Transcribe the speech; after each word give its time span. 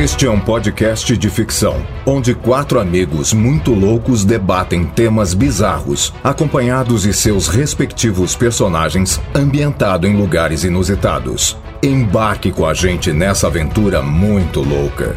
Este 0.00 0.24
é 0.24 0.30
um 0.30 0.40
podcast 0.40 1.14
de 1.18 1.28
ficção, 1.28 1.86
onde 2.06 2.34
quatro 2.34 2.80
amigos 2.80 3.34
muito 3.34 3.74
loucos 3.74 4.24
debatem 4.24 4.86
temas 4.86 5.34
bizarros, 5.34 6.14
acompanhados 6.24 7.02
de 7.02 7.12
seus 7.12 7.46
respectivos 7.46 8.34
personagens, 8.34 9.20
ambientado 9.34 10.06
em 10.06 10.16
lugares 10.16 10.64
inusitados. 10.64 11.58
Embarque 11.82 12.50
com 12.50 12.64
a 12.64 12.72
gente 12.72 13.12
nessa 13.12 13.48
aventura 13.48 14.00
muito 14.00 14.60
louca. 14.60 15.14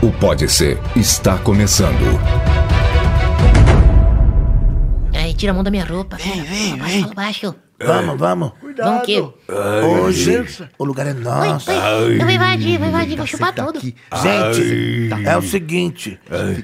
O 0.00 0.12
Pode 0.12 0.48
Ser 0.48 0.78
está 0.94 1.36
começando. 1.38 2.20
Ai, 5.12 5.34
tira 5.34 5.50
a 5.50 5.54
mão 5.54 5.64
da 5.64 5.70
minha 5.70 5.84
roupa. 5.84 6.16
Vem, 6.16 6.42
vem, 6.42 6.76
vem. 6.76 7.02
Fala 7.02 7.14
baixo. 7.14 7.52
Vamos, 7.84 8.18
vamos. 8.18 8.52
Vamos 8.76 9.02
o 9.02 9.04
quê? 9.04 9.22
Hoje 9.84 10.44
o 10.78 10.84
lugar 10.84 11.06
é 11.06 11.12
nosso. 11.12 11.70
oi. 11.70 12.16
Eu 12.16 12.20
vou 12.20 12.30
invadir, 12.30 12.78
vou 12.78 12.88
invadir, 12.88 13.16
vou 13.16 13.26
chupar 13.26 13.52
tudo. 13.54 13.80
Gente, 13.80 15.10
é 15.26 15.36
o 15.36 15.42
seguinte: 15.42 16.18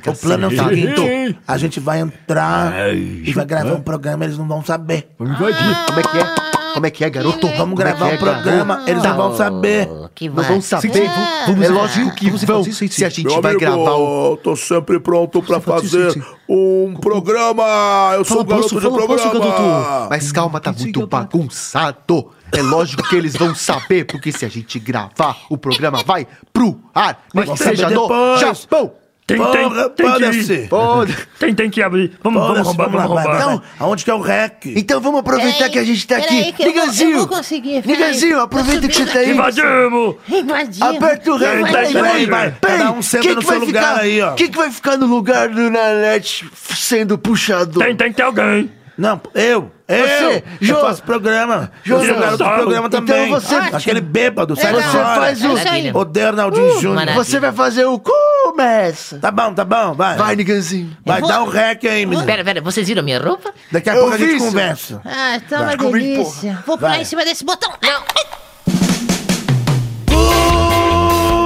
o 0.06 0.14
plano 0.14 0.44
é 0.44 0.48
o 0.48 0.50
seguinte: 0.50 1.38
a 1.46 1.58
gente 1.58 1.80
vai 1.80 2.00
entrar 2.00 2.94
e 2.94 3.32
vai 3.32 3.44
gravar 3.44 3.74
um 3.74 3.82
programa, 3.82 4.24
eles 4.24 4.38
não 4.38 4.48
vão 4.48 4.64
saber. 4.64 5.08
Vamos 5.18 5.38
invadir. 5.38 5.76
Como 5.86 6.00
é 6.00 6.02
que 6.02 6.18
é? 6.18 6.47
Como 6.74 6.86
é 6.86 6.90
que 6.90 7.04
é, 7.04 7.10
garoto? 7.10 7.46
Vamos 7.56 7.78
é 7.78 7.82
gravar 7.82 8.06
que 8.06 8.12
é, 8.12 8.14
um 8.14 8.18
programa, 8.18 8.84
eles 8.86 9.02
não 9.02 9.16
vão 9.16 9.36
saber. 9.36 9.88
Que 10.14 10.28
Não 10.28 10.42
vão 10.42 10.60
saber. 10.60 11.08
Ah, 11.08 11.44
Vamos, 11.46 11.64
é 11.64 11.68
ah, 11.68 11.72
lógico 11.72 12.14
que 12.14 12.26
vamos 12.26 12.44
vão. 12.44 12.60
isso 12.62 12.86
Se 12.88 13.04
a 13.04 13.10
sim. 13.10 13.22
gente 13.22 13.32
Meu 13.32 13.40
vai 13.40 13.52
amigo, 13.52 13.60
gravar 13.60 13.94
o... 13.96 14.32
eu 14.32 14.36
tô 14.36 14.56
sempre 14.56 14.98
pronto 14.98 15.42
pra 15.42 15.60
fazer 15.60 16.12
sim. 16.12 16.22
um 16.48 16.94
programa. 17.00 18.10
Eu 18.14 18.24
sou 18.24 18.38
Fala 18.38 18.42
o 18.42 18.46
garoto 18.46 18.62
posso, 18.68 18.74
de 18.74 18.80
fala 18.80 19.06
posso, 19.06 19.30
programa. 19.30 19.56
garoto. 19.56 20.10
Mas 20.10 20.32
calma, 20.32 20.60
tá 20.60 20.72
Sim, 20.72 20.82
muito 20.84 21.00
sim, 21.00 21.06
bagunçado. 21.06 22.30
É 22.52 22.62
lógico 22.62 23.02
que 23.08 23.14
eles 23.16 23.36
vão 23.36 23.54
saber, 23.54 24.04
porque 24.06 24.32
se 24.32 24.44
a 24.44 24.48
gente 24.48 24.78
gravar, 24.78 25.36
o 25.50 25.58
programa 25.58 26.02
vai 26.04 26.26
pro 26.52 26.80
ar. 26.94 27.24
Mas 27.34 27.46
vão 27.46 27.56
seja 27.56 27.82
saber 27.82 27.94
no 27.94 28.02
depois. 28.02 28.40
Japão. 28.40 28.92
Tem, 29.28 29.36
Porra, 29.36 29.50
tem, 29.52 29.90
tem 29.90 30.06
pode 30.10 30.30
que 30.30 30.36
ir. 30.38 30.42
ser. 30.42 30.68
Pode. 30.70 31.14
Tem, 31.38 31.54
tem 31.54 31.68
que 31.68 31.82
abrir. 31.82 32.12
Vamos, 32.22 32.40
vamos 32.42 32.66
roubar, 32.66 32.84
vamos 32.88 32.98
lá, 32.98 33.06
vamos 33.06 33.22
roubar. 33.24 33.46
vai. 33.58 33.60
Aonde 33.78 34.02
que 34.04 34.10
é 34.10 34.14
o 34.14 34.20
rec? 34.20 34.64
Então 34.74 35.00
vamos 35.02 35.20
aproveitar 35.20 35.52
Peraí, 35.58 35.70
que 35.70 35.78
a 35.78 35.84
gente 35.84 36.06
tá 36.06 36.16
aqui. 36.16 36.52
que 36.52 36.62
eu 36.62 36.66
vou- 36.72 36.80
Niganzinho. 36.80 37.10
eu 37.12 37.18
vou 37.18 37.28
conseguir, 37.28 37.82
peraí. 37.82 37.96
Niganzinho, 37.98 38.40
aproveita 38.40 38.80
Tô 38.80 38.88
que 38.88 38.94
você 38.96 39.06
tá 39.06 39.18
aí. 39.18 39.30
Invadimos! 39.32 40.14
Invadir. 40.30 40.82
Aperta 40.82 41.30
o 41.30 41.36
rei, 41.36 41.48
Peraí, 41.48 41.62
vai, 41.72 41.92
peraí, 41.92 42.26
vai. 42.26 42.54
Cada 42.60 42.90
um 42.92 43.02
senta 43.02 43.22
Quem 43.22 43.34
no 43.34 43.40
que 43.42 43.46
seu 43.46 43.58
vai 43.58 43.66
lugar 43.66 43.82
ficar- 43.90 44.00
aí, 44.02 44.20
ó. 44.22 44.32
Quem 44.32 44.48
que 44.50 44.56
vai 44.56 44.70
ficar 44.72 44.96
no 44.96 45.06
lugar 45.06 45.48
do 45.50 45.70
Nanete 45.70 46.50
sendo 46.74 47.18
puxador? 47.18 47.84
Tem, 47.84 47.94
tem 47.94 48.08
que 48.10 48.16
ter 48.16 48.22
alguém. 48.22 48.70
Não, 48.98 49.20
eu. 49.32 49.70
Eu. 49.86 50.06
Você, 50.06 50.44
eu 50.60 50.66
Jô. 50.66 50.80
faço 50.80 51.02
programa. 51.04 51.70
Jô, 51.84 51.98
eu 51.98 52.04
sou 52.04 52.16
o 52.16 52.18
garoto 52.18 52.36
do 52.38 52.44
Então 52.44 52.56
programa 52.58 52.90
também. 52.90 53.30
você- 53.30 53.54
Aquele 53.54 54.00
bêbado, 54.00 54.56
sai 54.56 54.72
Legal. 54.72 54.90
Você 54.90 54.98
fora. 54.98 55.20
faz 55.20 55.44
o... 55.44 55.52
Isso 55.56 55.68
aí. 55.68 55.90
Odeio 55.94 56.26
Arnaldinho 56.26 56.72
Júnior. 56.74 56.94
maravilha. 56.96 57.24
Você 57.24 57.38
vai 57.40 57.52
fazer 57.52 57.84
o 57.84 57.98
começa. 58.00 59.18
Tá 59.20 59.30
bom, 59.30 59.54
tá 59.54 59.64
bom, 59.64 59.94
vai. 59.94 60.16
Vai, 60.16 60.34
Niganzinho. 60.36 60.96
Vai, 61.06 61.18
Eu 61.18 61.20
vou- 61.20 61.28
dá 61.30 61.42
um 61.44 61.48
rec 61.48 61.84
aí, 61.84 62.04
menino. 62.04 62.26
Pera, 62.26 62.42
pera, 62.44 62.60
vocês 62.60 62.88
viram 62.88 63.04
minha 63.04 63.20
roupa? 63.22 63.52
Daqui 63.70 63.88
a 63.88 63.94
Eu 63.94 64.00
pouco 64.00 64.14
a 64.16 64.18
gente 64.18 64.34
isso. 64.34 64.44
conversa. 64.46 65.00
Ah, 65.04 65.40
tá 65.48 65.60
uma 65.62 65.76
comigo, 65.76 65.92
delícia. 66.18 66.58
Vou 66.66 66.76
pular 66.76 66.90
Vai. 66.90 67.00
em 67.02 67.04
cima 67.04 67.24
desse 67.24 67.44
botão. 67.44 67.70
Não. 67.80 68.02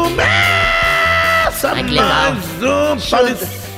Começa 0.04 1.68
Ai, 1.70 1.84
que 1.84 1.90
legal. 1.90 2.08
mais 2.08 2.38
um 2.62 3.10
Palestina. 3.10 3.71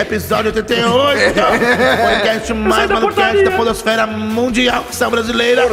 Episódio 0.00 0.52
88. 0.54 1.34
Podcast 1.34 2.54
mais 2.54 2.90
malucast 2.90 3.44
da 3.44 3.50
podosfera 3.50 4.06
mundial, 4.06 4.84
que 4.84 4.96
são 4.96 5.10
brasileira. 5.10 5.66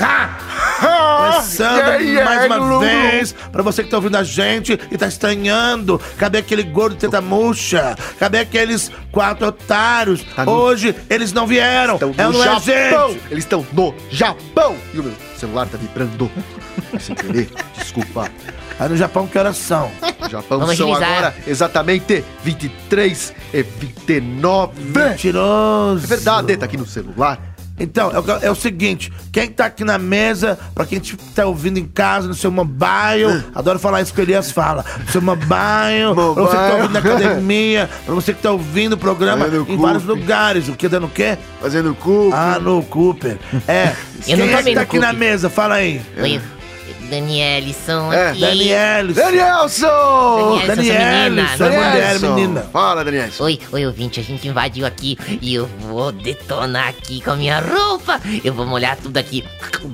Ha! 0.00 0.47
Começando 0.78 1.76
Yeah, 1.78 1.96
yeah, 1.98 2.24
mais 2.24 2.46
uma 2.46 2.56
Lulu. 2.56 2.80
vez 2.80 3.32
pra 3.50 3.62
você 3.62 3.82
que 3.82 3.90
tá 3.90 3.96
ouvindo 3.96 4.16
a 4.16 4.22
gente 4.22 4.78
e 4.90 4.96
tá 4.96 5.06
estranhando. 5.08 6.00
Cadê 6.16 6.38
aquele 6.38 6.62
gordo 6.62 6.96
teta 6.96 7.20
murcha? 7.20 7.96
Cadê 8.18 8.38
aqueles 8.38 8.90
quatro 9.10 9.46
otários? 9.48 10.22
Tá 10.34 10.44
no- 10.44 10.52
Hoje 10.52 10.94
eles 11.10 11.32
não 11.32 11.46
vieram. 11.46 11.94
Estão 11.94 12.14
é, 12.16 12.24
no 12.24 12.32
não 12.32 12.42
é, 12.42 12.44
Japão. 12.44 12.60
gente? 13.12 13.20
Eles 13.30 13.44
estão 13.44 13.66
no 13.72 13.94
Japão. 14.10 14.76
E 14.94 15.00
o 15.00 15.02
meu 15.04 15.12
celular 15.36 15.66
tá 15.66 15.76
vibrando. 15.76 16.30
Sem 17.00 17.14
querer. 17.14 17.48
Desculpa. 17.76 18.30
Aí 18.78 18.88
no 18.88 18.96
Japão, 18.96 19.26
que 19.26 19.36
horas 19.36 19.56
são? 19.56 19.90
Japão 20.30 20.60
Vamos 20.60 20.76
são 20.76 20.92
agilizar. 20.94 21.10
agora 21.18 21.34
exatamente 21.46 22.24
23 22.44 23.34
e 23.52 23.62
29. 23.62 24.72
Mentiroso. 24.96 26.04
É 26.04 26.06
verdade, 26.06 26.56
tá 26.56 26.66
aqui 26.66 26.76
no 26.76 26.86
celular. 26.86 27.40
Então, 27.80 28.10
é 28.10 28.18
o, 28.18 28.24
é 28.46 28.50
o 28.50 28.54
seguinte, 28.54 29.12
quem 29.32 29.48
tá 29.48 29.66
aqui 29.66 29.84
na 29.84 29.98
mesa, 29.98 30.58
pra 30.74 30.84
quem 30.84 31.00
tá 31.34 31.46
ouvindo 31.46 31.78
em 31.78 31.84
casa, 31.86 32.26
no 32.28 32.34
seu 32.34 32.50
mobile, 32.50 33.44
adoro 33.54 33.78
falar 33.78 34.02
isso 34.02 34.12
que 34.12 34.20
o 34.20 34.22
Elias 34.24 34.50
fala, 34.50 34.84
no 35.04 35.10
seu 35.12 35.22
mobile, 35.22 36.14
pra 36.14 36.42
você 36.42 36.56
que 36.56 36.62
tá 36.62 36.74
ouvindo 36.74 36.92
na 36.92 36.98
academia, 36.98 37.90
pra 38.04 38.14
você 38.14 38.34
que 38.34 38.42
tá 38.42 38.50
ouvindo 38.52 38.92
o 38.94 38.98
programa 38.98 39.46
em 39.46 39.76
vários 39.76 40.02
Cooper. 40.04 40.20
lugares, 40.22 40.68
o 40.68 40.74
que, 40.74 40.88
dando 40.88 41.06
o 41.06 41.10
quê? 41.10 41.38
Fazendo 41.60 41.94
cu. 41.94 42.30
Ah, 42.32 42.58
no 42.60 42.82
Cooper. 42.82 43.38
É, 43.66 43.92
Eu 44.26 44.36
não 44.38 44.46
quem 44.46 44.54
é 44.54 44.56
tomei 44.58 44.72
que 44.72 44.74
tá 44.74 44.80
aqui 44.82 44.98
na 44.98 45.06
Cooper. 45.08 45.18
mesa? 45.18 45.48
Fala 45.50 45.74
aí. 45.76 46.00
Oi, 46.20 46.40
Danielson 47.08 48.12
É, 48.12 48.28
aqui. 48.30 48.40
Daniel. 48.40 49.12
Danielson! 49.14 49.86
Daniel- 50.66 50.76
Daniel, 50.76 51.30
menina. 51.30 51.56
sua 51.56 51.66
mulher, 51.70 51.92
Danielson. 51.92 52.34
menina. 52.34 52.60
Fala, 52.72 53.04
Danielson. 53.04 53.44
Oi, 53.44 53.58
oi, 53.72 53.86
ouvinte, 53.86 54.20
a 54.20 54.22
gente 54.22 54.46
invadiu 54.46 54.84
aqui 54.86 55.16
e 55.40 55.54
eu 55.54 55.66
vou 55.80 56.12
detonar 56.12 56.88
aqui 56.88 57.20
com 57.20 57.30
a 57.32 57.36
minha 57.36 57.60
roupa. 57.60 58.20
Eu 58.44 58.52
vou 58.54 58.66
molhar 58.66 58.96
tudo 58.96 59.16
aqui, 59.16 59.44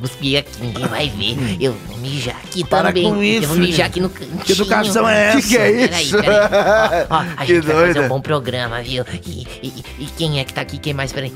cuspir 0.01 0.39
aqui, 0.41 0.51
ninguém 0.61 0.87
vai 0.87 1.09
ver. 1.09 1.37
Eu 1.61 1.75
vou 1.87 1.99
mijar 1.99 2.37
aqui 2.45 2.65
Para 2.67 2.89
também. 2.89 3.05
com 3.05 3.23
isso, 3.23 3.45
eu 3.45 3.49
vou 3.49 3.59
mijar 3.59 3.87
aqui 3.87 4.01
no 4.01 4.09
cantinho. 4.11 4.39
Que 4.39 4.53
educação 4.53 5.09
é 5.09 5.29
essa? 5.29 5.41
Que 5.41 5.49
que 5.49 5.57
é 5.57 5.73
Peraí, 5.89 6.03
isso? 6.05 6.17
peraí. 6.19 6.37
Ó, 7.11 7.15
ó, 7.17 7.25
a 7.37 7.45
Que 7.45 7.55
gente 7.55 7.67
vai 7.67 7.87
fazer 7.87 8.01
um 8.01 8.09
bom 8.09 8.21
programa, 8.21 8.83
viu? 8.83 9.05
E, 9.27 9.47
e- 9.63 9.85
e 10.01 10.07
quem 10.17 10.41
é 10.41 10.45
que 10.45 10.53
tá 10.53 10.61
aqui? 10.61 10.79
Quem 10.79 10.93
mais? 10.95 11.13
Peraí. 11.13 11.33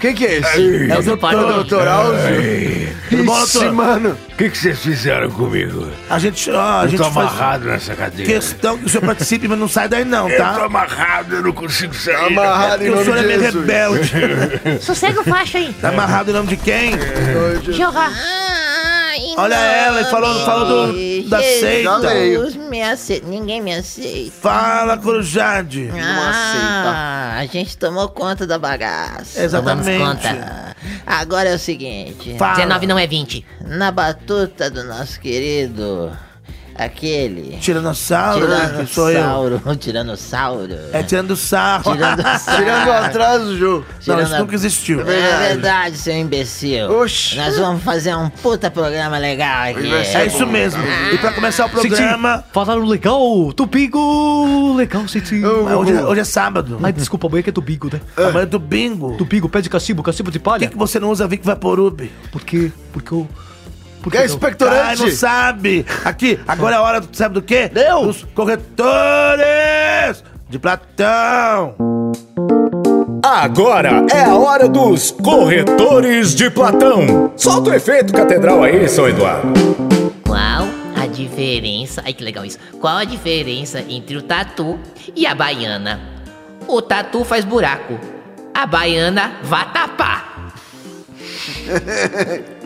Quem 0.00 0.14
que 0.14 0.24
é 0.26 0.38
esse? 0.38 0.90
É 0.90 0.98
o 0.98 1.02
doutor. 1.02 1.18
pode- 1.18 1.52
Doutor? 1.54 1.84
Tudo 3.10 3.24
bom, 3.24 3.42
Ixi, 3.42 3.68
mano. 3.70 4.10
O 4.32 4.36
que, 4.36 4.50
que 4.50 4.58
vocês 4.58 4.78
fizeram 4.78 5.30
comigo? 5.30 5.90
A 6.08 6.18
gente, 6.18 6.50
ó, 6.50 6.80
a 6.80 6.84
Eu 6.84 6.88
gente 6.90 6.98
tô 7.02 7.10
faz 7.10 7.28
amarrado 7.30 7.64
nessa 7.64 7.94
cadeira. 7.96 8.32
questão 8.32 8.78
que 8.78 8.84
o 8.84 8.88
senhor 8.88 9.04
participe, 9.04 9.48
mas 9.48 9.58
não 9.58 9.66
sai 9.66 9.88
daí 9.88 10.04
não, 10.04 10.28
Eu 10.28 10.36
tô 10.36 10.42
tá? 10.42 10.64
amarrado, 10.64 11.36
eu 11.36 11.42
não 11.42 11.52
consigo 11.52 11.94
sair. 11.94 12.14
Amarrado 12.14 12.84
em 12.84 12.90
Porque 12.90 12.90
o 12.90 12.94
nome 12.94 13.04
senhor 13.04 13.16
é 13.18 13.20
de 13.22 13.26
meio 13.26 13.40
rebelde. 13.40 14.80
Sossega 14.84 15.20
o 15.20 15.24
facho 15.24 15.56
aí. 15.56 15.72
Tá 15.80 15.88
amarrado 15.88 16.30
em 16.30 16.34
nome 16.34 16.48
de 16.48 16.56
quem? 16.58 16.92
Jeová. 17.72 18.10
Olha 19.38 19.54
ela, 19.54 20.00
ele 20.00 20.10
falou, 20.10 20.44
falou 20.44 20.92
do, 20.92 21.28
da 21.28 21.40
seita. 21.40 21.98
veio. 22.00 22.68
me 22.68 22.82
aceita. 22.82 23.26
Ninguém 23.26 23.60
me 23.60 23.72
aceita. 23.72 24.32
Fala, 24.40 24.98
Corujade. 24.98 25.88
Ah, 25.94 27.36
a 27.38 27.46
gente 27.46 27.76
tomou 27.78 28.08
conta 28.08 28.46
da 28.46 28.58
bagaça. 28.58 29.40
Exatamente. 29.40 29.98
Tomamos 29.98 30.22
conta. 30.22 30.76
Agora 31.06 31.50
é 31.50 31.54
o 31.54 31.58
seguinte: 31.58 32.36
Fala. 32.36 32.56
19 32.56 32.86
não 32.86 32.98
é 32.98 33.06
20. 33.06 33.46
Na 33.60 33.92
batuta 33.92 34.68
do 34.68 34.82
nosso 34.82 35.20
querido. 35.20 36.10
Aquele. 36.78 37.56
Tiranossauro, 37.58 38.46
né? 38.48 38.76
Que 38.86 38.94
sou 38.94 39.10
eu. 39.10 39.14
Tiranossauro. 39.16 39.62
Tiranossauro. 39.76 40.74
É 40.92 41.02
tirando 41.02 41.36
sarro. 41.36 41.92
Tirando 41.92 42.22
sarro. 42.38 42.56
Tirando 42.58 42.90
atrás 42.92 43.42
do 43.42 43.58
jogo. 43.58 43.84
Não, 43.88 43.98
Tirando 44.00 44.22
isso 44.26 44.34
a- 44.34 44.38
nunca 44.38 44.54
existiu. 44.54 45.00
É 45.00 45.48
verdade, 45.48 45.96
seu 45.98 46.14
imbecil. 46.16 46.90
Oxi. 47.00 47.36
Nós 47.36 47.58
vamos 47.58 47.82
fazer 47.82 48.14
um 48.14 48.30
puta 48.30 48.70
programa 48.70 49.18
legal 49.18 49.70
aqui. 49.70 49.92
É 49.92 50.26
isso 50.26 50.46
mesmo. 50.46 50.82
E 51.12 51.18
pra 51.18 51.32
começar 51.32 51.66
o 51.66 51.68
programa... 51.70 52.44
Falaram 52.52 52.84
legal, 52.84 53.52
Tubigo! 53.54 54.74
Legal, 54.76 55.06
Citi. 55.08 55.44
Hoje, 55.44 55.92
é- 55.92 56.04
hoje 56.04 56.20
é 56.20 56.24
sábado. 56.24 56.78
Ai, 56.82 56.92
desculpa, 56.92 57.26
amanhã 57.26 57.42
que 57.42 57.50
é 57.50 57.52
Tubigo, 57.52 57.90
né? 57.92 58.00
Amanhã 58.16 58.42
é 58.42 58.46
do 58.46 58.58
bingo. 58.58 59.08
Por 59.10 59.16
Tubigo, 59.18 59.48
pé 59.48 59.60
de 59.60 59.68
cacimbo, 59.68 60.02
cacimbo 60.02 60.30
de 60.30 60.38
palha. 60.38 60.66
que, 60.66 60.72
que 60.72 60.78
você 60.78 61.00
não 61.00 61.10
usa 61.10 61.26
Vic 61.26 61.44
Vaporub? 61.44 62.08
Por 62.30 62.42
quê? 62.42 62.70
Porque 62.92 63.12
eu... 63.12 63.28
Porque 64.02 64.16
Que 64.16 64.22
é 64.22 64.26
eu... 64.26 64.30
Ai, 64.30 64.34
expectorante? 64.34 65.02
não 65.02 65.10
sabe. 65.10 65.86
Aqui, 66.04 66.38
agora 66.46 66.74
é 66.76 66.78
a 66.78 66.82
hora, 66.82 67.00
do- 67.00 67.16
sabe 67.16 67.34
do 67.34 67.42
quê? 67.42 67.70
Dos 68.04 68.24
corretores 68.34 70.22
de 70.48 70.58
Platão. 70.58 71.74
Agora 73.22 74.06
é 74.10 74.22
a 74.24 74.34
hora 74.36 74.68
dos 74.68 75.10
corretores 75.10 76.34
de 76.34 76.48
Platão. 76.50 77.32
Solta 77.36 77.70
o 77.70 77.74
efeito 77.74 78.12
catedral 78.12 78.62
aí, 78.62 78.88
São 78.88 79.08
Eduardo. 79.08 79.48
Qual 80.24 80.66
a 80.96 81.06
diferença? 81.06 82.02
Ai 82.06 82.12
que 82.12 82.22
legal 82.24 82.44
isso. 82.44 82.58
Qual 82.80 82.96
a 82.96 83.04
diferença 83.04 83.80
entre 83.88 84.16
o 84.16 84.22
tatu 84.22 84.78
e 85.14 85.26
a 85.26 85.34
baiana? 85.34 86.00
O 86.66 86.80
tatu 86.80 87.24
faz 87.24 87.44
buraco. 87.44 87.98
A 88.54 88.66
baiana 88.66 89.32
vai 89.42 89.70
tapar. 89.72 90.52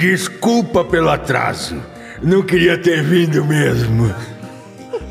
Desculpa 0.00 0.82
pelo 0.82 1.10
atraso. 1.10 1.78
Não 2.22 2.42
queria 2.42 2.78
ter 2.78 3.02
vindo 3.02 3.44
mesmo. 3.44 4.14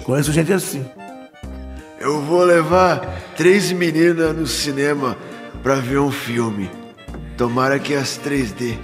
Conheço 0.03 0.31
gente 0.31 0.51
assim. 0.51 0.83
Eu 1.99 2.23
vou 2.23 2.43
levar 2.43 3.21
três 3.37 3.71
meninas 3.71 4.35
no 4.35 4.47
cinema 4.47 5.15
pra 5.61 5.75
ver 5.75 5.99
um 5.99 6.11
filme. 6.11 6.71
Tomara 7.37 7.77
que 7.77 7.93
as 7.93 8.17
3D. 8.17 8.79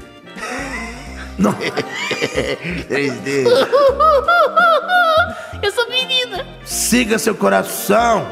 3D. 2.87 3.47
Eu 5.63 5.71
sou 5.71 5.89
menina. 5.89 6.45
Siga 6.63 7.17
seu 7.17 7.33
coração, 7.33 8.27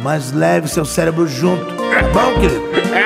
mas 0.00 0.30
leve 0.30 0.68
seu 0.68 0.84
cérebro 0.84 1.26
junto. 1.26 1.74
Tá 1.74 2.02
bom, 2.12 2.38
querido? 2.38 3.03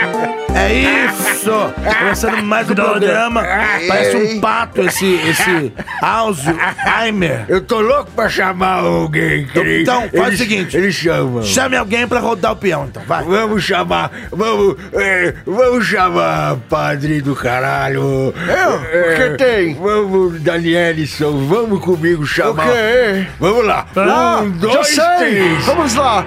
É 0.68 1.06
isso! 1.06 1.50
Começando 1.98 2.42
mais 2.42 2.68
um 2.68 2.74
programa. 2.74 3.42
Parece 3.88 4.16
um 4.18 4.38
pato 4.38 4.82
esse, 4.82 5.14
esse 5.14 5.72
Alzheimer. 6.02 7.46
Eu 7.48 7.62
tô 7.62 7.80
louco 7.80 8.10
pra 8.10 8.28
chamar 8.28 8.80
alguém, 8.80 9.46
querido. 9.46 9.80
Então, 9.80 10.10
faz 10.14 10.34
o 10.34 10.36
seguinte. 10.36 10.76
Eles 10.76 10.94
chamam. 10.94 11.42
Chame 11.42 11.74
alguém 11.74 12.06
pra 12.06 12.20
rodar 12.20 12.52
o 12.52 12.56
peão, 12.56 12.84
então, 12.84 13.02
vai. 13.06 13.24
Vamos 13.24 13.64
chamar, 13.64 14.10
vamos, 14.30 14.76
é, 14.92 15.36
vamos 15.46 15.86
chamar 15.86 16.56
padre 16.68 17.22
do 17.22 17.34
caralho. 17.34 18.34
Eu? 18.36 18.74
O 18.74 19.16
que 19.16 19.36
tem? 19.38 19.74
Vamos, 19.74 20.38
Danielson, 20.42 21.46
vamos 21.46 21.82
comigo 21.82 22.26
chamar. 22.26 22.68
O 22.68 22.72
quê? 22.72 23.26
Vamos 23.40 23.64
lá. 23.64 23.86
Ah, 23.96 24.42
um, 24.42 24.52
já 24.52 24.58
dois, 24.58 24.86
sei! 24.88 25.16
três. 25.16 25.64
Vamos 25.64 25.94
lá! 25.94 26.26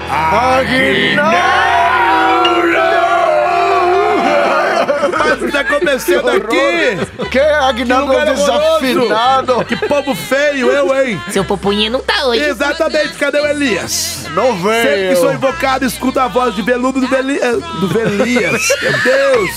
Mas 5.17 5.51
tá 5.51 5.63
começando 5.63 6.29
aqui! 6.29 7.27
Que 7.29 7.39
é 7.39 7.53
Agnaldo 7.55 8.13
horroroso. 8.13 8.45
desafinado? 8.45 9.65
Que 9.65 9.75
povo 9.87 10.15
feio, 10.15 10.69
eu, 10.71 10.95
hein? 11.03 11.21
Seu 11.29 11.43
popunha 11.45 11.89
não 11.89 11.99
tá 12.01 12.25
hoje. 12.25 12.43
Exatamente, 12.43 13.09
cadê 13.13 13.39
o 13.39 13.45
Elias? 13.47 14.25
Não 14.33 14.51
Sempre 14.61 15.09
que 15.09 15.15
sou 15.15 15.25
veio! 15.27 15.37
invocado, 15.37 15.85
escuto 15.85 16.19
a 16.19 16.27
voz 16.27 16.55
de 16.55 16.61
veludo 16.61 16.99
do, 17.01 17.07
Veli... 17.07 17.39
eh, 17.39 17.51
do 17.79 17.87
Velias. 17.87 18.61
Meu 18.81 18.91
Deus! 19.03 19.51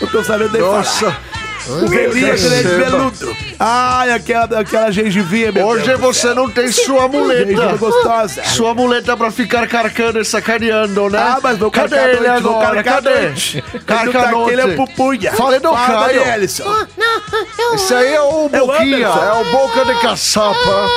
Eu 0.00 0.08
tô 0.08 0.22
sabendo 0.24 0.52
nem 0.52 0.60
falar. 0.62 0.76
Nossa! 0.78 1.08
O 1.08 1.41
É 1.66 2.08
de 2.08 2.20
Receba. 2.20 2.76
veludo. 2.84 3.36
Ai, 3.58 4.10
aquela, 4.12 4.60
aquela 4.60 4.90
gengivinha, 4.90 5.52
meu 5.52 5.66
Hoje 5.66 5.84
Deus. 5.86 6.00
você 6.00 6.34
não 6.34 6.50
tem 6.50 6.70
sua 6.72 7.06
muleta! 7.06 7.76
gostosa. 7.76 8.42
Sua 8.44 8.74
muleta 8.74 9.16
pra 9.16 9.30
ficar 9.30 9.66
carcando 9.68 10.18
e 10.20 10.24
sacaneando, 10.24 11.08
né? 11.08 11.18
Ah, 11.18 11.38
mas 11.42 11.58
vou 11.58 11.70
Cadê 11.70 11.96
ele 11.96 12.26
agora? 12.26 12.82
Cadê? 12.82 13.10
noite. 13.20 13.58
Ele 13.58 13.78
não 13.78 13.84
Carca 13.84 14.22
tá 14.22 14.52
ele 14.52 14.60
é 14.60 14.66
pupunha. 14.76 15.32
Fale 15.32 15.58
do 15.60 15.70
Fala, 15.70 16.06
Caio. 16.06 16.24
Danielson. 16.24 16.64
Não, 16.96 17.22
eu. 17.58 17.74
Esse 17.74 17.94
aí 17.94 18.14
é 18.14 18.20
o 18.20 18.50
É 18.52 18.58
Boquinha, 18.58 19.06
é 19.06 19.32
o 19.40 19.44
Boca 19.52 19.84
de 19.84 20.00
Caçapa. 20.00 20.90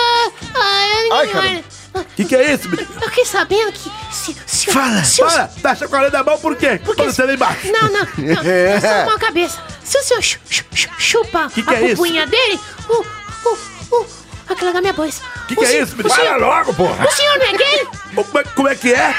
Ai, 0.55 1.09
Ai, 1.11 1.63
cara. 2.03 2.05
Que 2.15 2.25
que 2.25 2.35
é 2.35 2.53
isso, 2.53 2.69
menino? 2.69 2.87
Eu 3.01 3.09
fiquei 3.09 3.25
sabendo 3.25 3.71
que. 3.71 3.91
Se, 4.11 4.35
se, 4.45 4.71
Fala. 4.71 5.03
se 5.03 5.21
o- 5.21 5.25
Para, 5.25 5.47
tá 5.61 5.75
chacoalhando 5.75 6.17
a 6.17 6.23
mão 6.23 6.37
por 6.39 6.55
quê? 6.55 6.79
Porque- 6.83 7.03
Quando 7.03 7.13
você 7.13 7.23
lá 7.23 7.33
embaixo. 7.33 7.71
Não, 7.71 7.81
não, 7.91 8.07
não. 8.17 8.43
Eu 8.43 8.81
sou 8.81 9.03
uma 9.09 9.19
cabeça. 9.19 9.57
Se 9.83 9.97
o 9.97 10.03
senhor 10.03 10.21
chu- 10.23 10.39
chu- 10.49 10.63
chu- 10.73 10.89
chupa 10.97 11.49
Que 11.53 11.61
que 11.63 11.73
a 11.73 11.77
é 11.79 11.85
isso? 11.85 11.95
pupunha 11.97 12.25
dele, 12.27 12.59
o. 12.89 13.05
o. 13.49 13.57
o. 14.01 14.05
aquela 14.49 14.73
da 14.73 14.81
minha 14.81 14.93
voz. 14.93 15.21
Que 15.47 15.55
que 15.55 15.63
é 15.65 15.81
isso, 15.81 15.93
O 15.95 16.09
senhor, 16.09 16.25
Fala 16.25 16.37
logo, 16.37 16.73
porra. 16.73 17.05
o 17.07 17.11
senhor 17.11 17.37
não 17.37 17.45
é 17.45 17.53
gay? 17.53 17.87
Como 18.15 18.39
é, 18.39 18.43
como 18.43 18.67
é 18.67 18.75
que 18.75 18.93
é? 18.93 19.15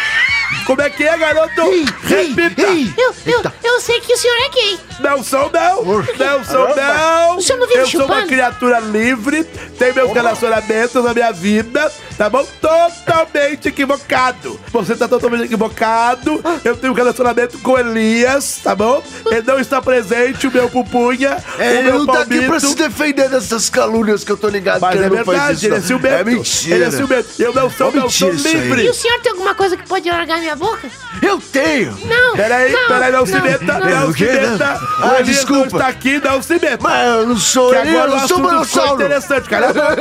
Como 0.64 0.80
é 0.82 0.90
que 0.90 1.04
é, 1.04 1.16
garoto? 1.18 1.62
Repita. 2.04 2.62
Eu, 2.62 3.14
eu, 3.26 3.42
eu 3.62 3.80
sei 3.80 4.00
que 4.00 4.12
o 4.12 4.16
senhor 4.16 4.36
é 4.38 4.48
gay. 4.48 4.80
Não 5.00 5.22
sou 5.22 5.50
não, 5.52 5.84
não 5.84 6.44
sou 6.44 6.74
não. 6.74 7.36
O 7.36 7.42
senhor 7.42 7.58
não 7.60 7.66
vive 7.68 7.80
Eu 7.80 7.86
sou 7.86 8.00
uma 8.00 8.08
chupando? 8.14 8.26
criatura 8.28 8.80
livre, 8.80 9.44
tenho 9.44 9.94
meus 9.94 10.12
relacionamentos 10.12 11.04
na 11.04 11.14
minha 11.14 11.32
vida, 11.32 11.92
tá 12.16 12.28
bom? 12.30 12.46
Totalmente 12.60 13.68
equivocado. 13.68 14.58
Você 14.72 14.96
tá 14.96 15.06
totalmente 15.08 15.44
equivocado. 15.44 16.42
Eu 16.64 16.76
tenho 16.76 16.92
um 16.92 16.96
relacionamento 16.96 17.58
com 17.58 17.78
Elias, 17.78 18.60
tá 18.62 18.74
bom? 18.74 19.02
Ele 19.30 19.42
não 19.42 19.58
está 19.58 19.80
presente, 19.82 20.46
o 20.46 20.52
meu 20.52 20.68
pupunha, 20.68 21.36
É, 21.58 21.62
o 21.62 21.64
ele 21.72 21.82
meu 21.90 21.98
não 22.00 22.06
tá 22.06 22.20
aqui 22.22 22.40
pra 22.46 22.60
se 22.60 22.66
palmito. 22.66 22.88
defender 22.88 23.28
dessas 23.28 23.68
calúnias 23.70 24.24
que 24.24 24.32
eu 24.32 24.36
tô 24.36 24.48
ligado 24.48 24.80
Mas 24.80 24.92
que 24.92 24.98
é 24.98 25.06
ele 25.06 25.16
não 25.16 25.24
faz 25.24 25.38
verdade, 25.38 25.56
isso. 25.56 25.66
ele 25.66 25.74
é 25.74 25.78
não. 25.78 25.86
ciumento. 25.86 26.14
É 26.14 26.24
mentira. 26.24 26.74
Ele 26.76 26.84
é 26.84 26.90
ciumento. 26.90 27.28
Eu 27.38 27.54
não 27.54 27.70
sou, 27.70 27.88
Ó, 27.88 27.90
não 27.92 28.10
sou 28.10 28.30
livre. 28.32 28.84
E 28.84 28.88
o 28.90 28.94
senhor 28.94 29.20
tem 29.20 29.32
alguma 29.32 29.54
coisa 29.54 29.76
que 29.76 29.86
pode 29.86 30.08
largar 30.10 30.38
minha 30.38 30.56
boca? 30.56 30.88
Eu 31.22 31.40
tenho. 31.40 31.96
Não. 32.04 32.36
Peraí, 32.36 32.72
não, 32.72 32.88
peraí, 32.88 33.12
não, 33.12 33.26
se 33.26 33.32
não, 33.32 33.42
meta, 33.42 33.64
não. 33.78 33.80
não, 33.90 34.08
O 34.08 34.12
se 34.12 34.18
quê? 34.18 34.24
meta. 34.32 34.80
Ah, 35.00 35.00
o 35.00 35.04
Elias 35.04 35.16
não 35.18 35.22
desculpa. 35.24 35.66
está 35.76 35.88
aqui, 35.88 36.20
não 36.22 36.42
se 36.42 36.58
meta. 36.58 36.78
Mas 36.80 37.06
eu 37.08 37.26
não 37.26 37.36
sou 37.36 37.70
Que 37.70 37.76
ele, 37.76 37.90
agora 37.90 38.10
eu 38.10 38.16
o 38.16 38.20
não 38.20 38.26
sou 38.28 38.36
assunto 38.36 38.36
ficou 38.36 38.52
manossauro. 38.52 38.94
interessante. 38.94 39.48
Cala 39.48 39.66
a 39.66 39.72
boca. 39.72 39.96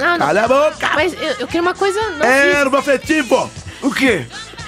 Não, 0.00 0.10
não. 0.10 0.18
Cala 0.18 0.40
a 0.44 0.48
boca. 0.48 0.90
Mas 0.94 1.12
eu, 1.14 1.34
eu 1.40 1.46
queria 1.60 1.62
uma 1.62 1.74
coisa 1.74 2.00
não 2.18 2.26
É. 2.26 2.52
Ervo 2.60 2.76
afetivo. 2.76 3.50
O 3.82 3.90
quê? 3.92 4.24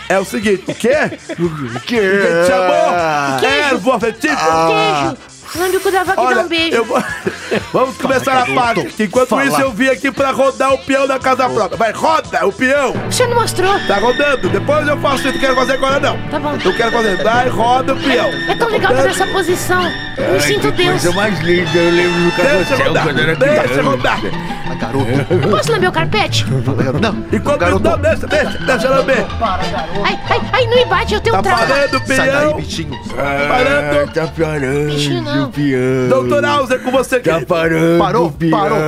É 0.09 0.19
o 0.19 0.25
seguinte, 0.25 0.65
o 0.69 0.75
quê? 0.75 0.95
O 1.39 1.81
quê? 1.81 2.01
Te 2.01 2.47
chamou? 2.49 3.41
Queijo. 3.41 3.75
Ervo 3.75 3.93
afetivo. 3.93 4.37
Queijo. 4.37 5.17
Lambe 5.55 5.77
o 5.77 5.81
cu 5.81 5.91
da 5.91 6.03
vaca 6.03 6.13
e 6.13 6.25
dá 6.25 6.31
Olha, 6.31 6.43
um 6.45 6.49
beijo. 6.49 6.77
eu 6.77 6.85
vou... 6.87 7.05
Vamos 7.75 7.97
começar 7.99 8.43
a 8.43 8.47
parte. 8.55 8.87
que 8.87 9.05
Enquanto 9.05 9.29
Fala. 9.29 9.45
isso, 9.45 9.61
eu 9.61 9.71
vim 9.71 9.89
aqui 9.89 10.11
pra 10.11 10.31
rodar 10.31 10.73
o 10.73 10.79
peão 10.79 11.07
da 11.07 11.19
casa 11.19 11.47
própria. 11.49 11.77
Vai, 11.77 11.93
roda 11.93 12.47
o 12.47 12.53
peão. 12.53 12.95
O 13.07 13.13
senhor 13.13 13.29
não 13.29 13.37
mostrou. 13.41 13.79
Tá 13.87 13.97
rodando. 13.99 14.49
Depois 14.49 14.89
eu 14.89 14.99
faço 15.01 15.17
isso. 15.29 15.33
Não 15.33 15.39
quero 15.41 15.55
fazer 15.55 15.73
agora, 15.75 16.01
não. 16.01 16.29
Tá 16.31 16.39
bom. 16.41 16.53
Não 16.53 16.73
quero 16.73 16.91
fazer. 16.91 17.23
Vai, 17.23 17.49
roda 17.49 17.93
o 17.93 17.97
peão. 18.03 18.31
É 18.49 18.55
tão 18.55 18.69
legal 18.69 18.95
fazer 18.97 19.09
essa 19.11 19.27
posição. 19.27 19.93
Eu 20.17 20.33
me 20.33 20.41
sinto 20.41 20.73
que 20.73 20.85
Deus. 20.85 20.91
coisa 21.03 21.13
mais 21.13 21.39
linda. 21.41 21.79
Eu 21.79 21.91
lembro 21.91 22.21
do 22.23 22.31
Deixa 22.31 22.43
carrossel 22.43 22.87
rodar. 22.89 23.05
quando 23.05 23.21
era 23.21 23.37
Deixa 23.37 23.83
rodar. 23.83 24.21
Garoto. 24.83 25.49
Posso 25.51 25.73
lamber 25.73 25.89
o 25.89 25.93
carpete? 25.93 26.45
Garoto. 26.45 27.01
Não, 27.01 27.25
Enquanto 27.33 27.59
garoto. 27.61 27.89
não, 27.89 27.99
deixa, 27.99 28.27
deixa, 28.27 28.59
deixa 28.59 28.87
ela 28.89 29.03
ver. 29.03 29.25
Ai, 30.05 30.19
ai, 30.29 30.41
ai, 30.53 30.67
não 30.67 30.77
me 30.77 30.85
bate, 30.87 31.15
eu 31.15 31.21
tenho 31.21 31.37
Tá 31.37 31.43
trauma. 31.43 31.67
parando 31.67 31.97
o 31.97 32.07
Sai 32.07 32.31
daí, 32.31 32.55
bichinho. 32.55 33.01
Ah, 33.17 33.49
Parando. 33.49 34.13
tá 34.13 34.27
parando 34.27 34.87
Bichinho 34.93 35.23
não. 35.23 35.45
o 35.47 35.53
peão. 35.53 36.09
Doutor 36.09 36.45
Alza, 36.45 36.75
é 36.75 36.79
com 36.79 36.91
você, 36.91 37.21
Tá 37.21 37.31
querido. 37.33 37.47
parando 37.47 37.99
Parou, 37.99 38.27
o 38.27 38.33
peão. 38.33 38.51
parou. 38.59 38.79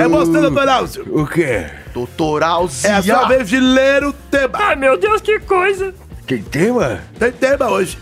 É 0.00 0.08
você, 0.08 0.40
doutor 0.40 0.68
Alza. 0.68 1.00
O 1.06 1.26
quê? 1.26 1.66
Doutor 1.94 2.42
Alzia. 2.42 2.90
É 2.90 2.94
a 2.94 3.02
sua 3.02 3.28
vez 3.28 3.48
de 3.48 3.60
ler 3.60 4.02
o 4.04 4.12
tema. 4.12 4.50
Ai, 4.54 4.74
meu 4.76 4.98
Deus, 4.98 5.20
que 5.20 5.38
coisa. 5.40 5.94
Tem 6.26 6.42
tema? 6.42 7.00
Tem 7.18 7.30
tema 7.30 7.68
hoje. 7.70 7.98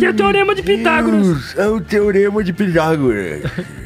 Que 0.00 0.06
é 0.06 0.10
o 0.10 0.14
Teorema 0.14 0.54
de 0.54 0.62
Pitágoras. 0.62 1.26
Deus, 1.26 1.56
É 1.56 1.66
o 1.68 1.80
teorema 1.80 2.42
de 2.44 2.52
Pitágoras. 2.52 3.42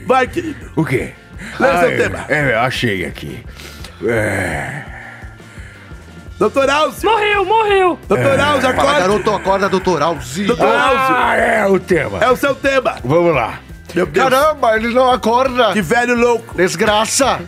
Vai, 0.06 0.26
querido. 0.26 0.70
O 0.74 0.84
quê? 0.84 1.12
Lê 1.58 1.78
seu 1.78 1.90
é, 1.90 1.96
tema. 1.96 2.24
É, 2.28 2.54
achei 2.54 3.04
aqui. 3.04 3.44
É, 4.04 4.84
Doutor 6.38 6.70
Alza. 6.70 7.04
Morreu, 7.04 7.44
morreu. 7.44 7.98
Doutor 8.06 8.40
Alza, 8.40 8.72
Fala, 8.72 8.82
acorde. 8.82 9.00
garoto, 9.00 9.30
acorda, 9.32 9.68
doutor 9.68 10.02
Alzia. 10.02 10.46
Doutor 10.46 10.68
Alza. 10.68 11.16
Ah, 11.16 11.36
é 11.36 11.66
o 11.66 11.80
tema. 11.80 12.18
É 12.22 12.30
o 12.30 12.36
seu 12.36 12.54
tema. 12.54 12.96
Vamos 13.04 13.34
lá. 13.34 13.58
Meu 13.92 14.06
Deus. 14.06 14.28
Caramba, 14.28 14.76
ele 14.76 14.94
não 14.94 15.10
acorda. 15.10 15.72
Que 15.72 15.82
velho 15.82 16.14
louco. 16.14 16.56
Desgraça. 16.56 17.40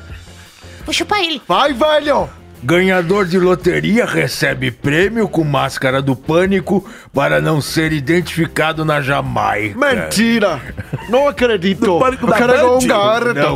Vou 0.85 0.93
chupar 0.93 1.21
ele. 1.21 1.41
Vai, 1.47 1.73
velho. 1.73 2.29
Ganhador 2.63 3.25
de 3.25 3.39
loteria 3.39 4.05
recebe 4.05 4.71
prêmio 4.71 5.27
com 5.29 5.43
máscara 5.43 6.03
do 6.03 6.15
pânico 6.15 6.87
para 7.13 7.41
não 7.41 7.61
ser 7.61 7.91
identificado 7.93 8.85
na 8.85 9.01
Jamaica. 9.01 9.79
Mentira. 9.79 10.61
Não 11.09 11.27
acredito. 11.27 11.81
Do 11.87 11.99
pânico 11.99 12.27
Eu 12.27 12.31
da 12.31 12.37
quero 12.37 12.79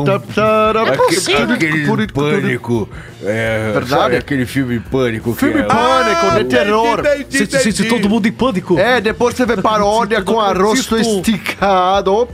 tá, 0.04 0.18
tá, 0.34 0.84
É 0.86 0.96
possível. 0.96 1.52
Aquele 1.52 2.06
pânico. 2.06 2.88
É, 3.22 3.72
Verdade? 3.72 3.88
sabe 3.88 4.16
aquele 4.16 4.44
filme 4.46 4.78
Pânico? 4.80 5.34
Filme 5.34 5.54
que 5.54 5.60
é, 5.60 5.64
Pânico, 5.64 6.20
de 6.22 6.40
entendi, 6.42 6.56
terror. 6.56 6.98
entendi, 7.00 7.38
Se, 7.38 7.46
se, 7.46 7.58
se 7.62 7.68
entendi. 7.70 7.88
todo 7.88 8.08
mundo 8.08 8.26
em 8.28 8.32
pânico. 8.32 8.78
É, 8.78 9.00
depois 9.00 9.34
você 9.34 9.46
vê 9.46 9.56
paródia 9.56 10.22
com 10.22 10.38
a 10.40 10.52
rosto 10.52 10.96
esticado. 10.96 12.28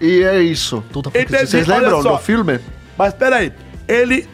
E 0.00 0.22
é 0.22 0.40
isso. 0.42 0.84
Entendi, 1.14 1.46
Vocês 1.46 1.66
lembram 1.66 2.02
só. 2.02 2.12
do 2.16 2.18
filme? 2.18 2.60
Mas 2.98 3.14
peraí. 3.14 3.52
Ele, 3.88 4.28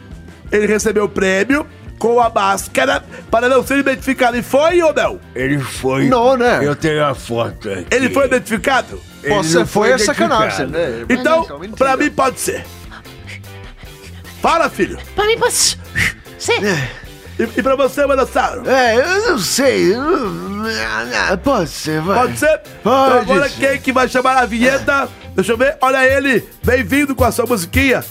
ele 0.51 0.67
recebeu 0.67 1.05
o 1.05 1.09
prêmio 1.09 1.65
com 2.01 2.19
a 2.19 2.31
máscara 2.31 3.03
para 3.29 3.47
não 3.47 3.63
ser 3.63 3.77
identificado. 3.77 4.35
E 4.35 4.41
foi 4.41 4.81
ou 4.81 4.91
não? 4.91 5.19
Ele 5.35 5.59
foi. 5.59 6.07
Não, 6.09 6.35
né? 6.35 6.59
Eu 6.63 6.75
tenho 6.75 7.05
a 7.05 7.13
foto 7.13 7.69
aqui. 7.69 7.85
Ele 7.91 8.09
foi 8.09 8.25
identificado? 8.25 8.99
Ele 9.23 9.35
Você 9.35 9.59
não 9.59 9.67
foi 9.67 9.91
é 9.91 9.95
identificado. 9.95 10.29
sacanagem, 10.33 10.65
né? 10.65 11.05
Então, 11.07 11.41
mentira. 11.59 11.77
pra 11.77 11.95
mim 11.95 12.09
pode 12.09 12.39
ser. 12.39 12.65
Fala, 14.41 14.67
filho. 14.67 14.97
Pra 15.15 15.27
mim, 15.27 15.37
pode 15.37 15.53
ser. 15.53 15.77
E, 17.39 17.43
e 17.43 17.61
pra 17.61 17.75
você, 17.75 18.03
Manossauro? 18.07 18.67
É, 18.67 18.95
eu 18.95 19.29
não 19.29 19.37
sei. 19.37 19.93
Pode 21.43 21.69
ser, 21.69 22.01
vai. 22.01 22.17
Pode 22.19 22.39
ser? 22.39 22.47
Pode 22.57 22.63
Então 22.79 23.19
agora 23.19 23.47
ser. 23.49 23.59
quem 23.59 23.79
que 23.79 23.91
vai 23.93 24.09
chamar 24.09 24.37
a 24.37 24.45
vinheta? 24.47 25.07
Deixa 25.35 25.51
eu 25.51 25.57
ver. 25.57 25.77
Olha 25.81 26.03
ele. 26.03 26.43
Bem-vindo 26.63 27.13
com 27.15 27.23
a 27.23 27.31
sua 27.31 27.45
musiquinha. 27.45 28.03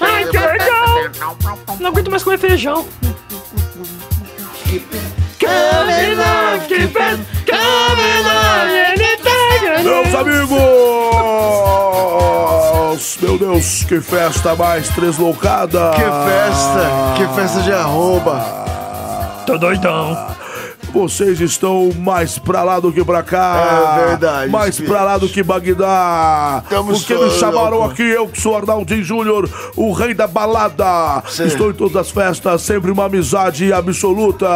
Ai, 0.00 0.24
que 0.24 0.38
legal. 0.38 1.10
Não 1.80 1.90
aguento 1.90 2.10
mais 2.10 2.22
comer 2.22 2.38
feijão. 2.38 2.86
Meus 9.82 10.14
amigos! 10.14 10.54
Meu 13.20 13.38
Deus, 13.38 13.84
que 13.84 14.00
festa 14.00 14.54
mais 14.54 14.88
tresloucada! 14.88 15.90
Que 15.90 16.00
festa, 16.00 17.14
que 17.16 17.26
festa 17.34 17.60
de 17.62 17.72
arroba. 17.72 18.64
Tô 19.46 19.58
doidão. 19.58 20.16
Vocês 20.98 21.40
estão 21.40 21.90
mais 21.98 22.38
pra 22.38 22.62
lá 22.62 22.80
do 22.80 22.92
que 22.92 23.04
pra 23.04 23.22
cá. 23.22 23.98
É 24.00 24.06
verdade, 24.08 24.50
Mais 24.50 24.74
Speed. 24.76 24.88
pra 24.88 25.02
lá 25.04 25.18
do 25.18 25.28
que 25.28 25.42
Bagdá. 25.42 26.60
Estamos 26.64 27.04
Porque 27.04 27.14
me 27.22 27.30
chamaram 27.30 27.78
loucos. 27.78 27.92
aqui, 27.92 28.02
eu 28.02 28.28
que 28.28 28.40
sou 28.40 28.56
Arnaldinho 28.56 29.02
Júnior, 29.04 29.48
o 29.76 29.92
rei 29.92 30.14
da 30.14 30.26
balada. 30.26 31.22
Sim. 31.28 31.44
Estou 31.44 31.70
em 31.70 31.74
todas 31.74 31.96
as 31.96 32.10
festas, 32.10 32.62
sempre 32.62 32.90
uma 32.90 33.04
amizade 33.06 33.72
absoluta. 33.72 34.46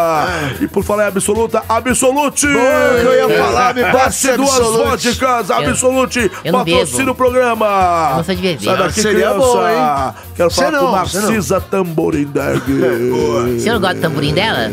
E 0.60 0.66
por 0.66 0.82
falar 0.84 1.04
em 1.04 1.08
absoluta, 1.08 1.62
Absolute! 1.68 2.46
Boa, 2.46 2.62
eu 2.62 3.28
ia 3.30 3.38
falar, 3.38 3.74
me 3.74 3.84
passe 3.84 4.32
duas 4.36 4.50
Absolute. 4.56 4.88
vodkas, 5.08 5.50
Absolute, 5.50 6.30
eu 6.44 6.52
não 6.52 6.64
patrocina 6.64 7.10
o 7.12 7.14
programa. 7.14 8.08
Eu 8.10 8.16
não 8.16 8.24
sou 8.24 8.34
de 8.34 8.42
beber. 8.42 8.64
Sai 8.64 8.76
daqui, 8.78 9.00
Seria 9.00 9.18
criança. 9.30 9.38
bom, 9.38 9.68
hein? 9.68 10.14
Quero 10.36 10.50
Cê 10.50 10.56
falar 10.56 10.70
não, 10.72 10.78
com 10.80 10.84
não. 10.86 10.92
Narcisa 10.92 11.60
Tamborindeg. 11.60 12.62
O 13.58 13.60
senhor 13.60 13.78
gosta 13.80 13.94
do 13.96 14.00
tamborim 14.00 14.34
dela? 14.34 14.70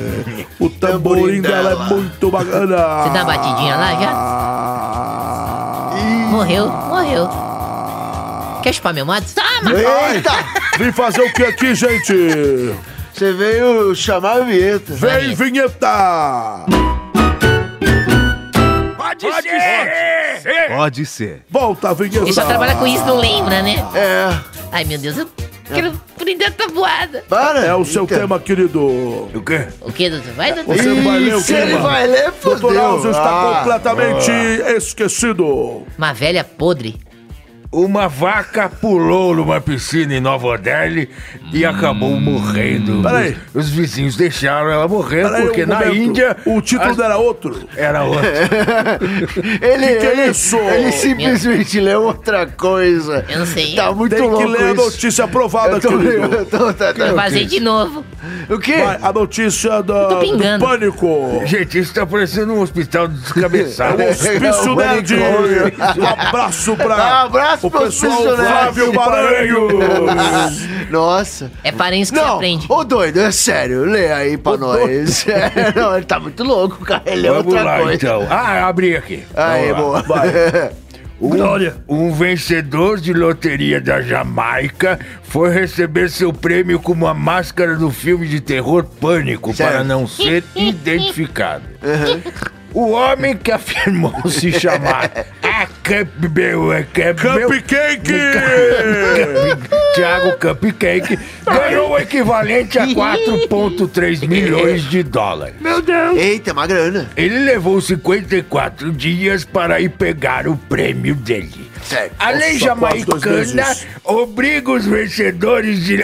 O 0.59 0.69
tamborim 0.69 0.91
Tamborim 1.15 1.41
dela 1.41 1.54
é 1.59 1.63
dela. 1.63 1.85
muito 1.85 2.31
bacana. 2.31 2.77
Você 3.03 3.09
dá 3.09 3.23
uma 3.23 3.25
batidinha 3.25 3.75
lá 3.75 3.95
já? 3.95 4.11
Morreu, 6.29 6.67
morreu. 6.69 7.29
Quer 8.61 8.73
chupar 8.73 8.93
meu 8.93 9.05
modo? 9.05 9.25
Toma! 9.33 9.71
Eita! 10.13 10.31
Vim 10.77 10.91
fazer 10.91 11.21
o 11.21 11.31
que 11.31 11.43
aqui, 11.43 11.75
gente? 11.75 12.75
Você 13.13 13.31
veio 13.31 13.95
chamar 13.95 14.37
a 14.37 14.39
vinheta. 14.41 14.93
Vem, 14.93 15.35
vinheta! 15.35 16.65
Pode, 18.97 19.21
ser! 19.21 20.67
Pode 20.75 21.05
ser. 21.05 21.45
Volta 21.49 21.93
vinheta! 21.93 22.25
Ele 22.25 22.33
só 22.33 22.43
trabalha 22.43 22.75
com 22.75 22.87
isso, 22.87 23.05
não 23.05 23.17
lembra, 23.17 23.61
né? 23.61 23.75
É. 23.93 24.29
Ai, 24.71 24.83
meu 24.83 24.97
Deus, 24.97 25.17
eu 25.17 25.29
quero 25.73 25.93
prender 26.25 26.53
essa 26.57 26.67
voada. 26.69 27.23
Para. 27.29 27.63
É 27.65 27.73
o 27.75 27.85
seu 27.85 28.03
Então. 28.03 28.17
tema, 28.17 28.39
querido. 28.39 28.79
O 28.81 29.43
quê? 29.45 29.67
O 29.81 29.91
que, 29.91 30.09
doutor? 30.09 30.33
Vai, 30.33 30.53
doutor? 30.53 30.75
Você 30.75 30.93
vai 31.01 31.19
ler 31.19 31.35
o 31.35 31.39
Ih, 31.39 31.41
se 31.43 31.53
ele 31.53 31.77
vai 31.77 32.07
ler, 32.07 32.31
Doutor 32.43 32.59
fodeu. 32.59 32.81
Alzo 32.85 33.09
está 33.11 33.23
Ah. 33.51 33.57
completamente 33.59 34.31
esquecido. 34.75 35.83
Uma 35.97 36.13
velha 36.13 36.43
podre. 36.43 36.95
Uma 37.71 38.07
vaca 38.07 38.69
pulou 38.69 39.35
numa 39.35 39.59
piscina 39.59 40.13
em 40.13 40.21
Nova 40.21 40.47
Odele 40.47 41.09
e 41.51 41.65
acabou 41.65 42.11
morrendo. 42.21 43.01
Peraí. 43.01 43.35
Os, 43.53 43.65
os 43.65 43.69
vizinhos 43.69 44.15
deixaram 44.15 44.69
ela 44.71 44.87
morrer 44.87 45.23
Peraí 45.23 45.41
um 45.41 45.45
porque 45.47 45.65
na 45.65 45.79
momento. 45.79 45.95
Índia 45.95 46.37
O 46.45 46.61
título 46.61 46.91
as- 46.91 46.99
era 46.99 47.17
outro. 47.17 47.67
era 47.75 48.03
outra. 48.05 48.29
Ele, 49.61 49.87
Que 49.87 49.95
que 49.97 50.05
é 50.05 50.11
ele, 50.21 50.31
isso? 50.31 50.55
ele 50.57 50.91
simplesmente 50.93 51.79
leu 51.81 52.03
outra 52.03 52.45
coisa. 52.47 53.25
Eu 53.27 53.39
não 53.39 53.45
sei. 53.45 53.75
Tá 53.75 53.91
muito 53.91 54.15
Tem 54.15 54.21
que 54.23 54.29
louco 54.29 54.47
ler 54.47 54.63
a 54.63 54.71
isso. 54.73 54.75
notícia 54.85 55.25
aprovada, 55.25 55.75
Eu 55.75 55.81
tô, 55.81 55.89
querido. 55.97 56.35
eu 56.35 56.45
tô, 56.45 56.73
tá, 56.73 56.93
tá, 56.93 57.07
Eu 57.07 57.15
vazei 57.15 57.43
ok. 57.45 57.59
de 57.59 57.59
novo. 57.65 58.05
O 58.49 58.57
quê? 58.59 58.77
Vai, 58.77 58.99
a 59.01 59.11
notícia 59.11 59.81
da, 59.83 60.07
do 60.09 60.59
pânico. 60.59 61.41
Gente, 61.45 61.79
isso 61.79 61.93
tá 61.93 62.05
parecendo 62.05 62.53
um 62.53 62.61
hospital 62.61 63.07
descabeçado. 63.09 64.01
Hospício 64.01 64.69
É 64.69 64.69
o 64.71 64.75
Nerd. 64.75 65.15
Um 65.15 66.05
abraço 66.07 66.75
pra 66.77 66.95
Um 67.25 67.25
abraço 67.25 67.54
o 67.61 67.69
pro 67.71 67.81
pessoal 67.81 68.23
Nerd. 68.37 68.91
Flávio. 68.93 68.93
Nossa. 70.89 71.51
É 71.63 71.71
parente 71.71 72.11
que 72.11 72.17
se 72.17 72.23
Não, 72.23 72.35
aprende. 72.35 72.65
ô 72.69 72.83
doido, 72.83 73.19
é 73.19 73.31
sério, 73.31 73.85
lê 73.85 74.11
aí 74.11 74.37
pra 74.37 74.57
nós. 74.57 75.25
É, 75.35 75.73
não, 75.75 75.95
ele 75.95 76.05
tá 76.05 76.19
muito 76.19 76.43
louco, 76.43 76.83
cara. 76.85 77.03
Ele 77.05 77.27
é 77.27 77.29
Vamos 77.29 77.45
outra 77.47 77.63
lá, 77.63 77.77
coisa. 77.79 77.93
então. 77.95 78.27
Ah, 78.29 78.67
abri 78.67 78.95
aqui. 78.95 79.23
Aí, 79.35 79.73
boa. 79.73 80.03
Um, 81.17 81.29
um 81.87 82.13
vencedor 82.13 82.99
de 82.99 83.13
loteria 83.13 83.79
da 83.79 84.01
Jamaica 84.01 84.99
foi 85.23 85.49
receber 85.49 86.09
seu 86.09 86.33
prêmio 86.33 86.77
com 86.77 86.91
uma 86.91 87.13
máscara 87.13 87.77
do 87.77 87.89
filme 87.89 88.27
de 88.27 88.41
terror 88.41 88.83
Pânico 88.83 89.53
Certo. 89.55 89.71
para 89.71 89.83
não 89.85 90.05
ser 90.05 90.43
identificado. 90.53 91.63
O 92.75 92.91
homem 92.91 93.37
que 93.37 93.53
afirmou 93.53 94.13
se 94.29 94.51
chamar 94.51 95.09
a 95.41 95.65
Campbell, 95.81 96.73
a 96.73 96.83
Campbell, 96.83 97.47
Cupcake! 97.47 98.11
Thiago 99.95 100.37
Cupcake, 100.37 101.17
ganhou 101.45 101.91
o 101.91 101.97
equivalente 101.97 102.77
a 102.77 102.83
4,3 102.91 104.27
milhões 104.27 104.83
de 104.89 105.03
dólares. 105.03 105.55
Meu 105.61 105.81
Deus. 105.81 106.17
Eita, 106.17 106.51
uma 106.51 106.67
grana. 106.67 107.09
Ele 107.15 107.39
levou 107.39 107.79
54 107.79 108.91
dias 108.91 109.45
para 109.45 109.79
ir 109.79 109.89
pegar 109.91 110.45
o 110.45 110.57
prêmio 110.57 111.15
dele. 111.15 111.71
Certo. 111.81 112.13
A 112.19 112.31
lei 112.31 112.53
Nossa, 112.53 112.65
jamaicana 112.65 113.77
obriga 114.03 114.71
os 114.71 114.85
vencedores 114.85 115.85
de. 115.85 116.03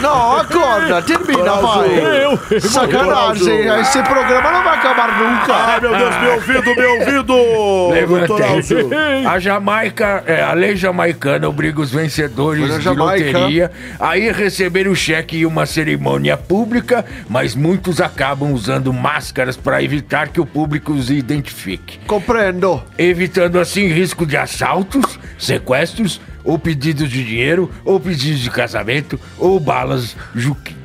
Não, 0.00 0.36
acorda, 0.36 1.02
termina, 1.02 1.52
vai. 1.56 2.60
Sacanagem, 2.60 3.66
esse 3.80 4.02
programa 4.02 4.52
não 4.52 4.64
vai 4.64 4.78
acabar 4.78 5.10
Ai, 5.10 5.80
nunca. 5.80 5.80
meu 5.80 5.98
Deus, 5.98 6.16
meu 6.20 6.34
ouvido, 6.34 6.74
meu 6.74 6.90
ouvido! 6.92 8.90
A 9.28 9.38
Jamaica, 9.38 10.22
é, 10.26 10.42
a 10.42 10.52
lei 10.52 10.76
jamaicana 10.76 11.48
obriga 11.48 11.80
os 11.80 11.90
vencedores 11.90 12.80
de 12.80 12.88
loteria 12.88 13.70
a 13.98 14.16
ir 14.16 14.34
receber 14.34 14.86
o 14.88 14.94
cheque 14.94 15.40
em 15.40 15.46
uma 15.46 15.66
cerimônia 15.66 16.36
pública, 16.36 17.04
mas 17.28 17.54
muitos 17.54 18.00
acabam 18.00 18.52
usando 18.52 18.92
máscaras 18.92 19.56
para 19.56 19.82
evitar 19.82 20.28
que 20.28 20.40
o 20.40 20.46
público 20.46 20.92
os 20.92 21.10
identifique. 21.10 21.98
Compreendo. 22.06 22.82
evitando 22.98 23.58
assim 23.58 23.86
risco 23.86 24.26
de 24.26 24.36
assaltos, 24.36 25.18
sequestros, 25.38 26.20
ou 26.46 26.58
pedidos 26.58 27.10
de 27.10 27.24
dinheiro, 27.24 27.70
ou 27.84 28.00
pedidos 28.00 28.40
de 28.40 28.50
casamento, 28.50 29.20
ou 29.38 29.60
balas 29.60 30.16
Juquinha. 30.34 30.76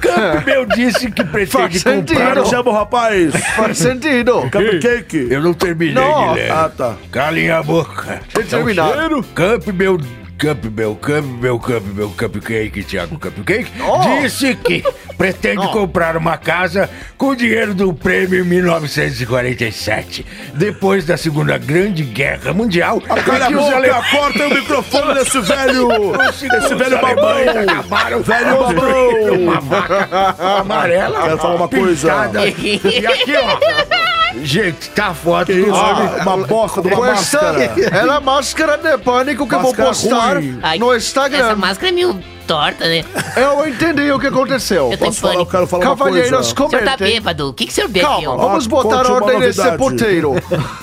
Campbell 0.00 0.66
disse 0.74 1.10
que 1.10 1.22
pretende 1.22 1.50
Faz 1.50 1.80
sentido. 1.80 2.18
comprar. 2.18 2.34
Como 2.36 2.46
chama 2.50 2.70
o 2.70 2.74
rapaz? 2.74 3.34
Faz 3.54 3.78
sentido. 3.78 4.40
Cupcake. 4.50 5.28
Eu 5.30 5.42
não 5.42 5.54
terminei 5.54 5.94
Não. 5.94 6.32
de 6.34 6.40
ler. 6.40 6.50
Ah, 6.50 6.68
tá. 6.74 6.96
Calem 7.12 7.50
a 7.50 7.62
boca. 7.62 8.20
Deixa 8.34 8.56
eu 8.56 8.64
terminar. 8.64 8.92
Campbell. 9.34 9.98
Campbell, 10.40 10.96
Campbell, 10.96 11.58
Campbell, 11.58 12.08
Cupcake, 12.16 12.82
Thiago 12.82 13.18
Cupcake, 13.18 13.70
Oh. 13.86 13.98
disse 14.22 14.54
que 14.54 14.82
pretende 15.18 15.68
comprar 15.68 16.16
uma 16.16 16.38
casa 16.38 16.88
com 17.18 17.28
o 17.28 17.36
dinheiro 17.36 17.74
do 17.74 17.92
prêmio 17.92 18.40
em 18.40 18.44
1947, 18.48 20.24
depois 20.54 21.04
da 21.04 21.18
Segunda 21.18 21.58
Grande 21.58 22.02
Guerra 22.04 22.54
Mundial. 22.54 23.00
Cala 23.02 23.44
a 23.44 23.48
que 23.48 23.54
boca, 23.54 23.76
ale- 23.76 23.88
corta 24.10 24.46
o 24.46 24.54
microfone 24.54 25.14
desse 25.14 25.40
velho! 25.44 25.88
Esse 26.30 26.46
Os 26.72 26.78
velho 26.78 27.00
babão! 27.02 27.48
acabaram 27.68 28.22
Velho 28.22 28.58
babão! 28.58 29.34
uma 29.42 29.60
vaca 29.60 30.34
amarela. 30.60 31.22
Quero 31.22 31.38
falar 31.38 31.54
uma 31.56 31.68
coisa. 31.68 32.30
E 32.56 33.06
aqui, 33.06 33.34
ó. 33.36 34.09
Gente, 34.42 34.90
tá 34.90 35.12
foto 35.14 35.46
Que 35.46 35.54
do 35.54 35.68
isso? 35.68 35.72
homem. 35.72 36.08
uma 36.22 36.36
bosta 36.46 36.80
de 36.82 36.88
uma 36.88 37.06
máscara! 37.06 37.64
é 37.64 38.00
a 38.10 38.20
máscara 38.20 38.76
de 38.78 38.98
pânico 38.98 39.46
que 39.46 39.54
eu 39.54 39.60
vou 39.60 39.70
Máscara 39.70 39.88
postar 39.88 40.34
ruim. 40.36 40.58
Ai, 40.62 40.78
no 40.78 40.92
Essa 40.92 41.06
Instagram. 41.06 41.56
máscara 41.56 41.88
é 41.88 41.92
meio 41.94 42.18
torta, 42.46 42.84
né? 42.88 43.04
Eu 43.36 43.66
entendi 43.68 44.10
o 44.10 44.18
que 44.18 44.26
aconteceu. 44.26 44.90
Eu 44.90 44.98
tô 44.98 45.04
em 45.04 45.08
Posso 45.08 45.20
falar? 45.20 45.32
Eu 45.34 45.36
pânico. 45.46 45.50
quero 45.52 45.66
falar 45.68 45.84
uma 45.84 45.96
Cavalheiros, 45.96 46.30
coisa. 46.30 46.42
O 46.42 46.44
senhor 46.56 46.70
tá 46.70 46.78
comentem. 46.78 47.06
bêbado. 47.14 47.48
O 47.48 47.52
que, 47.52 47.66
que 47.66 47.72
o 47.72 47.74
senhor 47.74 47.88
bebe, 47.88 48.06
Calma, 48.06 48.30
ó? 48.32 48.36
vamos 48.36 48.66
Ah, 48.66 48.68
botar 48.68 48.96
conte 48.96 49.06
uma 49.10 49.14
ordem 49.16 49.38
nesse 49.40 49.58
novidade. 49.58 49.78
puteiro. 49.78 50.34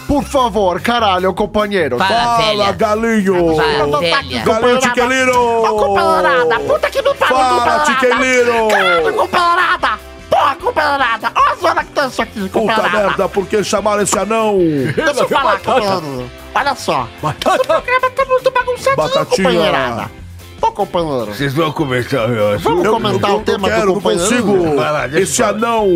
Por 0.08 0.24
favor, 0.24 0.80
caralho, 0.82 1.34
companheiro. 1.34 1.98
Fala, 1.98 2.10
Fala, 2.10 2.38
velha. 2.38 2.72
galinho! 2.72 3.56
Fala, 3.58 4.00
velha. 4.00 4.44
Galinho 4.46 4.80
Tiqueliro! 4.80 5.34
Comparada, 5.68 6.60
puta 6.62 6.90
que 6.90 7.02
me 7.02 7.14
pariu, 7.16 7.36
Fala. 7.38 7.80
Tiqueliro! 7.86 8.68
Caralho, 8.70 9.14
comparada. 9.14 10.07
Porra, 10.38 10.56
comparada. 10.56 11.32
Olha 11.36 11.52
a 11.52 11.56
zona 11.56 11.84
que 11.84 11.92
tá 11.92 12.08
isso 12.08 12.22
aqui, 12.22 12.40
Puta 12.42 12.50
comparada. 12.60 12.90
merda, 13.08 13.30
por 13.30 13.48
que 13.48 13.64
chamaram 13.64 14.04
esse 14.04 14.18
anão? 14.20 14.58
Deixa 14.96 15.22
eu 15.22 15.30
falar, 15.30 15.60
companheiro. 15.60 16.32
Olha 16.54 16.76
só. 16.76 17.08
Esse 17.56 17.68
programa 17.68 18.10
tá 18.12 18.26
muito 18.26 18.52
bagunçadinho, 18.52 18.96
Batatinha. 18.98 19.26
companheirada. 19.50 20.12
Ô, 20.62 20.72
companheiro. 20.72 21.26
Vocês 21.34 21.54
vão 21.54 21.72
começar 21.72 22.28
meu? 22.28 22.58
Vamos 22.60 22.86
Eu, 22.86 22.94
comentar 22.94 23.30
eu 23.32 23.38
o 23.38 23.44
tema 23.44 23.68
quero, 23.70 23.82
do 23.82 23.88
não 23.88 23.94
companheiro? 23.96 24.26
consigo! 24.30 24.76
Vai 24.76 24.92
lá, 24.92 25.08
Esse 25.08 25.42
eu 25.42 25.46
falar. 25.48 25.58
anão! 25.58 25.88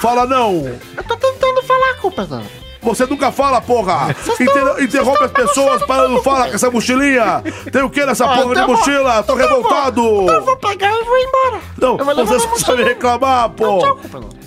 Fala 0.00 0.26
não! 0.26 0.52
Eu 0.96 1.02
tô 1.04 1.16
tentando 1.16 1.62
falar, 1.62 1.94
companheiro. 2.00 2.44
Você 2.82 3.04
nunca 3.06 3.30
fala, 3.30 3.60
porra! 3.60 4.14
Inter- 4.40 4.82
interrompe 4.82 5.24
as 5.24 5.30
pessoas 5.30 5.82
para 5.84 6.08
não 6.08 6.22
falar 6.22 6.48
com 6.48 6.54
essa 6.54 6.70
mochilinha! 6.70 7.42
Tem 7.70 7.82
o 7.82 7.90
que 7.90 8.04
nessa 8.06 8.24
Ah, 8.24 8.28
porra 8.28 8.44
de 8.46 8.50
então 8.52 8.62
eu 8.62 8.66
vou- 8.68 8.76
mochila? 8.76 9.22
Tô 9.22 9.34
então 9.34 9.38
eu 9.38 9.48
vou- 9.48 9.56
revoltado! 9.62 10.00
Então 10.22 10.34
eu 10.34 10.42
vou 10.44 10.56
pegar 10.56 10.90
e 10.98 11.04
vou 11.04 11.18
embora. 11.18 11.60
Não, 11.78 11.98
Eu 11.98 12.04
vou 12.04 12.26
você 12.26 12.40
só 12.40 12.56
sabe 12.56 12.82
reclamar, 12.84 13.50
pô! 13.50 13.80
Tchau. 13.80 13.98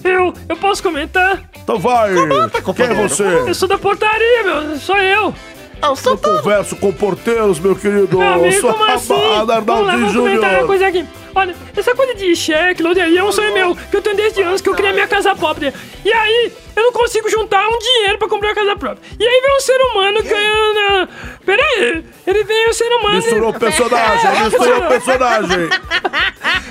Eu, 0.03 0.33
eu 0.49 0.55
posso 0.57 0.81
comentar? 0.81 1.41
Então 1.63 1.77
vai! 1.79 2.13
Quem 2.13 2.23
é 2.59 2.61
companheiro. 2.61 3.01
Eu 3.01 3.09
você? 3.09 3.53
sou 3.53 3.67
da 3.67 3.77
portaria, 3.77 4.43
meu, 4.43 4.77
sou 4.77 4.97
eu. 4.97 5.33
É 5.81 5.87
o 5.89 5.95
Eu 6.05 6.17
converso 6.17 6.75
com 6.77 6.91
porteiros, 6.93 7.59
meu 7.59 7.75
querido! 7.75 8.17
Meu 8.17 8.33
amigo, 8.33 8.61
Sou 8.61 8.73
como 8.73 8.85
assim? 8.91 9.13
Vamos 9.13 9.47
lá, 9.47 9.59
vamos 9.59 10.15
comentar 10.15 10.53
uma 10.59 10.65
coisa 10.67 10.87
aqui. 10.87 11.05
Olha, 11.35 11.55
essa 11.75 11.95
coisa 11.95 12.13
de 12.15 12.35
cheque, 12.35 12.83
loteria 12.83 13.19
é 13.19 13.23
um 13.23 13.31
sonho 13.31 13.53
meu, 13.53 13.75
que 13.75 13.97
eu 13.97 14.01
tenho 14.01 14.15
desde 14.15 14.41
anos 14.41 14.61
que 14.61 14.69
eu 14.69 14.75
queria 14.75 14.93
minha 14.93 15.07
casa 15.07 15.35
própria. 15.35 15.73
E 16.05 16.11
aí, 16.11 16.51
eu 16.75 16.83
não 16.83 16.91
consigo 16.91 17.29
juntar 17.29 17.67
um 17.67 17.79
dinheiro 17.79 18.17
pra 18.17 18.27
comprar 18.27 18.49
uma 18.49 18.55
casa 18.55 18.75
própria. 18.75 19.01
E 19.19 19.23
aí 19.23 19.41
vem 19.41 19.57
um 19.57 19.59
ser 19.59 19.81
humano 19.81 20.23
que... 20.23 20.33
Uh, 20.33 21.37
peraí, 21.45 22.03
ele 22.25 22.43
vem 22.43 22.69
um 22.69 22.73
ser 22.73 22.89
humano... 22.93 23.15
Misturou 23.15 23.49
o 23.49 23.59
personagem, 23.59 24.43
misturou 24.43 24.77
o 24.79 24.87
personagem! 24.87 25.69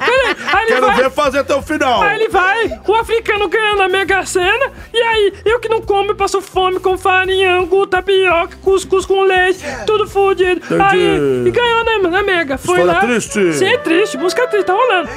Peraí, 0.05 0.37
aí 0.53 0.67
Quero 0.67 0.87
vai... 0.87 0.97
ver 0.97 1.11
fazer 1.11 1.39
até 1.39 1.55
o 1.55 1.63
final. 1.63 2.03
Aí 2.03 2.21
ele 2.21 2.29
vai, 2.29 2.81
o 2.87 2.95
africano 2.95 3.49
ganhando 3.49 3.83
a 3.83 3.89
Mega 3.89 4.25
Sena, 4.27 4.73
e 4.93 5.01
aí 5.01 5.33
eu 5.45 5.61
que 5.61 5.69
não 5.69 5.81
como, 5.81 6.11
eu 6.11 6.17
passo 6.17 6.41
fome 6.41 6.81
com 6.81 6.99
farinha, 6.99 7.57
angu, 7.57 7.87
tapioca, 7.87 8.57
cuscuz 8.63 9.07
com 9.07 9.23
leite, 9.23 9.61
tudo 9.87 10.09
fudido. 10.09 10.61
Aí, 10.83 11.45
e 11.47 11.51
ganhou 11.51 11.85
na, 11.85 12.11
na 12.11 12.23
Mega. 12.23 12.59
Foi 12.59 12.81
História 12.81 13.01
lá. 13.01 13.07
triste. 13.07 13.53
Sim, 13.53 13.67
é 13.67 13.79
triste, 13.79 14.17
música 14.19 14.47
triste, 14.53 14.67
tá 14.67 14.75
rolando. 14.75 15.11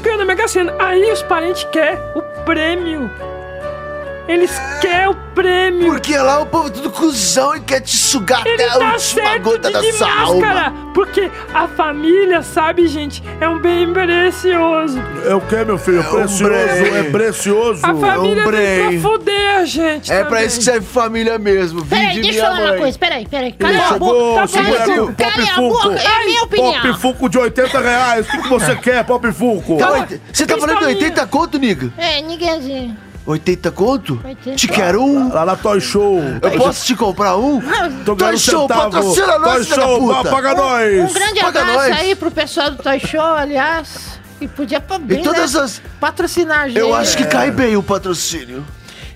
Ganhou 0.00 0.18
na 0.18 0.24
Mega 0.24 0.48
Sena. 0.48 0.74
Aí 0.78 1.10
os 1.10 1.22
parentes 1.22 1.64
querem 1.64 1.98
o 2.14 2.22
prêmio. 2.44 3.10
Eles 4.28 4.50
querem 4.80 5.08
o 5.08 5.14
prêmio. 5.34 5.86
Porque 5.90 6.16
lá 6.18 6.40
o 6.40 6.46
povo 6.46 6.68
é 6.68 6.70
tudo 6.70 6.90
cuzão 6.90 7.56
e 7.56 7.60
quer 7.60 7.80
te 7.80 7.96
sugar 7.96 8.46
Ele 8.46 8.62
até 8.62 8.64
a 8.74 8.78
tá 8.78 8.92
última 8.92 8.98
certo 8.98 9.42
gota 9.42 9.68
de, 9.68 9.72
da 9.72 9.80
de 9.80 9.92
sua 9.92 10.20
alma. 10.20 10.90
porque 10.92 11.30
a 11.54 11.66
família, 11.66 12.42
sabe, 12.42 12.86
gente, 12.88 13.22
é 13.40 13.48
um 13.48 13.58
bem 13.58 13.90
precioso. 13.92 14.98
É 15.24 15.34
o 15.34 15.40
que, 15.40 15.64
meu 15.64 15.78
filho? 15.78 16.04
Precioso, 16.04 16.44
brei. 16.44 16.98
é 16.98 17.02
precioso. 17.04 17.80
A 17.86 17.94
família 17.94 18.46
um 18.46 18.50
vem 18.50 19.00
pra 19.00 19.10
foder 19.10 19.56
a 19.58 19.64
gente 19.64 20.12
É 20.12 20.18
pra 20.18 20.26
também. 20.28 20.46
isso 20.46 20.58
que 20.58 20.64
serve 20.64 20.86
família 20.86 21.38
mesmo. 21.38 21.84
Peraí, 21.86 22.20
deixa 22.20 22.28
eu 22.28 22.32
minha 22.32 22.44
falar 22.44 22.58
uma 22.60 22.68
mãe. 22.70 22.78
coisa. 22.80 22.98
Peraí, 22.98 23.26
peraí. 23.26 23.52
Cala 23.52 23.78
a 23.78 23.98
boca. 23.98 24.46
Tá 24.46 24.46
bom, 24.46 25.14
Cala 25.14 25.16
Pop 25.16 25.50
a 25.50 25.56
boca. 25.56 25.94
É 26.02 26.06
a 26.06 26.24
minha 26.26 26.42
opinião. 26.42 26.72
Pop 26.82 27.00
Funko 27.00 27.28
de 27.30 27.38
80 27.38 27.80
reais. 27.80 28.26
O 28.28 28.30
que, 28.30 28.42
que 28.42 28.48
você 28.48 28.76
quer, 28.82 29.04
Pop 29.04 29.32
Funko? 29.32 29.78
Tá, 29.78 29.90
oit- 29.92 30.20
Você 30.30 30.44
tá 30.46 30.58
falando 30.58 30.80
de 30.80 30.84
80 30.84 31.26
conto, 31.28 31.58
Niga? 31.58 31.90
É, 31.96 32.20
ninguém... 32.20 32.94
80 33.28 33.70
conto? 33.72 34.20
80. 34.24 34.56
Te 34.56 34.66
quero 34.68 35.02
um. 35.02 35.30
Lá 35.32 35.44
na 35.44 35.54
Toy 35.54 35.80
Show. 35.80 36.18
Eu 36.40 36.50
posso 36.52 36.86
te 36.86 36.96
comprar 36.96 37.36
um? 37.36 37.60
Tô 38.04 38.16
Toy 38.16 38.38
Show, 38.38 38.62
centavo. 38.62 38.90
patrocina 38.90 39.38
nós, 39.38 39.66
Toy 39.66 39.76
Show, 39.76 39.98
puta. 40.16 40.30
paga 40.30 40.52
Um 40.54 40.56
nós. 40.56 41.12
grande 41.12 41.40
Paga 41.40 41.60
abraço 41.60 41.78
nós. 41.90 41.98
aí 41.98 42.14
pro 42.14 42.30
pessoal 42.30 42.70
do 42.70 42.82
Toy 42.82 42.98
Show, 42.98 43.20
aliás. 43.20 44.18
E 44.40 44.48
podia 44.48 44.80
bem, 45.00 45.20
E 45.20 45.22
todas 45.22 45.52
né? 45.54 45.60
as. 45.60 45.82
patrocinar 46.00 46.60
a 46.60 46.68
gente. 46.68 46.78
Eu 46.78 46.94
acho 46.94 47.16
que 47.18 47.24
cai 47.26 47.50
bem 47.50 47.76
o 47.76 47.82
patrocínio. 47.82 48.64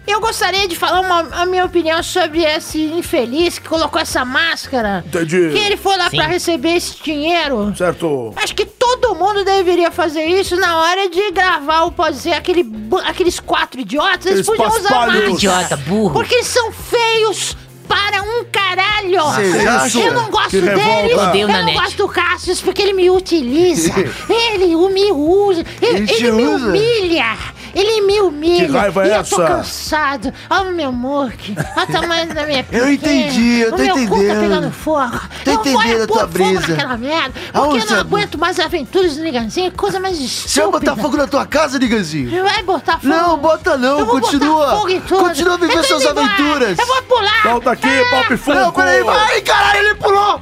Eu 0.05 0.21
gostaria 0.21 0.67
de 0.67 0.75
falar 0.75 1.01
uma- 1.01 1.29
a 1.43 1.47
minha 1.47 1.65
opinião 1.65 2.03
sobre 2.03 2.43
esse 2.43 2.83
infeliz 2.87 3.61
que 3.61 3.69
colocou 3.69 4.01
essa 4.01 4.25
máscara. 4.25 5.05
Entendi. 5.07 5.51
Que 5.53 5.59
ele 5.59 5.77
foi 5.77 5.97
lá 5.97 6.11
Sim. 6.11 6.17
pra 6.17 6.27
receber 6.27 6.75
esse 6.75 7.01
dinheiro. 7.05 7.73
Certo. 7.77 8.33
Acho 8.35 8.53
que 8.53 8.67
todo 9.13 9.19
mundo 9.19 9.45
deveria 9.45 9.91
fazer 9.91 10.25
isso 10.25 10.57
na 10.57 10.79
hora 10.81 11.09
de 11.09 11.31
gravar 11.33 11.83
o 11.85 11.93
pode 11.93 12.17
ser 12.17 12.33
aquele, 12.33 12.65
aqueles 13.05 13.39
quatro 13.39 13.81
idiotas. 13.81 14.27
Eles 14.27 14.39
Eles 14.39 14.47
podiam 14.47 14.69
usar 14.69 15.07
máscara. 15.07 15.31
Idiota, 15.31 15.77
burro. 15.77 16.13
Porque 16.15 16.35
eles 16.35 16.47
são 16.47 16.73
feios 16.73 17.57
para 17.87 18.23
um 18.23 18.45
caralho. 18.51 19.23
Vocês 19.23 19.67
acham? 19.67 20.03
Eu 20.03 20.15
não 20.15 20.31
gosto. 20.31 20.57
Odeio 20.57 21.43
Eu 21.43 21.49
não 21.49 21.55
Nanete. 21.55 21.79
gosto 21.79 21.97
do 21.99 22.09
Cassius 22.09 22.61
porque 22.63 22.81
ele 22.81 22.95
me 22.95 23.11
utiliza. 23.11 23.93
ele 24.29 24.75
me 24.75 25.13
usa. 25.13 25.65
Ele, 25.81 26.11
Ele 26.11 26.33
me 26.33 26.47
usa? 26.47 26.67
humilha. 26.69 27.37
Ele 27.75 28.01
me 28.03 28.21
humilha. 28.21 28.67
Que 28.67 28.73
raiva 28.73 29.07
é 29.07 29.09
e 29.09 29.11
eu 29.17 29.25
tô 29.25 29.43
essa? 29.43 29.47
cansado. 29.47 30.33
Olha 30.51 30.71
o 30.71 30.73
meu 30.75 30.93
muque. 30.93 31.55
Olha 31.77 31.89
o 31.89 31.93
tamanho 31.93 32.35
da 32.35 32.47
minha 32.47 32.67
Eu 32.71 32.93
entendi, 32.93 33.61
eu 33.61 33.71
tô 33.71 33.77
o 33.77 33.81
meu 33.81 33.95
cu 33.95 34.01
tá 34.01 34.05
entendendo. 34.05 34.41
pegando 34.41 34.71
fogo. 34.71 35.21
Tô 35.45 35.51
eu 35.51 35.55
entendendo 35.57 36.03
a 36.03 36.07
tua 36.07 36.27
brisa. 36.27 36.69
naquela 36.69 36.97
merda. 36.97 37.33
Porque 37.33 37.59
Aonde 37.59 37.85
eu 37.85 37.91
não 37.91 38.01
aguento 38.01 38.39
mais 38.39 38.61
aventuras 38.61 39.17
do 39.17 39.23
Niganzinho. 39.23 39.73
Coisa 39.73 39.99
mais 39.99 40.19
estúpida. 40.19 40.49
Você 40.49 40.61
vai 40.61 40.71
botar 40.71 40.97
fogo 40.97 41.17
na 41.17 41.27
tua 41.27 41.47
casa, 41.47 41.79
Niganzinho? 41.79 42.43
Vai 42.43 42.63
botar 42.63 42.93
fogo. 42.99 43.09
Não, 43.09 43.39
bota 43.39 43.77
não, 43.77 44.01
Eu 44.01 44.07
vou 44.07 44.21
continua. 44.21 44.57
botar 44.67 44.77
fogo 44.77 44.89
em 44.91 45.01
tudo. 45.01 45.21
Continua 45.25 45.59
vivendo 45.59 45.85
suas 45.85 46.07
aventuras. 46.07 46.79
Eu 46.79 46.87
vou 46.87 47.03
pular. 47.03 47.43
Volta 47.45 47.71
aqui, 47.73 47.89
Pop 48.11 48.37
Funko. 48.37 48.59
Não, 48.59 48.73
peraí, 48.73 49.03
vai, 49.03 49.41
caralho, 49.43 49.79
ele 49.79 49.95
pulou! 49.95 50.41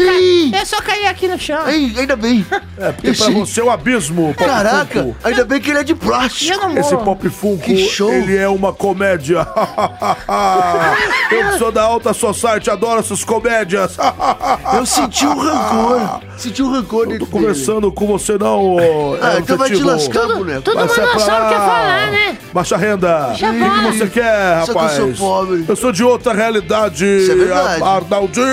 Ih, 0.00 0.52
Eu 0.54 0.66
só 0.66 0.80
caí 0.80 1.06
aqui 1.06 1.26
no 1.28 1.38
chão. 1.38 1.58
Ai, 1.64 1.92
ainda 1.96 2.16
bem. 2.16 2.44
É, 2.80 2.92
porque 2.92 3.10
pra 3.12 3.26
Esse- 3.26 3.32
você 3.32 3.60
é 3.60 3.64
o 3.64 3.70
abismo, 3.70 4.32
Pop 4.38 4.48
Caraca, 4.48 5.02
Funko. 5.02 5.16
ainda 5.24 5.44
bem 5.44 5.60
que 5.60 5.68
ele 5.70 5.80
é 5.80 5.82
de 5.82 5.96
plástico. 5.96 6.52
eu 6.52 6.60
não 6.68 6.78
Esse. 6.78 6.96
Pop 6.96 7.28
Funko, 7.28 7.64
Que 7.64 7.76
show. 7.88 8.12
ele 8.12 8.36
é 8.36 8.48
uma 8.48 8.72
comédia. 8.72 9.44
Eu 11.30 11.58
sou 11.58 11.72
da 11.72 11.82
Alta 11.82 12.12
Society, 12.12 12.70
adoro 12.70 13.00
essas 13.00 13.24
comédias. 13.24 13.96
Eu 14.74 14.86
senti 14.86 15.26
um 15.26 15.36
rancor. 15.38 16.20
Senti 16.36 16.62
um 16.62 16.70
rancor 16.70 17.04
Tô 17.06 17.10
dentro 17.10 17.26
conversando 17.26 17.90
com 17.90 18.06
você 18.06 18.38
não, 18.38 18.76
ô, 18.76 19.18
Ah, 19.20 19.34
é, 19.34 19.38
então 19.40 19.56
vai 19.56 19.70
te 19.70 19.82
lascar, 19.82 20.26
boneco. 20.28 20.62
Todo 20.62 20.74
Vai 20.76 20.84
mundo 20.84 20.94
ser 20.94 21.00
não 21.02 21.10
pra 21.10 21.18
sabe 21.20 21.46
o 21.46 21.48
que 21.48 21.54
lá. 21.54 21.60
falar, 21.66 22.10
né? 22.12 22.38
Baixa 22.52 22.76
renda. 22.76 23.34
Já 23.34 23.50
O 23.50 23.54
que, 23.54 23.98
você 23.98 24.06
quer, 24.06 24.60
Só 24.60 24.64
que 24.66 24.70
eu 24.70 24.74
rapaz? 24.82 24.92
sou 24.96 25.12
pobre. 25.14 25.64
Eu 25.68 25.76
sou 25.76 25.90
de 25.90 26.04
outra 26.04 26.32
realidade. 26.32 27.04
Isso 27.04 27.32
é 27.32 27.34
verdade. 27.34 27.82
Arnaldinho. 27.82 28.44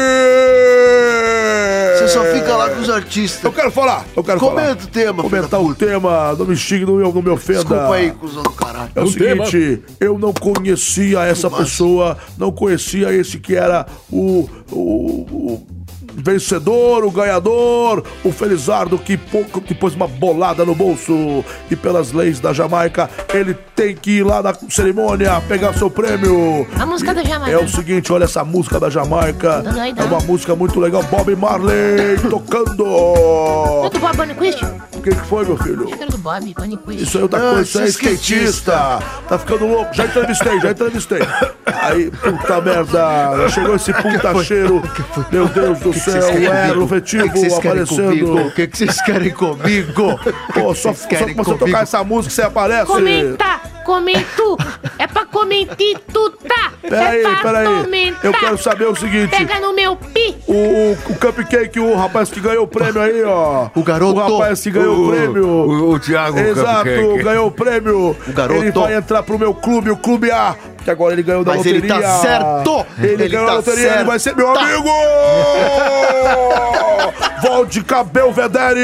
Você 1.97 2.07
só 2.07 2.23
fica 2.25 2.55
lá 2.55 2.69
com 2.69 2.81
os 2.81 2.89
artistas. 2.89 3.43
Eu 3.43 3.51
quero 3.51 3.71
falar, 3.71 4.05
eu 4.15 4.23
quero 4.23 4.39
Comenta 4.39 4.61
falar. 4.75 4.83
o 4.83 4.87
tema, 4.87 5.23
Comentar 5.23 5.61
o 5.61 5.75
tema, 5.75 6.33
não 6.33 6.45
me 6.45 6.55
xingue, 6.55 6.85
não, 6.85 6.95
me- 6.95 7.03
não 7.13 7.21
me 7.21 7.29
ofenda. 7.29 7.59
Desculpa 7.59 7.95
aí, 7.95 8.11
cuzão 8.11 8.43
do 8.43 8.51
caralho. 8.51 8.91
É 8.95 9.01
o 9.01 9.07
seguinte, 9.07 9.83
eu 9.99 10.17
não 10.17 10.33
conhecia 10.33 11.19
essa 11.23 11.49
pessoa, 11.49 12.17
não 12.37 12.51
conhecia 12.51 13.11
esse 13.13 13.39
que 13.39 13.55
era 13.55 13.85
o, 14.11 14.49
o, 14.71 14.77
o 15.31 15.67
vencedor, 16.15 17.03
o 17.03 17.11
ganhador, 17.11 18.03
o 18.23 18.31
Felizardo 18.31 18.97
que, 18.97 19.17
pouco, 19.17 19.61
que 19.61 19.75
pôs 19.75 19.93
uma 19.93 20.07
bolada 20.07 20.65
no 20.65 20.73
bolso 20.73 21.43
e 21.69 21.75
pelas 21.75 22.11
leis 22.11 22.39
da 22.39 22.53
Jamaica 22.53 23.09
ele 23.33 23.53
tem 23.75 23.95
que 23.95 24.11
ir 24.17 24.23
lá 24.23 24.41
na 24.41 24.53
cerimônia 24.69 25.41
pegar 25.47 25.73
seu 25.73 25.89
prêmio. 25.89 26.67
A 26.79 26.85
música 26.85 27.13
da 27.13 27.23
Jamaica. 27.23 27.51
É 27.51 27.57
o 27.57 27.67
seguinte, 27.67 28.11
olha 28.11 28.23
essa 28.23 28.43
música 28.43 28.79
da 28.79 28.89
Jamaica, 28.89 29.63
é 29.97 30.03
uma 30.03 30.19
música 30.21 30.55
muito 30.55 30.79
legal, 30.79 31.03
Bob 31.03 31.35
Marley 31.35 32.17
tocando. 32.29 32.85
É 33.85 33.89
do 33.89 33.99
Bob? 33.99 34.15
O 35.05 35.07
que, 35.07 35.15
que 35.15 35.27
foi, 35.27 35.45
meu 35.45 35.55
filho? 35.57 35.87
Era 35.93 36.07
do 36.09 36.17
Bob 36.17 36.51
Bunnyquist. 36.57 37.03
Isso 37.03 37.17
aí 37.17 37.21
é 37.21 37.23
outra 37.23 37.39
coisa, 37.39 37.61
isso 37.61 37.77
é 37.77 37.81
você 37.81 38.07
é 38.07 38.11
skatista. 38.13 38.99
Tá 39.29 39.37
ficando 39.37 39.67
louco. 39.67 39.93
Já 39.93 40.05
entrevistei, 40.05 40.59
já 40.59 40.71
entrevistei. 40.71 41.19
Aí, 41.67 42.09
puta 42.09 42.61
merda, 42.61 43.49
chegou 43.49 43.75
esse 43.75 43.93
puta 44.01 44.43
cheiro. 44.43 44.81
Meu 45.31 45.47
Deus 45.47 45.79
do 45.79 45.93
céu, 45.93 46.23
o 46.23 46.37
Ero 46.39 46.83
O 46.83 46.87
que 46.87 46.95
efetivo 46.95 47.29
que 47.31 47.37
vocês 47.39 47.59
querem 47.59 47.85
comigo? 47.85 48.31
aparecendo. 48.31 48.47
O 48.47 48.51
que 48.51 48.67
que 48.67 48.77
vocês 48.79 49.01
querem 49.03 49.29
comigo? 49.31 50.19
Pô, 50.55 50.73
só, 50.73 50.91
só 50.91 51.07
querem 51.07 51.27
que 51.27 51.33
você 51.35 51.51
comigo? 51.51 51.65
tocar 51.67 51.83
essa 51.83 52.03
música, 52.03 52.33
você 52.33 52.41
aparece. 52.41 52.91
Comentar, 53.85 54.25
comento. 54.35 54.57
É 54.97 55.05
pra 55.05 55.25
comentar 55.25 55.77
tu 56.11 56.29
tá. 56.31 56.73
Peraí, 56.81 57.23
é 57.23 57.35
peraí. 57.35 58.15
Eu 58.23 58.33
quero 58.33 58.57
saber 58.57 58.85
o 58.85 58.95
seguinte. 58.95 59.29
Pega 59.29 59.59
no 59.59 59.73
meu 59.73 59.95
pi. 59.95 60.35
O, 60.47 60.53
o, 60.53 60.91
o 60.93 61.15
Cupcake, 61.19 61.79
o 61.79 61.95
rapaz 61.95 62.29
que 62.29 62.39
ganhou 62.39 62.63
o 62.63 62.67
prêmio 62.67 63.01
aí, 63.01 63.23
ó. 63.23 63.69
O 63.75 63.83
garoto. 63.83 64.19
O 64.19 64.37
rapaz 64.37 64.61
que 64.61 64.71
ganhou 64.71 65.05
o, 65.05 65.09
prêmio. 65.11 65.47
O, 65.47 65.91
o 65.91 65.99
Thiago 65.99 66.39
Exato, 66.39 66.89
Cupcake. 66.89 67.23
ganhou 67.23 67.47
o 67.47 67.51
prêmio. 67.51 68.15
O 68.27 68.33
garoto. 68.33 68.59
Ele 68.61 68.71
vai 68.71 68.95
entrar 68.95 69.21
pro 69.23 69.37
meu 69.37 69.53
clube, 69.53 69.91
o 69.91 69.97
Clube 69.97 70.31
A. 70.31 70.55
Que 70.85 70.91
agora 70.91 71.13
ele 71.13 71.23
ganhou 71.23 71.43
da 71.43 71.55
Mas 71.55 71.65
ele 71.65 71.81
loteria. 71.81 72.01
tá 72.07 72.19
certo. 72.19 72.85
Ele, 72.99 73.13
Ele 73.13 73.27
ganhou 73.27 73.45
tá 73.47 73.51
a 73.51 73.55
loteria, 73.55 73.93
ele 73.95 74.03
vai 74.03 74.19
ser 74.19 74.35
meu 74.35 74.53
certo. 74.53 74.59
amigo! 74.63 74.89
Volte 77.41 77.83
Cabel 77.83 78.31
Vedere! 78.31 78.79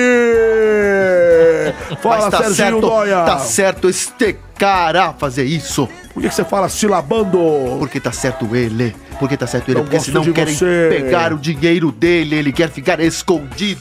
Fala, 2.01 2.15
Mas 2.21 2.31
tá 2.31 2.37
Serginho 2.51 2.81
certo, 2.81 3.25
tá 3.25 3.39
certo 3.39 3.89
este 3.89 4.35
cara 4.57 5.13
fazer 5.13 5.43
isso. 5.43 5.87
Por 6.13 6.21
que 6.21 6.29
que 6.29 6.35
você 6.35 6.43
fala 6.43 6.67
silabando? 6.69 7.39
Porque 7.79 7.99
tá 7.99 8.11
certo 8.11 8.55
ele. 8.55 8.95
Porque 9.21 9.37
tá 9.37 9.45
certo 9.45 9.69
ele. 9.69 9.77
Eu 9.79 9.83
porque 9.83 9.99
senão 9.99 10.23
querem 10.33 10.55
você. 10.55 10.87
pegar 10.89 11.31
o 11.31 11.37
dinheiro 11.37 11.91
dele. 11.91 12.35
Ele 12.35 12.51
quer 12.51 12.71
ficar 12.71 12.99
escondido. 12.99 13.79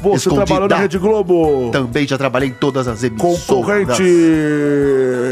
Você 0.00 0.28
Escondida. 0.28 0.46
trabalhou 0.46 0.68
na 0.68 0.76
Rede 0.76 0.96
Globo. 0.96 1.70
Também 1.72 2.06
já 2.06 2.16
trabalhei 2.16 2.50
em 2.50 2.52
todas 2.52 2.86
as 2.86 3.02
emissoras. 3.02 3.40
Concorrente. 3.46 4.02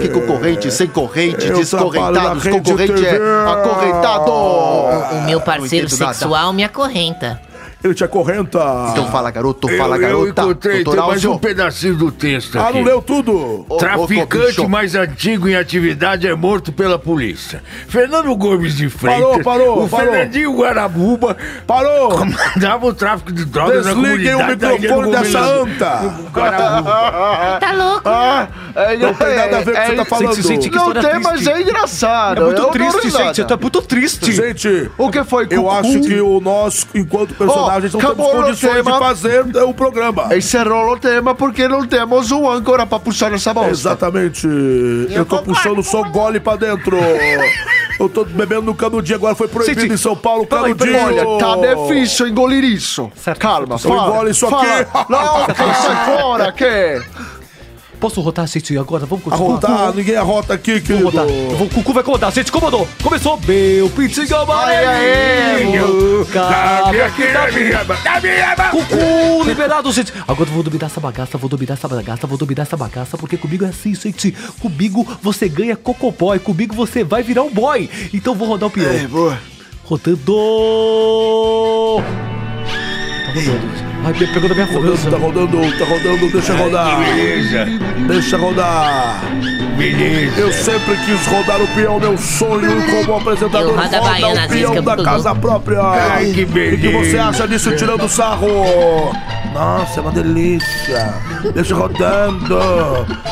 Que 0.03 0.09
concorrente, 0.09 0.70
sem 0.72 0.88
corrente, 0.88 1.51
descorrentados. 1.53 2.42
Concorrente 2.42 2.92
é 3.07 3.12
TV. 3.12 3.18
acorrentado. 3.46 4.31
O 4.33 5.22
meu 5.24 5.40
parceiro 5.40 5.87
Não 5.87 5.94
entendo 5.94 6.01
nada. 6.01 6.14
sexual 6.14 6.53
me 6.53 6.64
acorrenta. 6.64 7.40
Ele 7.82 7.94
te 7.94 8.02
acorrenta. 8.02 8.58
Então 8.90 9.06
fala, 9.08 9.30
garoto, 9.30 9.70
Eu, 9.70 9.78
fala, 9.78 9.96
eu 9.96 10.00
garota. 10.00 10.42
encontrei 10.42 10.82
Doutor 10.82 11.00
tem 11.00 11.08
mais 11.08 11.24
um 11.24 11.38
pedacinho 11.38 11.94
do 11.94 12.10
texto 12.10 12.58
Ah, 12.58 12.64
aqui. 12.68 12.78
não 12.78 12.82
leu 12.84 13.00
tudo? 13.00 13.64
Ô, 13.68 13.76
Traficante 13.76 14.46
bicho. 14.48 14.68
mais 14.68 14.96
antigo 14.96 15.48
em 15.48 15.54
atividade 15.54 16.26
é 16.26 16.34
morto 16.34 16.72
pela 16.72 16.98
polícia. 16.98 17.62
Fernando 17.88 18.34
Gomes 18.34 18.76
de 18.76 18.88
Freitas. 18.90 19.22
Parou, 19.22 19.42
parou, 19.44 19.84
O 19.84 19.88
parou. 19.88 20.12
Fernandinho 20.12 20.56
Guarabuba 20.56 21.36
Parou! 21.68 22.08
comandava 22.10 22.86
o 22.86 22.92
tráfico 22.92 23.30
de 23.32 23.44
drogas 23.44 23.86
na 23.86 23.92
Desliguem 23.94 24.34
o 24.34 24.38
comunidade 24.38 24.56
da 24.56 24.74
Ilha 24.74 24.78
do 24.94 25.02
microfone 25.02 25.10
dessa 25.12 25.40
anta! 25.40 26.14
Guarabuba. 26.32 27.58
Tá 27.60 27.72
louco? 27.72 28.02
Ah, 28.08 28.48
é, 28.74 28.96
Não 28.96 29.14
tem 29.14 29.36
nada 29.36 29.58
a 29.58 29.60
ver 29.60 29.72
com 29.74 29.78
o 29.78 29.82
que 29.82 29.88
você 29.90 29.96
tá 29.96 30.04
falando. 30.04 30.36
Não 30.94 31.02
tem, 31.02 31.20
mas 31.20 31.46
é 31.46 31.62
engraçado. 31.62 32.40
É 32.42 32.44
muito 32.46 32.62
Eu 32.62 32.68
triste, 32.70 33.10
gente. 33.10 33.36
Você 33.36 33.44
tá 33.44 33.56
muito 33.56 33.82
triste. 33.82 34.32
Gente, 34.32 34.90
O 34.98 35.10
que 35.10 35.22
foi? 35.24 35.46
eu 35.50 35.70
acho 35.70 36.00
que 36.00 36.20
o 36.20 36.40
nós, 36.40 36.86
enquanto 36.94 37.34
personagens, 37.68 37.94
Ó, 37.94 37.98
não 37.98 38.14
temos 38.14 38.33
condições 38.33 38.85
de 38.85 38.98
fazer 38.98 39.57
é, 39.57 39.62
o 39.62 39.74
programa. 39.74 40.37
Encerrou 40.37 40.92
o 40.92 40.98
tema 40.98 41.35
porque 41.35 41.68
não 41.68 41.87
temos 41.87 42.31
um 42.33 42.48
âncora 42.48 42.87
pra 42.87 42.98
puxar 42.98 43.33
essa 43.33 43.52
bosta. 43.52 43.70
Exatamente. 43.70 44.46
Eu 44.46 45.24
tô 45.24 45.38
concordo 45.38 45.44
puxando 45.54 45.83
só 45.83 46.02
gole 46.04 46.40
pra 46.40 46.57
dentro. 46.57 46.96
Eu 47.98 48.09
tô 48.09 48.24
bebendo 48.24 48.62
no 48.62 48.74
canudinho, 48.76 49.16
agora 49.16 49.35
foi 49.35 49.48
proibido 49.48 49.81
Gente, 49.81 49.94
em 49.94 49.96
São 49.96 50.14
Paulo 50.14 50.44
o 50.44 50.46
canudinho. 50.46 51.04
Olha, 51.04 51.24
tá 51.38 51.57
difícil 51.74 52.28
engolir 52.28 52.62
isso. 52.62 53.11
Calma, 53.40 53.74
Eu 53.74 53.78
fala. 53.81 54.09
engolo 54.09 54.31
isso 54.31 54.48
fala. 54.48 54.62
aqui. 54.62 55.12
Não, 55.12 55.46
que 55.46 55.54
sai 55.83 56.16
fora, 56.16 56.52
que? 56.52 57.02
Posso 58.00 58.20
rotar, 58.20 58.46
gente, 58.46 58.76
agora? 58.78 59.04
Vamos 59.06 59.26
Arrotar, 59.32 59.92
ninguém 59.92 60.14
arrota 60.16 60.54
aqui, 60.54 60.80
querido. 60.80 61.11
Vamos 61.11 61.14
rodar. 61.14 61.28
Eu 61.28 61.56
vou- 61.56 61.66
O 61.66 61.70
Cucu 61.70 61.92
vai 61.92 62.02
comandar, 62.04 62.32
gente, 62.32 62.50
comandou. 62.52 62.87
Começou. 63.02 63.40
Meu 63.46 63.90
pintinho 63.90 64.37
amarelinho. 64.37 66.24
Cabe 66.32 67.00
aqui 67.02 67.24
na 67.32 67.50
minha 67.50 67.84
mão. 67.84 67.96
Cucu 68.70 69.44
liberado, 69.44 69.90
gente. 69.92 70.12
Agora 70.28 70.48
eu 70.48 70.54
vou 70.54 70.62
dominar 70.62 70.87
essa 70.87 71.00
bagaça, 71.00 71.37
vou 71.38 71.48
dominar 71.50 71.74
essa 71.74 71.88
bagaça, 71.88 72.26
vou 72.26 72.38
dominar 72.38 72.62
essa 72.62 72.76
bagaça, 72.76 73.18
porque 73.18 73.37
comigo 73.37 73.64
é 73.64 73.68
assim, 73.68 73.94
gente. 73.94 74.32
Comigo 74.61 75.06
você 75.20 75.48
ganha 75.48 75.74
cocobói, 75.76 76.38
comigo 76.38 76.74
você 76.74 77.02
vai 77.02 77.22
virar 77.22 77.42
um 77.42 77.50
boy. 77.50 77.90
Então 78.14 78.34
vou 78.34 78.46
rodar 78.48 78.68
o 78.68 78.70
peão. 78.70 78.92
É, 78.92 79.06
boa. 79.08 79.38
Rodando. 79.84 80.18
Tá 83.26 83.32
rodando. 83.34 83.88
Ai, 84.04 84.12
pegou 84.14 84.48
da 84.48 84.54
minha 84.54 84.66
força. 84.66 85.11
Tá 85.11 85.16
rodando, 85.18 85.58
tá 85.78 85.84
rodando, 85.84 86.32
deixa 86.32 86.54
rodar. 86.54 86.98
Beleza, 87.00 87.66
Deixa 88.06 88.37
rodar. 88.38 89.20
beleza. 89.76 90.40
Eu 90.40 90.52
sempre 90.52 90.96
quis 91.04 91.26
rodar 91.26 91.61
o 91.61 91.66
peão, 91.68 91.98
meu 92.00 92.16
sonho 92.16 92.70
como 93.04 93.16
apresentador. 93.18 93.70
Eu 93.70 93.76
roda 93.76 94.00
baiana, 94.00 94.46
o 94.46 94.48
peão 94.48 94.82
da 94.82 94.96
casa 94.96 95.34
própria. 95.34 95.80
Ai, 95.82 96.24
que 96.26 96.30
O 96.30 96.34
que 96.34 96.44
beleza. 96.46 96.98
você 97.11 97.18
acha 97.18 97.48
disso 97.48 97.74
tirando 97.76 98.08
sarro? 98.08 99.12
Nossa, 99.52 99.98
é 99.98 100.02
uma 100.02 100.12
delícia. 100.12 101.14
Deixa 101.54 101.74
rodando. 101.74 102.58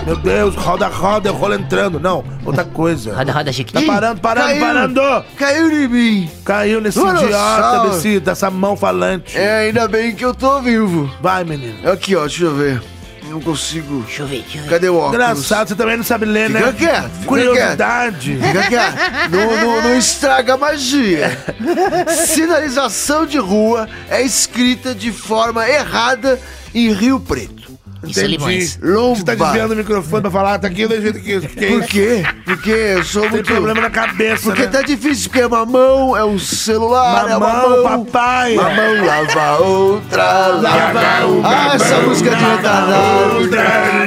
Meu 0.07 0.17
Deus, 0.17 0.55
roda, 0.57 0.89
roda, 0.89 1.29
eu 1.29 1.35
rolo 1.35 1.55
entrando. 1.55 2.01
Não, 2.01 2.25
outra 2.45 2.65
coisa. 2.65 3.15
Roda, 3.15 3.33
roda, 3.33 3.45
Tá 3.47 3.53
Chiquinho. 3.53 3.87
parando, 3.87 4.21
parando, 4.21 4.47
Caiu. 4.49 4.61
parando. 4.61 5.25
Caiu 5.37 5.71
em 5.71 5.89
mim. 5.89 6.31
Caiu 6.45 6.81
nesse 6.81 6.99
Olha 6.99 7.23
idiota, 7.23 7.63
só. 7.63 7.87
desse, 7.89 8.19
dessa 8.21 8.51
mão 8.51 8.77
falante. 8.77 9.37
É, 9.39 9.67
ainda 9.67 9.87
bem 9.87 10.15
que 10.15 10.25
eu 10.25 10.35
tô 10.35 10.56
vivo. 10.61 11.11
Vai, 11.21 11.45
menino. 11.45 11.91
Aqui, 11.91 12.15
ó, 12.17 12.21
deixa 12.21 12.45
eu 12.45 12.55
ver. 12.55 12.83
Não 13.29 13.41
consigo. 13.41 14.03
Deixa 14.07 14.23
eu 14.23 14.27
ver, 14.27 14.43
deixa 14.43 14.59
eu 14.59 14.63
ver. 14.63 14.71
Cadê 14.71 14.89
o 14.89 14.97
óculos? 14.97 15.15
Engraçado, 15.15 15.69
você 15.69 15.75
também 15.75 15.97
não 15.97 16.05
sabe 16.05 16.27
ler, 16.27 16.49
né? 16.49 16.61
Fica 16.61 16.73
quieto, 16.73 17.11
fica 17.11 17.27
Curiosidade. 17.27 18.39
Fica 18.41 18.63
quieto. 18.69 18.97
Não, 19.31 19.57
não, 19.57 19.83
não 19.83 19.99
estraga 19.99 20.55
a 20.55 20.57
magia. 20.57 21.37
Sinalização 22.27 23.27
de 23.27 23.39
rua 23.39 23.89
é 24.09 24.23
escrita 24.23 24.95
de 24.95 25.11
forma 25.11 25.69
errada 25.69 26.41
em 26.75 26.93
Rio 26.93 27.19
Preto. 27.19 27.66
Isso, 28.11 28.27
limões. 28.27 28.79
Você 28.83 29.25
tá 29.25 29.35
desviando 29.35 29.75
o 29.75 29.77
microfone 29.77 30.23
pra 30.23 30.31
falar, 30.31 30.59
tá 30.59 30.69
aqui 30.69 30.87
do 30.87 31.01
jeito 31.01 31.21
que, 31.21 31.33
é 31.35 31.41
Por 31.69 31.85
quê? 31.85 32.23
Porque 32.45 32.71
eu 32.71 33.05
sou 33.05 33.23
Tem 33.23 33.31
muito... 33.33 33.47
problema 33.47 33.81
na 33.81 33.91
cabeça, 33.91 34.45
Porque 34.45 34.63
né? 34.63 34.69
tá 34.69 34.83
difícil, 34.83 35.29
porque 35.29 35.41
é 35.43 35.47
uma 35.47 35.65
mão, 35.67 36.17
é 36.17 36.25
um 36.25 36.39
celular, 36.39 37.29
é 37.31 37.37
uma 37.37 37.49
Mamão, 37.49 37.83
mão. 37.85 38.05
papai. 38.05 38.55
Uma 38.57 38.71
mão 38.71 39.05
lava 39.07 39.59
outra, 39.59 40.47
lava 40.49 41.27
uma 41.27 41.49
Ah, 41.49 41.75
essa 41.75 41.99
música 42.03 42.31
de 42.31 42.45
retardado. 42.45 43.51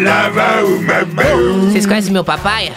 Lava 0.04 0.66
uma 0.66 1.06
mão. 1.24 1.70
Vocês 1.72 1.86
conhecem 1.86 2.12
meu 2.12 2.24
papai? 2.24 2.72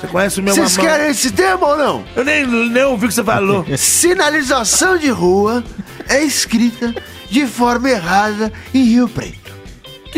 Você 0.00 0.06
conhece 0.08 0.40
o 0.40 0.42
meu 0.42 0.54
Vocês 0.54 0.76
mamão? 0.76 0.90
querem 0.92 1.10
esse 1.10 1.30
tema 1.30 1.66
ou 1.66 1.76
não? 1.76 2.04
Eu 2.16 2.24
nem, 2.24 2.46
nem 2.46 2.84
ouvi 2.84 3.06
o 3.06 3.08
que 3.08 3.14
você 3.14 3.24
falou. 3.24 3.64
Sinalização 3.76 4.96
de 4.98 5.08
rua 5.10 5.62
é 6.08 6.22
escrita 6.22 6.94
de 7.30 7.46
forma 7.46 7.90
errada 7.90 8.52
em 8.72 8.82
Rio 8.84 9.08
Preto. 9.08 9.43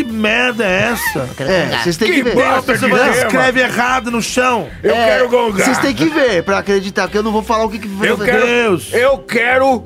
Que 0.03 0.11
merda 0.11 0.63
é 0.65 0.91
essa? 0.93 1.29
É, 1.43 1.79
vocês 1.83 1.97
têm 1.97 2.07
que 2.09 2.15
Que 2.17 2.23
ver. 2.23 2.35
bosta 2.35 2.75
Você 2.77 2.85
escreve 3.25 3.59
errado 3.61 4.11
no 4.11 4.21
chão. 4.21 4.67
Eu 4.83 4.93
É, 4.95 5.05
quero 5.07 5.29
gongar. 5.29 5.65
Vocês 5.65 5.77
têm 5.79 5.93
que 5.93 6.05
ver 6.05 6.43
pra 6.43 6.59
acreditar, 6.59 7.03
porque 7.03 7.17
eu 7.17 7.23
não 7.23 7.31
vou 7.31 7.43
falar 7.43 7.65
o 7.65 7.69
que 7.69 7.79
que 7.79 7.87
Eu 8.05 8.17
quero, 8.17 8.45
Deus. 8.45 8.93
eu 8.93 9.17
quero 9.19 9.83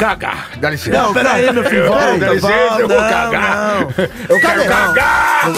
cagar. 0.00 0.48
Dá 0.56 0.70
licença. 0.70 0.96
Não, 1.02 1.12
peraí, 1.12 1.52
meu 1.52 1.62
filho, 1.64 1.86
volta, 1.88 2.18
Dá 2.18 2.32
licença, 2.32 2.76
eu 2.78 2.88
vou 2.88 2.96
cagar. 2.96 3.80
não. 3.80 3.94
Eu 4.30 4.40
quero 4.40 4.64
cagar. 4.64 5.52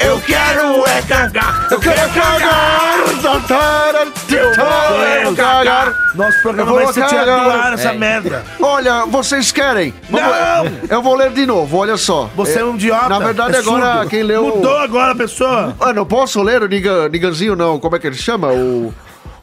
Eu 0.00 0.20
quero 0.20 0.84
é 0.86 1.02
cagar. 1.02 1.68
Eu 1.70 1.78
quero 1.78 2.10
cagar. 2.10 2.98
Eu 4.30 5.24
vou 5.24 5.34
cagar. 5.36 5.94
Nosso 6.14 6.40
programa 6.42 6.72
vai 6.72 6.92
ser 6.92 7.04
tirado 7.06 7.44
do 7.44 7.50
ar, 7.50 7.72
essa 7.74 7.92
merda. 7.92 8.44
Olha, 8.60 9.04
vocês 9.06 9.52
querem? 9.52 9.92
Não! 10.08 10.20
Eu 10.88 11.02
vou 11.02 11.14
ler 11.14 11.30
de 11.30 11.44
novo, 11.44 11.76
olha 11.78 11.96
só. 11.98 12.30
Você 12.34 12.60
é 12.60 12.64
um 12.64 12.74
idiota. 12.74 13.08
Na 13.10 13.18
verdade, 13.18 13.56
é 13.56 13.58
agora 13.58 13.94
surdo. 13.96 14.08
quem 14.10 14.22
leu- 14.22 14.56
Mudou 14.56 14.78
agora 14.78 15.12
a 15.12 15.14
pessoa. 15.14 15.76
Ah, 15.80 15.92
não 15.92 16.06
posso 16.06 16.42
ler 16.42 16.62
o 16.62 16.66
Niga, 16.68 17.08
Niganzinho, 17.10 17.54
não. 17.56 17.78
Como 17.78 17.94
é 17.94 17.98
que 17.98 18.06
ele 18.06 18.16
chama? 18.16 18.48
O. 18.48 18.92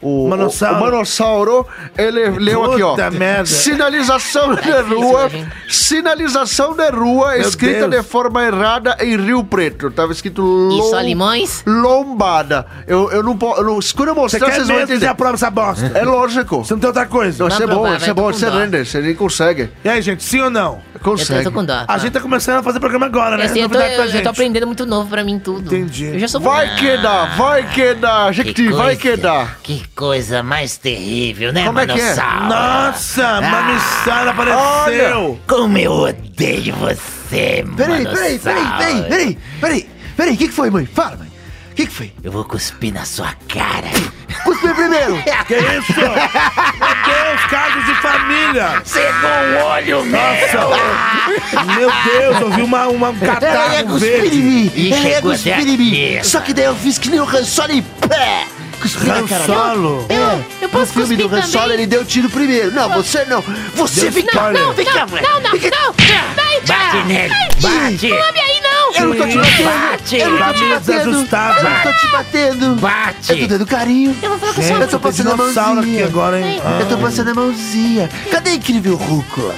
O 0.01 0.27
Manossauro. 0.29 0.77
o, 0.77 0.79
Manossauro, 0.79 1.67
ele 1.97 2.29
leu 2.39 2.63
aqui, 2.71 2.81
ó. 2.81 2.95
Merda. 3.11 3.45
Sinalização 3.45 4.55
de 4.55 4.61
difícil 4.61 4.99
rua. 5.01 5.29
Sinalização 5.67 6.73
de 6.73 6.89
rua 6.89 7.31
Meu 7.33 7.41
escrita 7.41 7.87
Deus. 7.87 8.03
de 8.03 8.09
forma 8.09 8.45
errada 8.45 8.95
em 9.01 9.17
Rio 9.17 9.43
Preto. 9.43 9.91
Tava 9.91 10.11
escrito 10.11 10.41
lom, 10.41 10.81
só 10.89 11.01
limões? 11.01 11.63
lombada. 11.65 12.65
Eu, 12.87 13.11
eu 13.11 13.21
não 13.23 13.37
posso. 13.37 13.61
Quando 13.95 14.09
eu 14.09 14.15
Você 14.15 14.21
mostrar, 14.37 14.45
quer 14.47 14.55
vocês 14.55 14.67
vão 14.67 14.77
você 14.77 14.83
entender. 14.83 15.07
aprova 15.07 15.33
essa 15.35 15.49
bosta? 15.51 15.91
É 15.93 16.03
lógico. 16.05 16.63
Você 16.63 16.73
não 16.73 16.79
tem 16.79 16.87
outra 16.87 17.05
coisa. 17.05 17.43
Não, 17.43 17.47
isso 17.49 17.63
é 17.63 17.67
bom, 17.67 17.95
isso 17.95 18.09
é 18.09 18.13
bom, 18.13 18.29
isso 18.31 18.45
é 18.45 18.49
dó. 18.51 18.57
render, 18.59 18.85
você 18.85 19.01
nem 19.01 19.15
consegue. 19.15 19.69
E 19.83 19.89
aí, 19.89 20.01
gente, 20.01 20.23
sim 20.23 20.39
ou 20.41 20.49
não? 20.49 20.79
Eu 20.99 21.03
tô, 21.03 21.11
Consegue. 21.11 21.39
eu 21.39 21.43
tô 21.45 21.51
com 21.51 21.63
dó. 21.65 21.85
A 21.87 21.97
gente 21.97 22.11
tá 22.11 22.19
começando 22.19 22.57
a 22.59 22.63
fazer 22.63 22.79
programa 22.79 23.05
agora, 23.05 23.37
né? 23.37 23.45
Assim, 23.45 23.61
eu, 23.61 23.69
tô, 23.69 23.79
eu, 23.79 24.05
eu 24.05 24.23
tô 24.23 24.29
aprendendo 24.29 24.65
muito 24.67 24.85
novo 24.85 25.09
pra 25.09 25.23
mim 25.23 25.39
tudo. 25.39 25.73
Entendi. 25.73 26.05
Eu 26.05 26.19
já 26.19 26.27
sou 26.27 26.41
Vai 26.41 26.75
que 26.75 26.97
dá, 26.97 27.25
vai 27.37 27.67
que 27.69 27.93
dá, 27.93 28.31
Jequiti, 28.31 28.67
vai 28.69 28.95
que 28.95 29.15
dá. 29.15 29.55
Que 29.63 29.87
coisa 29.95 30.43
mais 30.43 30.77
terrível, 30.77 31.53
né, 31.53 31.65
Como 31.65 31.79
é 31.79 31.87
que 31.87 31.99
é? 31.99 32.15
Nossa, 32.15 33.41
Mamissara 33.41 34.31
apareceu. 34.31 35.39
Como 35.47 35.77
eu 35.77 35.91
odeio 35.91 36.75
você, 36.75 37.65
Peraí, 37.77 38.03
Manossauro. 38.03 38.17
peraí, 38.19 38.39
peraí, 38.39 38.39
peraí, 38.39 39.03
peraí, 39.03 39.37
peraí, 39.61 39.89
peraí, 40.17 40.33
o 40.33 40.37
que 40.37 40.47
que 40.47 40.53
foi, 40.53 40.69
mãe? 40.69 40.85
Fala, 40.85 41.17
mãe. 41.17 41.27
O 41.71 41.75
que 41.75 41.85
que 41.87 41.93
foi? 41.93 42.11
Eu 42.21 42.31
vou 42.31 42.43
cuspir 42.43 42.93
na 42.93 43.05
sua 43.05 43.33
cara. 43.47 43.87
Cuspe 44.43 44.73
primeiro. 44.73 45.21
Que 45.47 45.55
isso? 45.55 45.93
Meu 45.99 46.09
Deus, 46.09 47.41
casos 47.49 47.85
de 47.85 47.95
família. 47.95 48.81
Cegou 48.85 49.29
o 49.29 49.65
olho, 49.65 50.05
Nossa. 50.05 51.65
Meu 51.75 51.91
Deus, 52.03 52.41
eu 52.41 52.49
vi 52.51 52.61
uma, 52.61 52.87
uma, 52.87 53.09
um 53.09 53.17
Ela 53.21 53.35
catarro 53.35 53.87
cuspir 53.87 54.09
em 54.25 54.67
verde. 54.69 54.93
Ela 54.93 55.01
ia 55.01 55.13
chegou 55.15 55.31
cuspir 55.31 55.53
até 55.53 55.61
em 55.63 55.77
mim. 55.77 56.17
aqui, 56.17 56.27
Só 56.27 56.39
que 56.41 56.53
daí 56.53 56.65
eu 56.65 56.75
fiz 56.75 56.97
que 56.97 57.09
nem 57.09 57.19
o 57.19 57.25
e 57.71 57.81
pé. 57.81 58.45
Cuspi 58.81 59.05
na 59.07 59.23
cara 59.23 59.45
dela. 59.45 59.73
Solo. 59.73 60.05
É, 60.09 60.63
eu 60.63 60.69
posso 60.69 60.97
no 60.97 61.05
filme 61.05 61.17
do 61.17 61.35
Han 61.35 61.41
Solo 61.41 61.73
ele 61.73 61.85
deu 61.85 62.05
tiro 62.05 62.29
primeiro. 62.29 62.71
Não, 62.71 62.89
você 62.89 63.25
não. 63.25 63.41
Você 63.75 64.01
Deu 64.01 64.11
fica... 64.13 64.31
spoiler. 64.31 64.61
Não, 64.63 64.73
fica... 64.73 64.93
Não, 64.93 65.39
não, 65.41 65.51
fica- 65.51 65.77
não! 65.77 65.93
Vai, 66.35 66.61
Bate 66.61 66.97
nele, 67.07 67.33
bate, 67.59 68.09
Come 68.09 68.41
não! 68.61 68.68
Eu 68.95 69.07
não 69.07 69.15
tô 69.15 69.27
te 69.27 69.37
batendo. 69.37 69.63
Bate. 69.63 70.17
Eu 70.17 70.31
não 70.31 70.37
tô 70.37 70.53
te 70.53 70.65
batendo. 70.69 70.99
Eu 70.99 71.11
não 71.11 71.25
tô 71.25 71.93
te 71.93 72.07
batendo. 72.11 72.65
Eu 72.65 72.75
tô 72.75 72.81
bate. 72.81 73.47
dando 73.47 73.65
carinho. 73.65 74.15
Eu 74.21 74.29
vou 74.29 74.39
falar 74.39 74.53
com 74.53 74.61
senhor. 74.61 74.81
Eu 74.81 74.87
tô 74.87 74.99
passando 74.99 75.31
a 75.31 75.37
mãozinha. 75.37 75.79
aqui 75.79 76.03
agora, 76.03 76.39
hein? 76.39 76.61
Eu 76.79 76.87
tô 76.87 76.97
passando 76.97 77.29
a 77.29 77.33
mãozinha. 77.33 78.09
Cadê 78.31 78.51
a 78.51 78.55
incrível 78.55 78.95
Rúcula? 78.95 79.55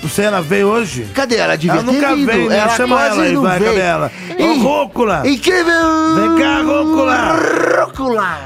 Não 0.00 0.08
sei, 0.08 0.26
ela 0.26 0.40
veio 0.40 0.68
hoje? 0.68 1.08
Cadê 1.12 1.36
ela? 1.36 1.56
Devia 1.56 1.72
Ela 1.72 1.82
nunca 1.82 2.08
ter 2.08 2.14
vindo. 2.14 2.26
veio, 2.26 2.48
né? 2.48 2.58
Ela 2.58 2.76
Chama 2.76 3.04
ela 3.04 3.22
aí, 3.22 3.36
vai, 3.36 3.58
veio. 3.58 3.72
cadê 3.72 3.84
ela? 3.84 4.12
Ô, 4.38 4.52
Rúcula! 4.54 5.22
Incrível! 5.26 6.14
Vem 6.14 6.36
cá, 6.38 6.62
Rúcula! 6.62 7.36
Rúcula! 7.84 8.38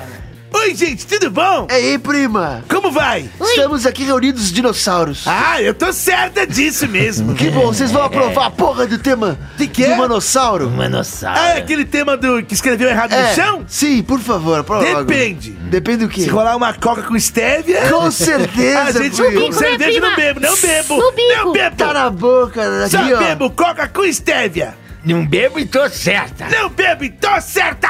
Oi, 0.54 0.74
gente, 0.74 1.06
tudo 1.06 1.30
bom? 1.30 1.66
E 1.70 1.74
aí, 1.74 1.98
prima? 1.98 2.62
Como 2.68 2.90
vai? 2.90 3.28
Estamos 3.40 3.84
aqui 3.86 4.04
reunidos 4.04 4.44
os 4.44 4.52
dinossauros. 4.52 5.24
Ah, 5.26 5.60
eu 5.60 5.74
tô 5.74 5.92
certa 5.92 6.46
disso 6.46 6.86
mesmo. 6.86 7.34
Que 7.34 7.50
bom, 7.50 7.66
vocês 7.66 7.90
vão 7.90 8.02
aprovar 8.02 8.46
a 8.46 8.50
porra 8.50 8.86
do 8.86 8.98
tema 8.98 9.38
De 9.56 9.66
quê? 9.66 9.86
do 9.88 9.96
manossauro? 9.96 10.70
Manossauro. 10.70 11.38
Ah, 11.40 11.48
é 11.50 11.58
aquele 11.58 11.84
tema 11.84 12.16
do 12.16 12.42
que 12.44 12.54
escreveu 12.54 12.88
errado 12.88 13.12
no 13.12 13.34
chão? 13.34 13.64
Sim, 13.66 14.02
por 14.02 14.20
favor, 14.20 14.60
aprova 14.60 14.84
logo. 14.88 15.04
Depende. 15.04 15.50
Depende 15.50 16.06
do 16.06 16.08
quê? 16.08 16.22
Se 16.22 16.28
rolar 16.28 16.56
uma 16.56 16.72
coca 16.74 17.02
com 17.02 17.18
stevia... 17.18 17.88
Com 17.90 18.10
certeza, 18.12 18.80
A 19.00 19.02
gente 19.02 19.16
prima. 19.22 19.40
com 19.46 19.52
cerveja 19.52 20.00
não 20.00 20.14
bebo, 20.16 20.40
não 20.40 20.56
bebo. 20.56 20.96
No 20.96 21.12
bico. 21.12 21.44
Não 21.44 21.52
bebo. 21.52 21.76
Tá 21.76 21.92
na 21.92 22.10
boca, 22.10 22.88
Só 22.88 22.98
aqui, 22.98 23.14
ó. 23.14 23.18
bebo 23.18 23.50
coca 23.50 23.88
com 23.88 24.04
stevia. 24.12 24.74
Não 25.04 25.26
bebo 25.26 25.58
e 25.58 25.66
tô 25.66 25.88
certa. 25.90 26.46
Não 26.48 26.68
bebo 26.70 27.02
e 27.04 27.10
tô 27.10 27.40
certa. 27.40 27.88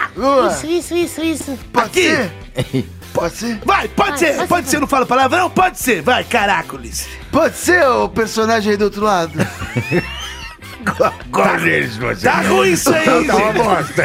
Isso, 0.50 0.66
isso, 0.66 0.94
isso, 0.94 1.22
isso. 1.22 1.58
Pode 1.70 1.86
Aqui. 1.88 2.02
ser? 2.04 2.32
Pode 3.14 3.34
ser? 3.36 3.58
Vai, 3.64 3.88
pode 3.88 4.10
Vai, 4.10 4.18
ser. 4.18 4.34
pode 4.36 4.48
Pode 4.48 4.64
ser. 4.66 4.70
ser, 4.72 4.80
não 4.80 4.86
fala 4.86 5.04
palavrão? 5.06 5.50
Pode 5.50 5.78
ser. 5.78 6.02
Vai, 6.02 6.24
caracoles. 6.24 7.08
Pode 7.30 7.56
ser 7.56 7.84
o 7.86 8.08
personagem 8.08 8.72
aí 8.72 8.76
do 8.76 8.84
outro 8.84 9.02
lado? 9.02 9.32
Qual 11.30 11.56
deles 11.58 11.96
você? 11.96 12.26
Tá 12.26 12.40
ruim 12.40 12.72
isso 12.72 12.92
aí, 12.92 13.04
Tá 13.04 13.36
uma 13.36 13.52
gente. 13.52 13.62
bosta. 13.62 14.04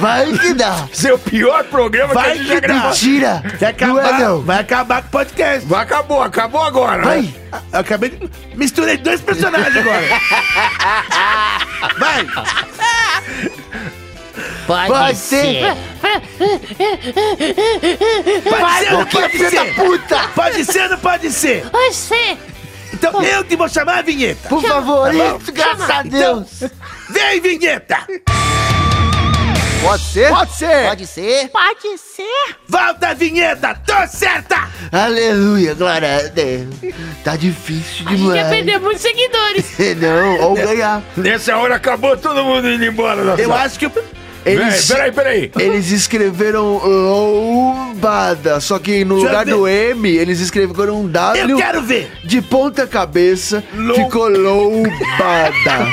Vai 0.00 0.32
que 0.38 0.54
dá. 0.54 0.88
Seu 0.92 1.18
pior 1.18 1.64
programa 1.64 2.14
Vai 2.14 2.24
que 2.24 2.30
a 2.30 2.34
gente 2.36 2.46
já 2.48 2.54
que 2.54 2.60
dá. 2.60 2.66
gravou. 2.68 2.90
Mentira. 2.90 3.42
Não 3.60 3.68
acabar? 3.68 4.06
é, 4.06 4.18
não. 4.24 4.40
Vai 4.42 4.58
acabar 4.60 5.02
com 5.02 5.08
o 5.08 5.10
podcast. 5.10 5.66
Vai, 5.66 5.82
Acabou, 5.82 6.22
acabou 6.22 6.62
agora. 6.62 7.02
Vai. 7.02 7.34
Eu 7.72 7.80
acabei 7.80 8.10
de... 8.10 8.30
Misturei 8.54 8.96
dois 8.96 9.20
personagens 9.20 9.76
agora. 9.76 10.06
Vai. 11.98 12.26
Pode 14.66 14.88
Vai 14.88 15.14
ser. 15.14 15.44
ser. 15.44 15.76
Pode 18.42 18.78
ser 18.84 18.92
ou 18.92 18.98
não 18.98 19.06
pode 19.06 19.38
ser? 19.38 19.50
da 19.50 19.64
puta! 19.74 20.28
Pode 20.34 20.64
ser 20.64 20.82
ou 20.82 20.88
não 20.90 20.98
pode 20.98 21.30
ser? 21.32 21.64
Você! 21.70 22.36
Então 22.92 23.22
eu 23.22 23.44
que 23.44 23.56
vou 23.56 23.68
chamar 23.68 23.98
a 23.98 24.02
vinheta. 24.02 24.48
Por 24.48 24.62
favor, 24.62 25.08
Tá 25.14 25.36
isso, 25.40 25.52
graças 25.52 25.90
a 25.90 26.02
Deus! 26.02 26.48
Vem, 27.10 27.40
vinheta! 27.40 27.98
Pode 29.82 30.02
ser? 30.02 30.30
Pode 30.30 30.56
ser! 30.56 30.86
Pode 30.88 31.06
ser? 31.06 31.48
Pode 31.48 31.98
ser? 31.98 32.56
Volta 32.68 33.08
a 33.08 33.14
vinheta! 33.14 33.74
Tô 33.86 34.06
certa! 34.08 34.68
Aleluia, 34.90 35.74
glória 35.74 36.16
a 36.16 36.22
Deus. 36.28 36.74
Tá 37.22 37.36
difícil 37.36 38.06
A 38.06 38.10
gente 38.10 38.20
demais. 38.20 38.40
ia 38.42 38.48
perder 38.48 38.80
muitos 38.80 39.02
seguidores. 39.02 39.66
Não, 40.00 40.40
ou 40.40 40.54
ganhar. 40.54 41.02
Nessa 41.16 41.56
hora 41.58 41.74
acabou 41.76 42.16
todo 42.16 42.42
mundo 42.44 42.70
indo 42.70 42.84
embora. 42.84 43.22
da 43.24 43.34
Eu 43.42 43.48
sala. 43.48 43.62
acho 43.62 43.78
que... 43.78 43.90
Eles, 44.44 44.86
Peraí, 44.86 45.10
peraí, 45.12 45.48
peraí. 45.48 45.68
eles 45.68 45.90
escreveram 45.90 46.76
lombada, 46.84 48.60
só 48.60 48.78
que 48.78 49.04
no 49.04 49.14
Deixa 49.14 49.28
lugar 49.30 49.46
do 49.46 49.66
M, 49.66 50.08
eles 50.08 50.38
escreveram 50.40 51.00
um 51.00 51.08
W 51.08 51.50
Eu 51.50 51.56
quero 51.56 51.82
ver! 51.82 52.10
de 52.22 52.42
ponta 52.42 52.86
cabeça, 52.86 53.64
ficou 53.94 54.28
lombada. 54.28 55.86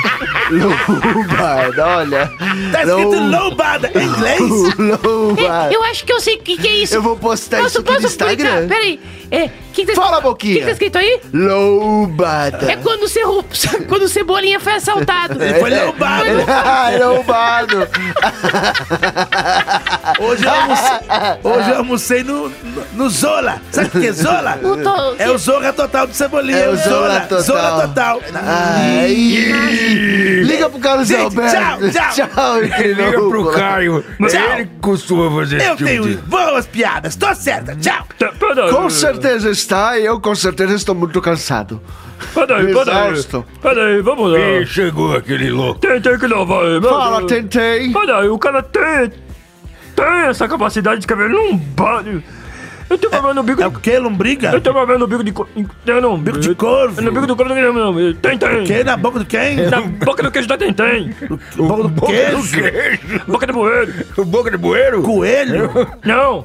lombada, 0.52 1.86
olha. 1.86 2.30
Tá 2.70 2.82
escrito 2.84 3.18
lombada 3.30 3.90
em 3.94 4.04
inglês? 4.06 4.40
Lombada. 4.78 5.72
Eu 5.72 5.82
acho 5.84 6.04
que 6.04 6.12
eu 6.12 6.20
sei 6.20 6.34
o 6.36 6.38
que, 6.42 6.56
que 6.58 6.68
é 6.68 6.76
isso. 6.76 6.94
Eu 6.94 7.02
vou 7.02 7.16
postar 7.16 7.62
isso 7.64 7.78
aqui 7.80 7.92
no 7.92 8.06
Instagram. 8.06 8.32
explicar? 8.64 8.68
Peraí. 8.68 9.00
É, 9.30 9.50
que 9.72 9.86
que 9.86 9.94
tá- 9.94 10.02
Fala, 10.02 10.18
O 10.18 10.20
que, 10.20 10.28
Boquinha. 10.28 10.58
que 10.60 10.64
tá 10.66 10.72
escrito 10.72 10.98
aí? 10.98 11.20
Lombada. 11.32 12.70
É 12.70 12.76
quando 12.76 13.04
o, 13.04 13.08
Cerro, 13.08 13.42
quando 13.88 14.02
o 14.02 14.08
Cebolinha 14.08 14.60
foi 14.60 14.74
assaltado. 14.74 15.42
Ele 15.42 15.54
foi 15.58 15.70
lombado. 15.70 16.26
Ah, 16.48 16.90
lombado. 16.98 17.88
Hoje 20.20 20.44
eu 20.44 20.50
almocei, 20.52 20.98
hoje 21.42 21.70
eu 21.70 21.76
almocei 21.78 22.22
no, 22.24 22.48
no, 22.48 22.84
no 22.94 23.10
Zola. 23.10 23.60
Sabe 23.70 23.88
o 23.88 23.90
que 24.00 24.06
é 24.06 24.12
Zola? 24.12 24.58
O 24.62 24.76
to- 24.76 25.16
É 25.18 25.30
o 25.30 25.38
Zorra 25.38 25.72
Total 25.72 26.06
do 26.06 26.14
Cebolinha. 26.14 26.58
É 26.58 26.68
o 26.68 26.76
Zorra 26.76 27.20
Total. 27.20 27.42
Zorra 27.42 27.88
Total. 27.88 28.20
Ai. 28.34 29.14
Liga 30.44 30.68
pro 30.68 30.78
Carlos 30.80 31.08
Gente, 31.08 31.20
Alberto. 31.22 31.90
tchau, 31.90 32.28
tchau. 32.28 32.60
Liga 32.60 33.12
pro 33.12 33.50
Caio. 33.52 34.04
Tchau. 34.28 34.58
Ele 34.58 34.70
costuma 34.80 35.30
fazer 35.40 35.60
Eu 35.62 35.76
tipo 35.76 35.88
tenho 35.88 36.02
de... 36.04 36.14
boas 36.16 36.66
piadas. 36.66 37.16
Tô 37.16 37.34
certa. 37.34 37.76
Tchau. 37.76 38.06
Com 38.70 38.90
certeza 38.90 39.50
está 39.62 39.98
e 39.98 40.04
eu 40.04 40.20
com 40.20 40.34
certeza 40.34 40.74
estou 40.74 40.94
muito 40.94 41.20
cansado. 41.20 41.80
Peraí, 42.34 42.72
peraí. 42.72 43.24
Peraí, 43.60 44.00
vamos 44.02 44.32
lá. 44.32 44.38
Ih, 44.38 44.66
chegou 44.66 45.16
aquele 45.16 45.50
louco. 45.50 45.80
Tentei 45.80 46.18
que 46.18 46.28
não 46.28 46.46
vai. 46.46 46.78
meu 46.80 46.82
Fala, 46.82 47.26
tentei. 47.26 47.92
Peraí, 47.92 48.28
o 48.28 48.38
cara 48.38 48.62
tem. 48.62 49.12
Tem 49.96 50.06
essa 50.28 50.46
capacidade 50.48 50.96
de 50.96 51.02
escrever 51.02 51.28
num 51.30 51.56
banho. 51.56 52.22
Eu 52.90 52.98
tenho 52.98 53.10
problema 53.10 53.32
no 53.34 53.42
bico 53.42 53.62
É 53.62 53.66
o 53.66 53.70
que, 53.72 53.98
lombriga? 53.98 54.48
Eu 54.52 54.60
tenho 54.60 54.74
problema 54.74 54.98
no 55.00 55.06
bico 55.06 55.24
de. 55.24 55.32
co- 55.32 55.48
Tem 55.84 56.00
não. 56.00 56.18
Bico 56.18 56.38
de 56.38 56.54
corvo? 56.54 57.00
No 57.00 57.10
bico 57.10 57.26
do 57.26 57.34
corvo 57.36 57.54
não, 57.54 57.72
não. 57.92 58.14
Tem, 58.14 58.36
tem. 58.36 58.64
Que 58.64 58.84
na 58.84 58.96
boca 58.98 59.18
do 59.18 59.24
quem? 59.24 59.56
Na 59.56 59.80
boca 59.80 60.22
do 60.22 60.30
queijo 60.30 60.46
da 60.48 60.58
tem, 60.58 60.72
tem. 60.72 61.14
boca 61.56 61.88
do 61.88 62.06
queijo? 62.06 62.52
queijo. 62.52 63.20
Boca 63.26 63.46
de 63.46 63.52
bueiro. 63.52 63.92
Boca 64.26 64.50
de 64.50 64.56
bueiro? 64.58 65.02
Coelho? 65.02 65.70
Não. 66.04 66.44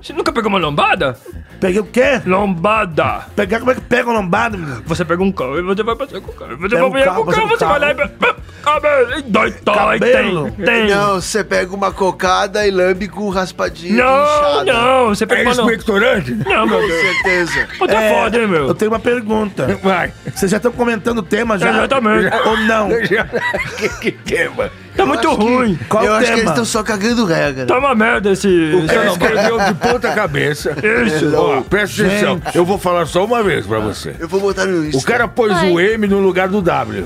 Você 0.00 0.12
nunca 0.12 0.32
pegou 0.32 0.48
uma 0.48 0.58
lombada? 0.58 1.16
Peguei 1.60 1.80
o 1.80 1.84
quê? 1.84 2.20
Lombada. 2.24 3.26
Pegar 3.36 3.58
como 3.60 3.70
é 3.70 3.74
que 3.74 3.80
pega 3.82 4.10
menino? 4.10 4.82
Você 4.86 5.04
pega 5.04 5.22
um 5.22 5.30
carro 5.30 5.58
e 5.58 5.62
você 5.62 5.82
vai 5.82 5.94
passear 5.94 6.20
com 6.22 6.30
o 6.30 6.34
carro. 6.34 6.56
Você 6.56 6.68
Pega 6.76 6.88
vai 6.88 6.88
um 6.88 6.90
com 6.92 6.98
o 6.98 7.04
carro, 7.04 7.24
você 7.24 7.40
você 7.46 7.64
vai 7.64 7.78
lá 7.78 7.90
e... 7.92 8.40
Cabelo. 8.62 9.18
e 9.18 9.22
Dói, 9.22 9.54
dói, 9.62 9.98
Cabelo. 9.98 10.50
tem, 10.52 10.64
tem. 10.64 10.88
Não, 10.88 11.14
você 11.20 11.42
pega 11.42 11.74
uma 11.74 11.90
cocada 11.92 12.66
e 12.66 12.70
lambe 12.70 13.08
com 13.08 13.28
raspadinho 13.30 13.96
Não, 13.96 14.22
inchada. 14.22 14.72
não, 14.72 15.08
você 15.08 15.24
É 15.24 15.26
pega 15.26 15.42
uma... 15.42 15.54
Não, 15.54 15.64
expectorante? 15.70 16.34
não 16.34 16.66
meu 16.66 16.80
Com 16.80 16.86
Deus. 16.86 17.00
certeza. 17.00 17.68
Pô, 17.78 17.86
tá 17.86 18.00
foda, 18.02 18.38
hein, 18.38 18.46
meu? 18.46 18.68
Eu 18.68 18.74
tenho 18.74 18.90
uma 18.90 18.98
pergunta. 19.00 19.78
Vai. 19.82 20.12
Vocês 20.34 20.50
já 20.50 20.58
estão 20.58 20.72
comentando 20.72 21.18
o 21.18 21.22
tema 21.22 21.58
já? 21.58 21.70
Exatamente. 21.70 22.34
Ou 22.46 22.56
não? 22.58 22.88
que, 23.78 23.88
que 24.00 24.12
tema? 24.12 24.70
Tá 25.00 25.06
muito 25.06 25.28
acho 25.28 25.38
que- 25.38 25.44
ruim. 25.44 25.78
Qual 25.88 26.04
eu 26.04 26.12
o 26.12 26.14
acho 26.16 26.26
que 26.26 26.38
eles 26.38 26.48
estão 26.50 26.64
só 26.64 26.82
cagando 26.82 27.24
regra. 27.24 27.66
Tá 27.66 27.78
uma 27.78 27.94
merda 27.94 28.30
esse... 28.32 28.48
Ele 28.48 28.84
esse 28.86 28.94
escreveu 29.06 29.58
de 29.58 29.74
ponta 29.74 30.12
cabeça. 30.14 30.76
Isso. 31.06 31.34
Ó, 31.36 31.60
presta 31.62 32.04
atenção. 32.06 32.42
Eu 32.54 32.64
vou 32.64 32.78
falar 32.78 33.06
só 33.06 33.24
uma 33.24 33.42
vez 33.42 33.66
pra 33.66 33.78
você. 33.78 34.14
Eu 34.18 34.28
vou 34.28 34.40
botar 34.40 34.66
no 34.66 34.84
Insta. 34.86 34.98
O 34.98 35.02
cara 35.02 35.26
pôs 35.28 35.52
Vai. 35.52 35.70
o 35.70 35.80
M 35.80 36.06
no 36.06 36.18
lugar 36.20 36.48
do 36.48 36.60
W. 36.62 37.04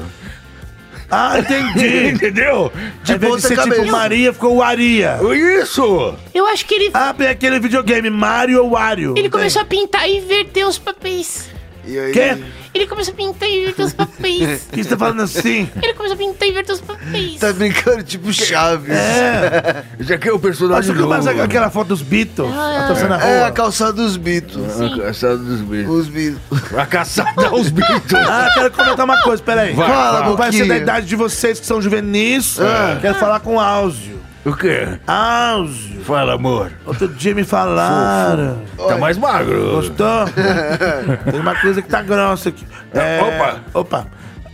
Ah, 1.11 1.39
entendi. 1.39 2.09
Entendeu? 2.15 2.73
De 3.03 3.17
de 3.19 3.27
ponta 3.27 3.41
ser 3.47 3.57
cabeça. 3.57 3.81
tipo 3.83 3.93
Maria, 3.93 4.33
ficou 4.33 4.57
o 4.57 4.63
Aria. 4.63 5.19
Isso! 5.63 6.15
Eu 6.35 6.47
acho 6.47 6.65
que 6.67 6.75
ele, 6.75 6.91
Ah, 6.95 7.15
tem 7.17 7.29
aquele 7.29 7.61
videogame, 7.61 8.09
Mario 8.11 8.63
ou 8.65 8.71
Wario. 8.71 9.15
ele 9.17 9.29
começou 9.29 9.63
a 9.63 9.65
pintar 9.65 10.09
e 10.09 10.17
inverter 10.19 10.67
os 10.67 10.79
papéis. 10.79 11.49
E 11.87 11.99
aí? 11.99 12.13
Quê? 12.13 12.39
Ele 12.75 12.87
começou 12.89 13.15
a 13.15 13.17
pintar 13.17 13.49
e 13.49 13.63
inverter 13.63 13.87
os 13.87 13.93
papéis. 13.93 14.65
O 14.67 14.69
que 14.71 14.83
você 14.83 14.91
tá 14.91 14.97
falando 14.97 15.23
assim? 15.23 15.71
Ele 15.81 15.95
começou 15.95 16.15
a 16.15 16.19
pintar 16.19 16.49
e 16.49 16.51
inverter 16.51 16.75
os 16.75 16.81
papéis. 16.81 17.39
Tá 17.41 17.53
brincando 17.53 18.03
tipo 18.03 18.33
Chaves. 18.33 18.91
É. 18.91 19.85
Esse 20.01 20.13
aqui 20.13 20.29
é 20.29 20.33
o 20.33 20.35
Acho 20.35 20.43
personagem 20.43 20.95
que 20.95 21.03
mais 21.03 21.25
novo. 21.25 21.41
aquela 21.43 21.71
foto 21.71 21.89
dos 21.89 22.03
Beatles. 22.03 22.51
Ah. 22.53 22.93
Na 23.09 23.25
É 23.25 23.45
a 23.45 23.53
calçada 23.53 23.93
dos 23.93 24.17
Beatles. 24.17 24.81
A 24.81 24.97
caçada 24.99 25.37
dos 25.37 25.61
Beatles. 25.61 25.89
Os 25.97 26.09
Beatles. 26.09 26.41
A 26.77 26.87
caçada 26.87 27.47
aos 27.47 27.71
Beatles. 27.71 28.13
Ah, 28.29 28.51
quero 28.55 28.71
comentar 28.73 29.05
uma 29.05 29.23
coisa, 29.23 29.43
peraí. 29.43 29.73
Vai, 29.73 29.89
Fala, 29.89 30.23
fala. 30.25 30.37
Vai 30.37 30.53
ser 30.53 30.67
da 30.67 30.77
idade 30.77 31.07
de 31.07 31.15
vocês 31.15 31.61
que 31.61 31.67
são 31.67 31.81
juvenis. 31.81 32.59
Ah. 32.61 32.99
Quero 33.01 33.15
falar 33.15 33.39
com 33.39 33.55
o 33.55 33.61
Áuzio. 33.61 34.21
O 34.45 34.53
quê? 34.55 34.87
Áuzio. 35.07 36.05
Fala, 36.05 36.35
amor. 36.35 36.71
Outro 36.85 37.09
dia 37.09 37.35
me 37.35 37.45
falaram. 37.45 38.59
Tá 38.77 38.99
mais 38.99 39.17
magro. 39.17 39.71
Gostou? 39.77 40.27
Tem 41.31 41.41
uma 41.41 41.55
coisa 41.61 41.81
que 41.81 41.89
tá 41.89 42.03
grossa 42.03 42.51
aqui. 42.51 42.67
É, 42.93 43.21
Opa. 43.23 43.57
Opa. 43.73 44.07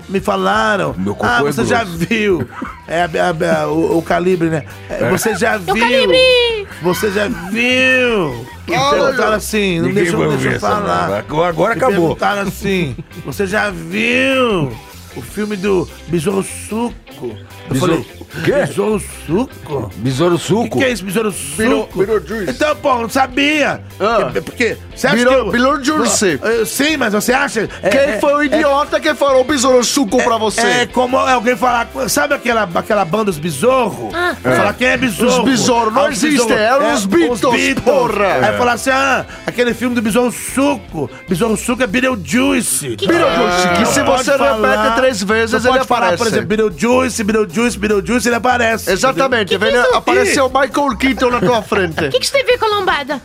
Me 0.08 0.20
falaram. 0.20 0.94
Meu 0.96 1.14
cocô 1.14 1.26
ah, 1.28 1.38
é 1.40 1.42
você 1.42 1.64
já 1.64 1.82
grosso. 1.84 1.98
viu. 1.98 2.48
É, 2.86 3.02
a- 3.02 3.62
a- 3.62 3.66
o, 3.68 3.98
o 3.98 4.02
calibre, 4.02 4.48
né? 4.48 4.64
É, 4.88 5.08
Você 5.10 5.34
já 5.36 5.56
viu. 5.56 5.74
calibre! 5.76 6.66
Você 6.82 7.10
já 7.10 7.28
viu. 7.28 8.46
Me 8.68 8.76
perguntaram 8.76 9.32
assim, 9.34 9.80
não 9.80 9.92
deixa, 9.92 10.16
não 10.16 10.28
deixa 10.36 10.48
eu 10.56 10.60
falar. 10.60 11.18
Agora, 11.18 11.48
agora 11.50 11.74
Me 11.74 11.78
acabou. 11.80 12.00
perguntaram 12.16 12.42
assim, 12.42 12.96
você 13.24 13.46
já 13.46 13.70
viu 13.70 14.72
o 15.16 15.20
filme 15.22 15.56
do 15.56 15.88
Besouro 16.08 16.42
Suco? 16.44 16.94
Eu 17.20 17.36
Besouro- 17.72 18.02
falei, 18.04 18.19
Quê? 18.44 18.52
Besouro 18.52 19.02
Suco? 19.26 19.90
Besouro 19.96 20.34
O 20.34 20.38
suco? 20.38 20.78
que 20.78 20.84
é 20.84 20.90
isso, 20.92 21.04
Besouro 21.04 21.32
Suco? 21.32 21.56
Besouro- 21.56 21.88
Besouro 21.94 22.26
Juice. 22.26 22.50
Então, 22.50 22.76
pô, 22.76 22.94
não 22.98 23.08
sabia. 23.08 23.80
Ah. 23.98 24.18
Porque- 24.24 24.40
Porque, 24.40 24.76
você 24.94 25.06
acha 25.06 25.16
Besouro- 25.16 25.36
que... 25.40 25.46
eu- 25.48 25.52
Besouro 25.52 25.84
Juice. 25.84 26.40
Eu- 26.42 26.66
Sim, 26.66 26.96
mas 26.96 27.12
você 27.12 27.32
acha... 27.32 27.68
é- 27.82 27.88
Quem 27.88 28.00
é- 28.00 28.18
foi 28.20 28.34
o 28.34 28.42
idiota 28.44 29.00
que 29.00 29.14
falou 29.14 29.42
besouro 29.44 29.82
suco 29.84 30.22
pra 30.22 30.36
você? 30.38 30.60
É 30.60 30.86
como 30.86 31.16
alguém 31.16 31.56
falar, 31.56 31.88
sabe 32.08 32.34
aquela, 32.34 32.68
aquela 32.74 33.04
banda 33.04 33.30
Os 33.30 33.38
Besorro? 33.38 34.10
Ah. 34.14 34.34
Falar 34.42 34.72
quem 34.74 34.86
é 34.88 34.96
Besorro. 34.96 35.38
Os 35.42 35.44
Besorro 35.50 35.90
não 35.90 36.02
Ah, 36.06 36.08
os 36.10 36.22
existem, 36.22 36.56
eram 36.56 36.94
os 36.94 37.04
Beatles, 37.06 37.74
porra. 37.84 38.26
Aí 38.42 38.56
falar 38.58 38.72
assim, 38.74 38.90
ah, 38.90 39.24
aquele 39.46 39.74
filme 39.74 39.94
do 39.94 40.02
Besorro 40.02 40.30
Suco. 40.32 41.10
Besorro 41.28 41.56
Suco 41.56 41.82
é 41.82 41.86
Beetlejuice. 41.86 42.96
Beetlejuice, 42.96 43.68
que 43.76 43.86
se 43.86 44.02
você 44.02 44.30
repete 44.32 44.38
falar- 44.38 44.94
três 44.96 45.22
vezes, 45.22 45.54
ele 45.64 45.72
pode 45.74 45.86
falar, 45.86 46.00
aparece. 46.06 46.18
por 46.18 46.26
exemplo, 46.28 46.46
Beetlejuice, 46.46 47.24
Beetlejuice, 47.24 47.78
Beetlejuice, 47.78 48.19
ele 48.28 48.36
aparece. 48.36 48.90
Exatamente, 48.90 49.48
Que 49.48 49.58
que 49.58 49.64
é 49.64 49.70
velho, 49.70 49.82
isso? 49.82 49.94
apareceu 49.94 50.46
o 50.46 50.48
Michael 50.48 50.96
Keaton 50.96 51.30
na 51.30 51.40
tua 51.40 51.62
frente. 51.62 52.04
O 52.04 52.10
que, 52.10 52.18
que 52.18 52.24
isso 52.24 52.32
tem 52.32 52.42
a 52.42 52.46
ver 52.46 52.58
com 52.58 52.64
a 52.66 52.78
lombada? 52.78 53.20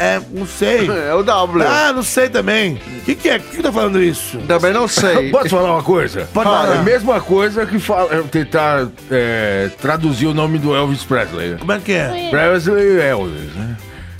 É, 0.00 0.20
não 0.30 0.46
sei. 0.46 0.88
É 1.08 1.12
o 1.12 1.24
W. 1.24 1.66
Ah, 1.66 1.92
não 1.92 2.04
sei 2.04 2.28
também. 2.28 2.74
O 2.98 3.04
que, 3.04 3.14
que 3.16 3.28
é? 3.30 3.38
Por 3.40 3.50
que 3.50 3.62
tá 3.62 3.72
falando 3.72 4.00
isso? 4.00 4.38
Também 4.46 4.72
não 4.72 4.86
sei. 4.86 5.30
Posso 5.32 5.48
falar 5.48 5.72
uma 5.74 5.82
coisa? 5.82 6.28
Pode 6.32 6.48
É 6.48 6.52
falar. 6.52 6.72
a 6.78 6.82
mesma 6.82 7.20
coisa 7.20 7.66
que 7.66 7.78
fala, 7.80 8.14
é 8.14 8.22
tentar 8.22 8.86
é, 9.10 9.70
traduzir 9.80 10.26
o 10.26 10.34
nome 10.34 10.58
do 10.58 10.72
Elvis 10.74 11.02
Presley. 11.02 11.56
Como 11.58 11.72
é 11.72 11.78
que 11.80 11.92
é? 11.92 12.28
Presley 12.30 13.00
Elvis, 13.00 13.52
né? 13.56 13.76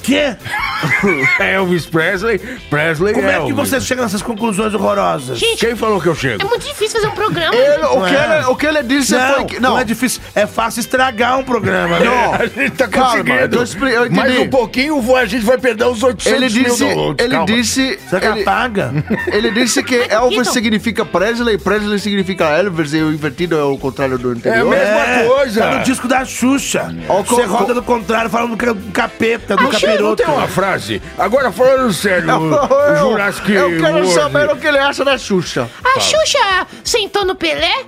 Que? 0.09 0.37
Elvis 1.43 1.87
Presley, 1.87 2.39
Presley 2.71 3.13
Como 3.15 3.29
é 3.29 3.35
Elvis. 3.35 3.49
que 3.49 3.61
você 3.61 3.81
chega 3.81 4.03
nessas 4.03 4.23
conclusões 4.23 4.73
horrorosas? 4.75 5.39
Gente, 5.39 5.65
Quem 5.67 5.77
falou 5.77 6.01
que 6.01 6.07
eu 6.09 6.13
é 6.13 6.17
chego? 6.17 6.49
muito 6.49 6.67
difícil 6.67 7.01
fazer 7.01 7.09
um 7.09 7.15
programa. 7.15 7.55
Ele- 7.55 7.85
o, 7.85 8.05
que 8.05 8.15
é. 8.17 8.25
ele, 8.39 8.45
o 8.47 8.57
que 8.57 8.67
ele 8.67 8.83
disse 8.85 9.13
Não, 9.13 9.35
foi 9.35 9.45
que. 9.45 9.61
não, 9.61 9.71
Não, 9.71 9.79
é 9.79 9.85
difícil. 9.85 10.21
É 10.35 10.47
fácil 10.47 10.81
estragar 10.81 11.39
um 11.39 11.45
programa. 11.45 11.99
Não. 12.01 12.35
A 12.39 12.47
gente 12.47 12.71
tá 12.71 12.89
Calma, 12.89 13.11
conseguindo. 13.25 14.17
Mais 14.17 14.39
um 14.39 14.49
pouquinho 14.49 15.17
a 15.17 15.25
gente 15.27 15.45
vai 15.45 15.59
perder 15.59 15.85
os 15.87 16.03
800 16.03 16.27
ele 16.33 16.49
disse. 16.49 16.85
mil 16.85 16.95
downloads. 16.95 17.25
Ele 17.25 17.35
Calma. 17.35 17.47
disse. 17.47 17.99
Você 18.09 18.21
que 18.21 18.27
Ele, 18.27 18.41
apaga? 18.43 18.93
ele 19.33 19.51
disse 19.51 19.83
que 19.83 19.95
Elvis 20.09 20.49
significa 20.49 21.05
Presley, 21.05 21.59
Presley 21.59 21.99
significa 21.99 22.45
Elvis 22.47 22.93
e 22.95 22.99
o 23.03 23.13
invertido 23.13 23.57
é 23.59 23.63
o 23.63 23.77
contrário 23.77 24.17
do 24.19 24.31
É 24.31 24.35
anterior. 24.37 24.71
mesmo. 24.71 25.35
coisa. 25.35 25.61
Tá 25.61 25.75
no 25.79 25.85
disco 25.85 26.09
da 26.09 26.25
Xuxa. 26.25 26.95
Você 27.27 27.43
roda 27.45 27.75
do 27.75 27.83
contrário, 27.83 28.31
falando 28.31 28.51
do 28.51 28.57
ca- 28.57 28.73
do 28.73 28.91
capeta, 28.93 29.57
do 29.57 29.69
Não 30.01 30.09
não 30.11 30.17
tem 30.17 30.27
uma 30.27 30.49
frase. 30.49 31.03
Agora 31.19 31.51
falando 31.53 31.93
sério, 31.93 32.29
o, 32.39 32.55
o 32.55 32.97
Jurassic 32.97 33.53
eu 33.53 33.71
quero 33.79 33.95
World. 33.99 34.13
saber 34.13 34.49
o 34.51 34.57
que 34.57 34.67
ele 34.67 34.79
acha 34.79 35.05
da 35.05 35.17
Xuxa. 35.19 35.69
A 35.85 36.01
Xuxa 36.01 36.67
sentou 36.85 37.25
no 37.25 37.35
Pelé? 37.35 37.85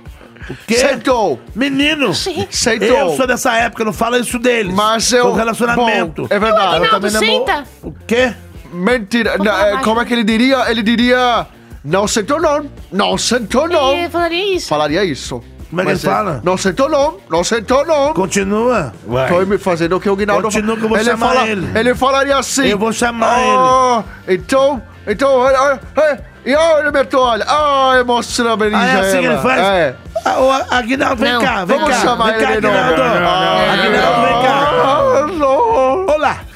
quê? 0.67 0.75
Sentou. 0.75 1.39
Menino! 1.55 2.13
Sentou. 2.13 2.87
Eu 2.87 3.15
sou 3.15 3.25
dessa 3.27 3.53
época, 3.55 3.85
não 3.85 3.93
fala 3.93 4.19
isso 4.19 4.37
deles. 4.39 4.73
Mas 4.73 5.11
eu... 5.11 5.23
Foi 5.23 5.31
um 5.31 5.35
relacionamento. 5.35 6.23
Bom, 6.23 6.27
é 6.29 6.39
verdade. 6.39 6.85
Eu 6.85 6.89
também 6.89 7.11
namoro- 7.11 7.45
senta. 7.45 7.63
O 7.83 7.91
quê? 8.07 8.33
Mentira. 8.73 9.37
Na- 9.37 9.67
é, 9.67 9.77
como 9.77 10.01
é 10.01 10.05
que 10.05 10.13
ele 10.13 10.23
diria? 10.23 10.69
Ele 10.69 10.81
diria... 10.83 11.45
Não 11.83 12.07
sentou 12.07 12.39
não. 12.39 12.69
Não 12.91 13.17
sentou 13.17 13.67
não. 13.67 13.93
Ele 13.93 14.07
falaria 14.09 14.55
isso. 14.55 14.67
Falaria 14.67 15.03
isso. 15.03 15.43
Como 15.71 15.81
é 15.81 15.85
que 15.85 15.91
Mas 15.91 16.03
ele 16.03 16.13
fala? 16.13 16.41
Não 16.43 16.57
sentou 16.57 16.89
não. 16.89 17.17
Não 17.29 17.43
sentou 17.45 17.85
não. 17.85 18.13
Continua. 18.13 18.93
Tô 19.29 19.45
me 19.45 19.57
fazendo 19.57 19.95
o 19.95 19.99
que 20.01 20.09
o 20.09 20.15
Guinaldo 20.17 20.43
Continua 20.43 20.75
que 20.75 20.83
eu 20.83 20.89
vou 20.89 20.97
ele 20.97 21.09
chamar 21.09 21.33
fala, 21.33 21.47
ele. 21.47 21.79
Ele 21.79 21.95
falaria 21.95 22.37
assim. 22.37 22.67
Eu 22.67 22.77
vou 22.77 22.91
chamar 22.91 23.37
ah, 23.39 24.03
Então, 24.27 24.81
então, 25.07 25.41
ah, 25.47 25.79
ah, 25.95 26.17
e 26.45 26.53
olha 26.53 26.91
minha 26.91 27.05
toalha. 27.05 27.45
Ai, 27.47 28.03
mostra 28.03 28.51
a 28.51 28.57
berinjela. 28.57 28.83
Ah, 28.83 28.97
é 28.97 28.99
assim 28.99 29.19
que 29.21 29.25
ele 29.25 29.37
faz? 29.37 29.61
É. 29.61 29.95
Ah, 30.25 30.39
ô, 30.39 30.51
Aguinaldo, 30.51 31.23
vem 31.23 31.33
Não. 31.33 31.41
cá, 31.41 31.65
vem 31.65 31.79
Vamos 31.79 31.95
cá. 31.95 32.01
chamar 32.01 32.31
vem 32.33 32.41
cá, 32.41 32.51
ele 32.51 32.61
novo. 32.61 32.77
Aguinaldo. 32.77 33.01
Ah, 33.25 33.73
Aguinaldo, 33.73 34.27
vem 34.27 34.41
cá. 34.41 34.51
Ah, 34.83 36.50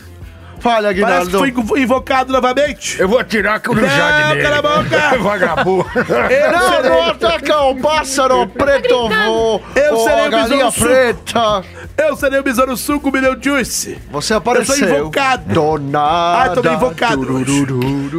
Olá. 0.65 0.75
Fala, 0.75 0.93
Parece 0.99 1.29
que 1.31 1.47
invo- 1.61 1.77
invocado 1.77 2.33
novamente. 2.33 2.99
Eu 2.99 3.07
vou 3.07 3.19
atirar 3.19 3.55
a 3.55 3.59
corujade 3.59 4.23
Não, 4.23 4.29
nele. 4.29 4.41
cala 4.41 4.57
a 4.57 4.61
boca. 4.61 5.17
Vagabundo. 5.21 5.85
Eu 6.29 6.51
Não, 6.51 6.69
serei- 6.73 6.89
não 6.89 7.03
ataca 7.03 7.61
o 7.61 7.75
pássaro 7.75 8.47
preto, 8.47 9.07
vô. 9.09 9.61
Eu 9.75 9.97
serei 9.97 10.27
o 10.27 10.31
galinha 10.31 10.71
preta. 10.71 11.63
Eu 11.97 12.15
serei 12.17 12.39
o 12.39 12.43
besouro 12.43 12.75
suco, 12.75 13.09
deu 13.11 13.37
juice. 13.41 13.97
Você 14.11 14.33
apareceu. 14.33 14.75
Eu 14.75 14.87
sou 14.89 14.99
invocado. 14.99 15.53
Do 15.53 15.77
nada. 15.79 16.51
Ah, 16.51 16.55
tô 16.55 16.69
invocado. 16.69 17.25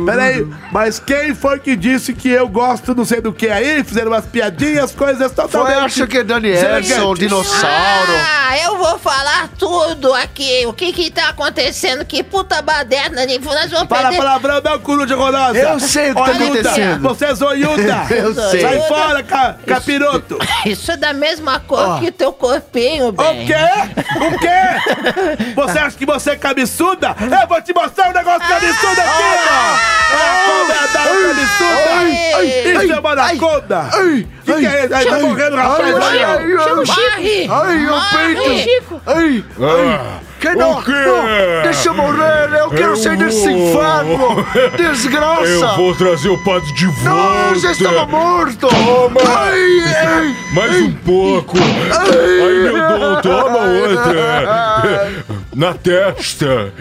Peraí, 0.06 0.46
mas 0.72 0.98
quem 0.98 1.34
foi 1.34 1.58
que 1.58 1.76
disse 1.76 2.14
que 2.14 2.28
eu 2.30 2.48
gosto 2.48 2.94
não 2.94 3.04
sei 3.04 3.20
do 3.20 3.32
que 3.32 3.48
aí? 3.48 3.84
Fizeram 3.84 4.10
umas 4.10 4.24
piadinhas, 4.24 4.92
coisas 4.92 5.30
Foi, 5.32 5.44
totalmente... 5.44 5.78
acho 5.78 6.06
que 6.06 6.18
é 6.18 6.24
Danielson, 6.24 6.80
Deselegante. 6.80 7.20
dinossauro. 7.20 7.66
Ah, 7.68 8.58
eu 8.64 8.78
vou 8.78 8.98
falar 8.98 9.48
tudo 9.58 10.12
aqui. 10.14 10.64
O 10.66 10.72
que 10.72 10.92
que 10.92 11.10
tá 11.10 11.28
acontecendo? 11.28 12.04
Que 12.04 12.22
puta 12.22 12.62
baderna. 12.62 13.26
né? 13.26 13.38
Nós 13.38 13.70
vamos 13.70 13.88
Fala 13.88 14.02
perder... 14.08 14.16
palavrão, 14.16 14.60
não, 14.64 14.78
coruja 14.78 15.16
rodosa. 15.16 15.58
Eu 15.58 15.80
sei 15.80 16.12
o 16.12 16.14
que 16.14 16.22
tá 16.24 16.30
acontecendo. 16.32 17.02
Você 17.02 17.24
é 17.26 17.34
zoiuda. 17.34 18.06
Eu 18.10 18.34
sei. 18.34 18.60
Sai 18.60 18.80
fora, 18.88 19.22
ca, 19.22 19.58
capiroto. 19.66 20.38
Isso 20.64 20.90
é 20.92 20.96
da 20.96 21.12
mesma 21.12 21.60
cor 21.60 22.00
que 22.00 22.08
o 22.08 22.12
teu 22.12 22.32
corpinho, 22.32 23.12
bem. 23.12 23.46
Quê? 23.66 24.24
O 24.26 24.38
quê? 24.38 25.54
Você 25.54 25.78
acha 25.78 25.96
que 25.96 26.06
você 26.06 26.30
é 26.30 26.36
cabeçuda? 26.36 27.14
Eu 27.20 27.48
vou 27.48 27.60
te 27.62 27.72
mostrar 27.74 28.08
um 28.10 28.12
negócio 28.12 28.40
cabeçuda 28.48 29.02
aqui, 29.02 29.22
ó. 29.50 29.96
Anaconda 30.16 30.74
da 30.92 31.02
cabeçuda. 31.04 32.84
Isso 32.84 32.92
é 32.92 32.98
uma 33.00 33.10
anaconda. 33.12 33.88
Ai, 33.92 34.20
O 34.20 34.42
que, 34.44 34.52
que 34.54 34.66
é 34.66 34.84
isso? 34.84 34.94
Aí 34.94 35.06
tá 35.06 35.18
morrendo, 35.18 35.56
rapaz. 35.56 35.96
aí, 35.96 36.24
ó. 36.24 36.28
ai, 36.28 36.64
Chama 36.64 36.82
o 36.82 36.86
Chico. 36.86 37.52
ai, 37.52 37.86
o. 37.86 38.58
Chico. 38.58 39.02
Ai, 39.06 39.44
ai. 39.60 40.20
Que 40.52 40.58
não, 40.58 40.78
o 40.78 40.82
quê? 40.82 40.92
não, 40.92 41.62
deixa 41.62 41.88
eu 41.88 41.94
morrer, 41.94 42.48
eu 42.60 42.70
quero 42.70 42.92
Eu 42.92 42.96
sair 42.96 43.16
desse 43.16 43.48
vou. 43.48 43.50
inferno. 43.50 44.46
Desgraça. 44.76 45.42
Eu 45.44 45.76
vou 45.76 45.94
trazer 45.94 46.28
o 46.28 46.38
padre 46.44 46.72
de 46.72 46.86
volta. 46.86 47.10
Não, 47.10 47.48
eu 47.50 47.58
já 47.60 47.72
estava 47.72 48.06
morto. 48.06 48.68
Toma. 48.68 49.20
Ai, 49.36 49.94
ai. 50.06 50.36
Mais 50.52 50.76
um 50.82 50.92
pouco. 50.92 51.56
Aí, 51.58 52.62
meu 52.62 52.98
dom, 52.98 53.20
toma 53.20 53.58
outra. 53.58 55.10
Na 55.54 55.74
testa. 55.74 56.72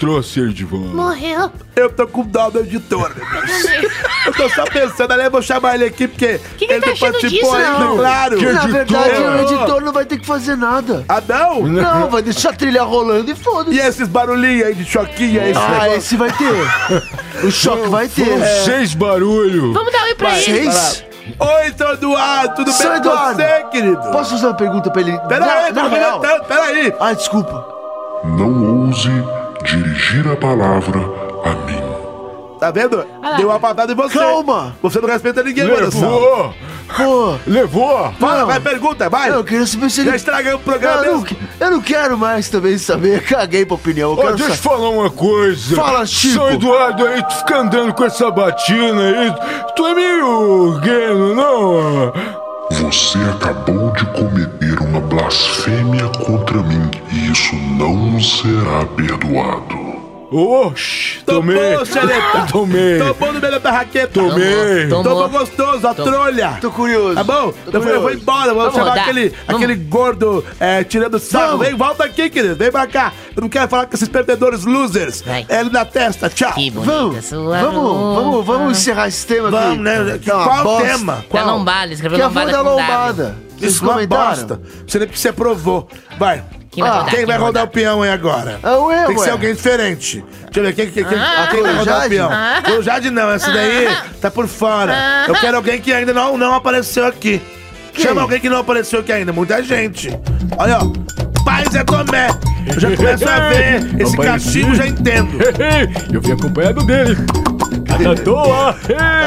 Trouxe 0.00 0.40
ele 0.40 0.52
de 0.54 0.64
volta. 0.64 0.88
Morreu. 0.96 1.52
Eu 1.76 1.90
tô 1.90 2.06
com 2.08 2.22
dó 2.22 2.48
do 2.48 2.60
editor. 2.60 3.12
Eu 4.26 4.32
tô 4.32 4.48
só 4.48 4.64
pensando, 4.64 5.12
ali 5.12 5.24
eu 5.24 5.30
vou 5.30 5.42
chamar 5.42 5.74
ele 5.74 5.84
aqui 5.84 6.08
porque 6.08 6.40
Que 6.56 6.66
que 6.66 6.72
ele 6.72 6.80
tá 6.80 6.86
participou 6.98 7.28
disso, 7.28 7.54
ainda, 7.54 7.78
não? 7.78 7.96
claro. 7.98 8.36
Que 8.38 8.46
Na 8.46 8.66
verdade, 8.66 9.08
editor? 9.10 9.30
o 9.34 9.40
editor 9.42 9.80
não 9.82 9.92
vai 9.92 10.04
ter 10.06 10.18
que 10.18 10.26
fazer 10.26 10.56
nada. 10.56 11.04
Ah, 11.08 11.22
não? 11.28 11.62
Não, 11.62 12.08
vai 12.08 12.22
deixar 12.22 12.50
a 12.50 12.52
trilha 12.54 12.82
rolando 12.82 13.30
e 13.30 13.34
E 13.34 13.36
foda-se. 13.36 13.78
esses 13.78 14.08
barulhinhos 14.08 14.66
aí 14.68 14.74
de 14.74 14.84
choquinho 14.86 15.40
aí? 15.42 15.50
esse 15.50 15.60
Ah, 15.60 15.68
negócio? 15.68 15.94
esse 15.94 16.16
vai 16.16 16.32
ter. 16.32 17.46
O 17.46 17.50
choque 17.50 17.88
vai 17.88 18.08
ter. 18.08 18.40
Seis 18.64 18.94
barulhos. 18.94 19.74
Vamos 19.74 19.92
dar 19.92 20.00
um 20.00 20.04
oi 20.04 20.14
pra 20.14 20.38
ele. 20.38 20.42
Seis? 20.72 21.04
Oi, 21.38 21.74
seu 21.76 21.92
Eduardo, 21.92 22.54
tudo 22.56 22.72
Seu 22.72 22.88
bem 22.88 22.98
Eduardo. 22.98 23.36
com 23.42 23.48
você, 23.48 23.64
querido? 23.70 24.00
Posso 24.10 24.30
fazer 24.30 24.46
uma 24.46 24.54
pergunta 24.56 24.90
pra 24.90 25.00
ele? 25.02 25.18
Pera 25.28 25.40
Na- 25.46 25.52
aí, 25.52 25.72
na 25.72 25.82
tô 25.82 25.88
real. 25.88 26.20
comentando, 26.20 26.44
pera 26.46 26.62
aí. 26.64 26.94
Ah, 26.98 27.12
desculpa. 27.12 27.66
Não 28.24 28.86
ouse 28.86 29.08
dirigir 29.64 30.26
a 30.30 30.36
palavra 30.36 30.98
a 31.44 31.50
mim. 31.66 31.80
Tá 32.58 32.70
vendo? 32.70 32.96
lá. 32.98 33.36
Deu 33.36 33.48
uma 33.48 33.58
patada 33.58 33.92
em 33.92 33.94
você. 33.96 34.18
Calma. 34.18 34.76
Você 34.82 35.00
não 35.00 35.08
respeita 35.08 35.42
ninguém, 35.42 35.64
mano. 35.64 35.80
Levou. 35.80 36.54
Pô, 36.96 37.36
Levou. 37.46 38.12
Não. 38.18 38.46
vai, 38.46 38.58
pergunta, 38.60 39.08
vai. 39.08 39.30
não, 39.30 39.36
eu 39.38 39.44
queria 39.44 39.64
saber 39.64 39.88
se 39.90 40.00
ele... 40.00 40.10
Já 40.10 40.16
estragamos 40.16 40.60
o 40.60 40.64
programa 40.64 40.96
Não, 40.96 41.04
eu, 41.04 41.12
não, 41.14 41.22
mesmo. 41.22 41.36
eu 41.60 41.70
não 41.70 41.80
quero 41.80 42.18
mais 42.18 42.48
também 42.50 42.76
saber. 42.76 43.22
Caguei 43.30 43.64
pra 43.64 43.76
opinião. 43.76 44.10
Eu 44.20 44.34
deixa 44.36 44.52
eu 44.52 44.56
sa- 44.56 44.62
falar 44.70 44.88
uma 44.90 45.08
coisa. 45.08 45.74
Fala, 45.76 46.04
Chico. 46.04 46.34
São 46.34 46.50
Eduardo 46.50 47.06
aí, 47.06 47.22
tu 47.22 47.34
fica 47.36 47.58
andando 47.58 47.94
com 47.94 48.04
essa 48.04 48.28
batina 48.30 49.02
aí. 49.02 49.32
Tu 49.76 49.86
é 49.86 49.94
meio 49.94 50.80
gay, 50.80 51.14
não? 51.34 52.12
Você 52.72 53.18
acabou 53.34 53.90
de 53.92 54.04
cometer 54.06 54.59
blasfêmia 55.10 56.08
contra 56.24 56.62
mim 56.62 56.88
e 57.12 57.32
isso 57.32 57.56
não 57.56 58.20
será 58.20 58.86
perdoado. 58.86 59.89
Oxi, 60.32 61.18
tomei. 61.26 61.56
Tomou, 61.72 61.84
xereta. 61.86 62.46
Tomei. 62.50 62.98
Tomou 62.98 63.32
no 63.32 63.40
meio 63.40 63.52
da 63.52 63.58
barraqueta. 63.58 64.08
Tomei. 64.12 64.86
Tomou. 64.88 65.02
Tomou 65.04 65.28
gostoso, 65.28 65.86
a 65.88 65.92
trolha. 65.94 66.58
Tô 66.60 66.70
curioso. 66.70 67.14
Tá 67.16 67.24
bom? 67.24 67.52
Tô 67.52 67.70
Eu 67.72 67.80
vou, 67.80 67.90
eu 67.90 68.00
vou 68.00 68.02
curioso. 68.02 68.22
embora, 68.22 68.54
vou 68.54 68.62
Vamos 68.62 68.74
chamar 68.74 68.88
rodar. 68.90 69.04
aquele, 69.04 69.28
Vamos. 69.46 69.62
aquele 69.62 69.74
gordo 69.76 70.44
é, 70.60 70.84
tirando 70.84 71.18
sarro. 71.18 71.58
Vem, 71.58 71.74
volta 71.74 72.04
aqui, 72.04 72.30
querido. 72.30 72.54
Vem 72.54 72.70
pra 72.70 72.86
cá. 72.86 73.12
Eu 73.34 73.42
não 73.42 73.48
quero 73.48 73.68
falar 73.68 73.86
com 73.86 73.94
esses 73.94 74.08
perdedores 74.08 74.64
losers. 74.64 75.20
Vai. 75.22 75.44
É 75.48 75.60
ele 75.60 75.70
na 75.70 75.84
testa, 75.84 76.28
tchau. 76.30 76.52
Que 76.52 76.70
bonita 76.70 76.92
Vamos, 76.92 77.24
sua 77.24 77.60
vamos, 77.60 77.74
roupa. 77.82 78.20
vamos, 78.22 78.46
vamos 78.46 78.78
encerrar 78.78 79.08
esse 79.08 79.26
tema 79.26 79.48
aqui. 79.48 79.56
Vamos, 79.58 79.78
né? 79.78 80.00
Uma 80.00 80.18
Qual 80.44 80.60
o 80.60 80.62
bosta. 80.64 80.86
tema? 80.88 81.14
Da 81.16 81.22
Qual? 81.28 81.46
lombada, 81.46 81.92
escreveu 81.92 82.18
Que 82.18 82.22
a 82.22 82.28
lombada 82.28 82.46
voz 82.52 82.56
da 82.56 82.62
com 82.70 82.76
lombada. 82.76 83.36
Vocês 83.58 83.72
Isso 83.74 83.84
é 83.84 83.88
uma 83.88 84.06
bosta. 84.06 84.60
Você 84.86 84.98
nem 84.98 85.08
porque 85.08 85.20
você 85.20 85.32
provou. 85.32 85.88
Vai. 86.18 86.42
Quem 86.70 86.82
vai 86.84 86.90
Ah, 86.92 86.94
rodar? 87.00 87.10
Quem 87.14 87.26
vai 87.26 87.38
rodar 87.38 87.64
o 87.64 87.68
peão 87.68 88.02
aí 88.02 88.10
agora? 88.10 88.60
É 88.62 88.68
o 88.70 88.92
eu, 88.92 89.06
Tem 89.08 89.14
que 89.16 89.20
ser 89.22 89.26
ué. 89.28 89.32
alguém 89.32 89.54
diferente. 89.54 90.24
Deixa 90.44 90.60
eu 90.60 90.62
ver, 90.64 90.72
quem, 90.74 90.90
quem, 90.90 91.04
quem, 91.04 91.18
Ah, 91.18 91.48
quem 91.50 91.62
vai 91.62 91.74
rodar 91.74 91.82
o 91.82 91.86
Corujade? 91.86 92.08
peão? 92.14 92.28
Ah. 92.30 92.62
Corujade 92.64 93.10
não, 93.10 93.30
essa 93.30 93.50
daí 93.50 93.88
tá 94.20 94.30
por 94.30 94.46
fora. 94.46 94.92
Ah. 94.94 95.24
Eu 95.28 95.34
quero 95.34 95.56
alguém 95.56 95.80
que 95.80 95.92
ainda 95.92 96.12
não, 96.14 96.38
não 96.38 96.54
apareceu 96.54 97.06
aqui. 97.06 97.42
Chama 97.94 98.22
alguém 98.22 98.38
que 98.38 98.48
não 98.48 98.58
apareceu 98.58 99.00
aqui 99.00 99.12
ainda, 99.12 99.32
muita 99.32 99.62
gente. 99.62 100.16
Olha, 100.56 100.78
ó. 100.78 101.42
Pai 101.44 101.64
Zé 101.72 101.82
Tomé. 101.82 102.28
Eu 102.72 102.78
já 102.78 102.96
começo 102.96 103.28
a 103.28 103.48
ver. 103.48 104.00
Esse 104.00 104.16
castigo 104.16 104.74
já 104.74 104.86
entendo. 104.86 105.38
Eu 106.12 106.20
vim 106.20 106.32
acompanhado 106.32 106.84
dele. 106.84 107.16
Cada 107.88 108.14
toa. 108.22 108.76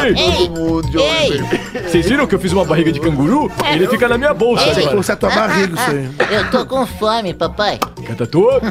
Ei. 0.06 0.14
Ei, 0.16 0.48
Todo 0.48 0.60
mundo 0.60 0.90
de 0.90 0.98
olho 0.98 1.06
ei. 1.52 1.60
Vocês 1.82 2.08
viram 2.08 2.28
que 2.28 2.36
eu 2.36 2.40
fiz 2.40 2.52
uma 2.52 2.66
barriga 2.66 2.92
de 2.92 3.00
canguru? 3.00 3.52
Ele 3.72 3.88
fica 3.88 4.08
na 4.08 4.18
minha 4.18 4.34
bolsa 4.34 4.66
Ei. 4.66 4.84
agora. 4.84 4.98
Você 4.98 5.12
é 5.12 5.16
tua 5.16 5.30
barriga, 5.30 5.74
isso 5.74 5.92
aí. 5.92 6.36
Eu 6.36 6.52
tô 6.52 6.66
com 6.66 6.86
fome, 6.86 7.34
papai. 7.34 7.80
Catatoa? 8.06 8.62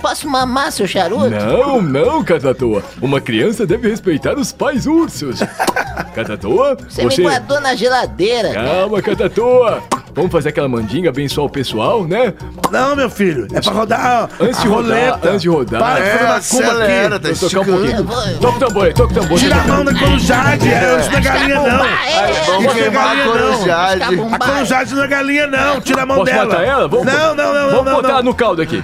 Posso 0.00 0.28
mamar 0.28 0.70
seu 0.72 0.86
charuto? 0.86 1.30
Não, 1.30 1.80
não, 1.82 2.22
Catatoa. 2.22 2.82
Uma 3.00 3.20
criança 3.20 3.66
deve 3.66 3.88
respeitar 3.88 4.38
os 4.38 4.52
pais 4.52 4.86
ursos. 4.86 5.40
Catatoa, 6.14 6.76
Você, 6.88 7.04
me 7.04 7.16
guardou 7.28 7.60
na 7.60 7.74
geladeira. 7.74 8.52
Calma, 8.52 9.00
Catatoa. 9.00 9.82
Vamos 10.14 10.30
fazer 10.30 10.50
aquela 10.50 10.68
mandinga, 10.68 11.08
abençoar 11.08 11.46
o 11.46 11.50
pessoal, 11.50 12.04
né? 12.06 12.34
Não, 12.70 12.94
meu 12.94 13.08
filho. 13.08 13.46
É 13.52 13.60
pra 13.60 13.72
rodar 13.72 14.28
ó, 14.40 14.44
Antes 14.44 14.60
de 14.60 14.68
rodar, 14.68 14.98
roleta. 14.98 15.28
antes 15.30 15.42
de 15.42 15.48
rodar. 15.48 15.80
Para 15.80 15.94
de 16.00 16.06
É, 16.06 16.10
fazer 16.12 16.24
macumba 16.24 16.36
acelera, 16.72 17.16
aqui. 17.16 17.28
tá 17.28 17.34
Vou 17.34 17.50
tocar 17.50 17.60
um 17.60 17.64
pouquinho. 17.76 18.04
vou... 18.04 18.22
Toca 18.38 18.56
o 18.56 18.58
tambor 18.58 18.92
toca 18.92 19.12
o 19.12 19.14
tambor. 19.20 19.38
Tira 19.38 19.56
a 19.56 19.64
mão 19.64 19.84
da 19.84 19.94
corujade. 19.94 20.68
É, 20.68 21.00
isso 21.00 21.10
não 21.10 21.18
é 21.18 21.20
galinha, 21.22 21.54
não. 21.60 21.84
É, 21.84 22.32
Vamos 22.46 22.66
é 22.66 22.74
queimar 22.80 23.02
a 23.02 23.14
galinha, 23.14 23.24
não. 23.24 23.32
corujade. 23.52 24.02
A 24.32 24.38
corujade 24.38 24.94
não 24.94 25.02
é 25.02 25.08
galinha, 25.08 25.46
não. 25.46 25.80
Tira 25.80 26.02
a 26.02 26.06
mão 26.06 26.16
Posso 26.18 26.30
dela. 26.32 26.44
matar 26.46 26.64
ela? 26.64 26.88
Vamos 26.88 27.06
não, 27.06 27.34
não, 27.34 27.54
não, 27.54 27.70
Vamos 27.70 27.84
não, 27.86 27.92
botar 27.94 28.12
não. 28.14 28.22
no 28.22 28.34
caldo 28.34 28.60
aqui. 28.62 28.82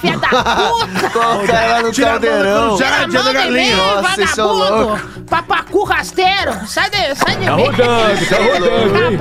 Filha 0.00 0.18
da 0.18 0.28
puta! 0.28 1.10
Coloca 1.12 1.52
ela 1.52 1.82
no 1.82 1.92
Tira 1.92 2.08
a 2.08 2.12
mão 2.12 2.20
caldeirão. 2.20 2.78
da 3.24 3.32
galinha. 3.32 3.76
Nossa, 3.76 4.14
vocês 4.14 4.30
são 4.30 4.58
vagabundo! 4.58 5.24
Papacu 5.30 5.84
rasteiro! 5.84 6.52
Sai 6.66 6.90
de, 6.90 7.14
sai 7.14 7.36
de 7.36 7.46
Tá 7.46 7.56
mim! 7.56 7.64
rodando, 7.64 8.26
tá 8.26 8.36
rodando, 8.36 8.96
hein? 8.96 9.18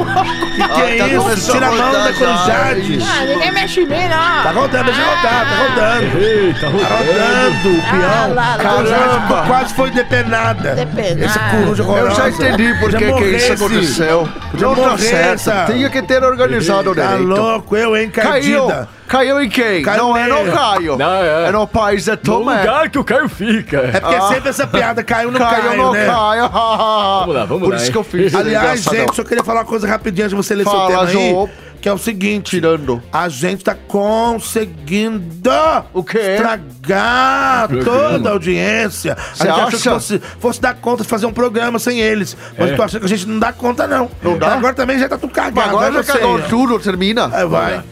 Que 0.56 0.68
que 0.68 0.82
é 0.82 0.98
tá 0.98 1.08
isso? 1.34 1.52
Tira 1.52 1.66
a 1.66 1.70
a 1.70 1.72
mão 1.72 1.92
da 1.92 2.14
corujade. 2.14 3.00
Ah, 3.02 3.26
ninguém 3.26 3.52
mexe 3.52 3.82
em 3.82 3.86
mim, 3.88 4.08
não! 4.10 4.44
Tá 4.44 4.52
rodando, 4.54 4.84
deixa 4.86 5.02
rodar, 5.04 5.46
tá 5.50 5.56
rodando. 5.64 6.18
Ei, 6.18 6.54
tá 6.54 6.60
Tá 6.60 6.68
rodando. 6.68 7.04
rodando, 7.08 7.70
o 7.70 7.82
Ah, 7.82 7.92
peão. 7.92 8.34
lá, 8.36 8.44
lá, 8.44 8.54
A 8.54 8.58
corujade 8.76 9.04
Caramba. 9.10 9.44
quase 9.48 9.74
foi 9.74 9.92
depenada. 9.92 10.76
Depenada. 10.76 11.26
Essa 11.26 11.40
coruja 11.40 11.84
Eu 11.84 11.90
horrorosa. 11.90 12.16
já 12.16 12.30
entendi 12.30 12.74
por 12.80 12.90
que, 12.96 13.14
que 13.14 13.24
isso 13.36 13.54
aconteceu. 13.54 14.30
Já 14.56 14.68
Não 14.68 14.76
tá 14.76 14.82
morresse. 14.82 15.44
certo. 15.44 15.72
Tinha 15.74 15.90
que 15.90 16.02
ter 16.02 16.24
organizado 16.24 16.94
Tá 16.96 17.02
direito. 17.08 17.24
louco, 17.28 17.76
eu, 17.76 17.96
hein, 17.98 18.10
Caiu. 18.10 18.68
Caiu 19.08 19.42
em 19.44 19.50
quem? 19.50 19.84
Não 19.84 20.16
é 20.18 20.28
no 20.28 20.36
nele. 20.38 20.52
Caio. 20.76 20.98
Não, 20.98 21.14
é. 21.24 21.48
É 21.48 21.52
no 21.52 21.68
país 21.68 22.08
é 22.08 22.12
No 22.12 22.18
Tomé. 22.18 22.60
lugar 22.62 22.90
que 22.90 23.00
o 23.00 23.04
Caio 23.04 23.30
fica. 23.30 23.78
É 23.78 24.00
porque 24.00 24.16
Ah. 24.16 24.28
sempre 24.30 24.50
essa 24.50 24.68
piada 24.68 25.04
caiu 25.04 25.32
no 25.32 25.40
Caiu 25.40 25.64
Caio, 25.64 25.84
no 25.84 25.92
né? 25.94 26.06
Caio. 26.06 26.50
Vamos 27.24 27.36
lá, 27.36 27.46
vamos 27.46 27.64
Por 27.64 27.70
lá, 27.72 27.78
isso 27.78 27.92
que 27.92 27.98
eu 27.98 28.04
fiz. 28.04 28.34
Aliás, 28.36 28.84
gente, 28.84 29.16
só 29.16 29.24
queria 29.24 29.44
falar 29.44 29.60
uma 29.62 29.66
coisa 29.66 29.88
rapidinho 29.88 30.26
antes 30.26 30.38
de 30.38 30.44
você 30.44 30.56
ler 30.56 30.64
Fala, 30.64 30.78
seu 30.78 30.88
tema 30.88 31.04
aí. 31.10 31.14
João. 31.32 31.50
Que 31.82 31.90
é 31.90 31.94
o 31.94 31.98
seguinte. 31.98 32.52
Tirando. 32.52 33.04
A 33.12 33.28
gente 33.28 33.62
tá 33.62 33.76
conseguindo 33.76 35.50
O 35.94 36.02
quê? 36.02 36.18
estragar 36.36 37.68
toda 37.84 38.30
a 38.30 38.32
audiência. 38.32 39.18
Você 39.34 39.44
a 39.44 39.46
gente 39.52 39.56
achou 39.60 39.70
que 39.70 39.76
acha? 39.76 39.92
fosse, 39.92 40.22
fosse 40.40 40.62
dar 40.62 40.76
conta 40.76 41.04
de 41.04 41.10
fazer 41.10 41.26
um 41.26 41.34
programa 41.34 41.80
sem 41.80 42.00
eles. 42.00 42.38
Mas 42.58 42.72
eu 42.72 42.76
tô 42.78 42.84
achando 42.84 43.02
que 43.02 43.06
a 43.06 43.10
gente 43.10 43.28
não 43.28 43.38
dá 43.38 43.52
conta, 43.52 43.86
não. 43.86 44.10
Não 44.22 44.38
dá? 44.38 44.54
Agora 44.56 44.74
também 44.74 44.98
já 44.98 45.10
tá 45.10 45.18
tudo 45.18 45.34
cagado. 45.34 45.56
Mas 45.56 45.68
agora 45.70 45.92
vai 45.92 46.04
já 46.04 46.14
cagou 46.14 46.42
tudo, 46.44 46.80
termina. 46.80 47.30
Aí 47.34 47.46
vai. 47.46 47.84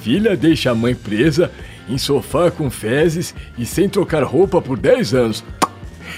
Filha 0.00 0.36
deixa 0.36 0.70
a 0.70 0.74
mãe 0.74 0.94
presa 0.94 1.50
em 1.90 1.98
sofá 1.98 2.50
com 2.50 2.70
fezes 2.70 3.34
e 3.58 3.66
sem 3.66 3.88
trocar 3.88 4.22
roupa 4.22 4.60
por 4.62 4.78
10 4.78 5.14
anos. 5.14 5.44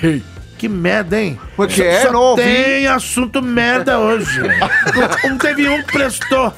Ei, 0.02 0.22
Que 0.58 0.68
merda, 0.68 1.20
hein? 1.20 1.36
Porque 1.56 1.74
Só- 1.74 1.82
é, 1.82 2.00
só 2.02 2.12
não 2.12 2.20
ouvi. 2.20 2.42
tem 2.44 2.86
assunto 2.86 3.42
merda 3.42 3.98
hoje. 3.98 4.40
não, 4.40 5.30
não 5.32 5.36
teve 5.38 5.68
um 5.68 5.82
que 5.82 5.92
prestou. 5.92 6.52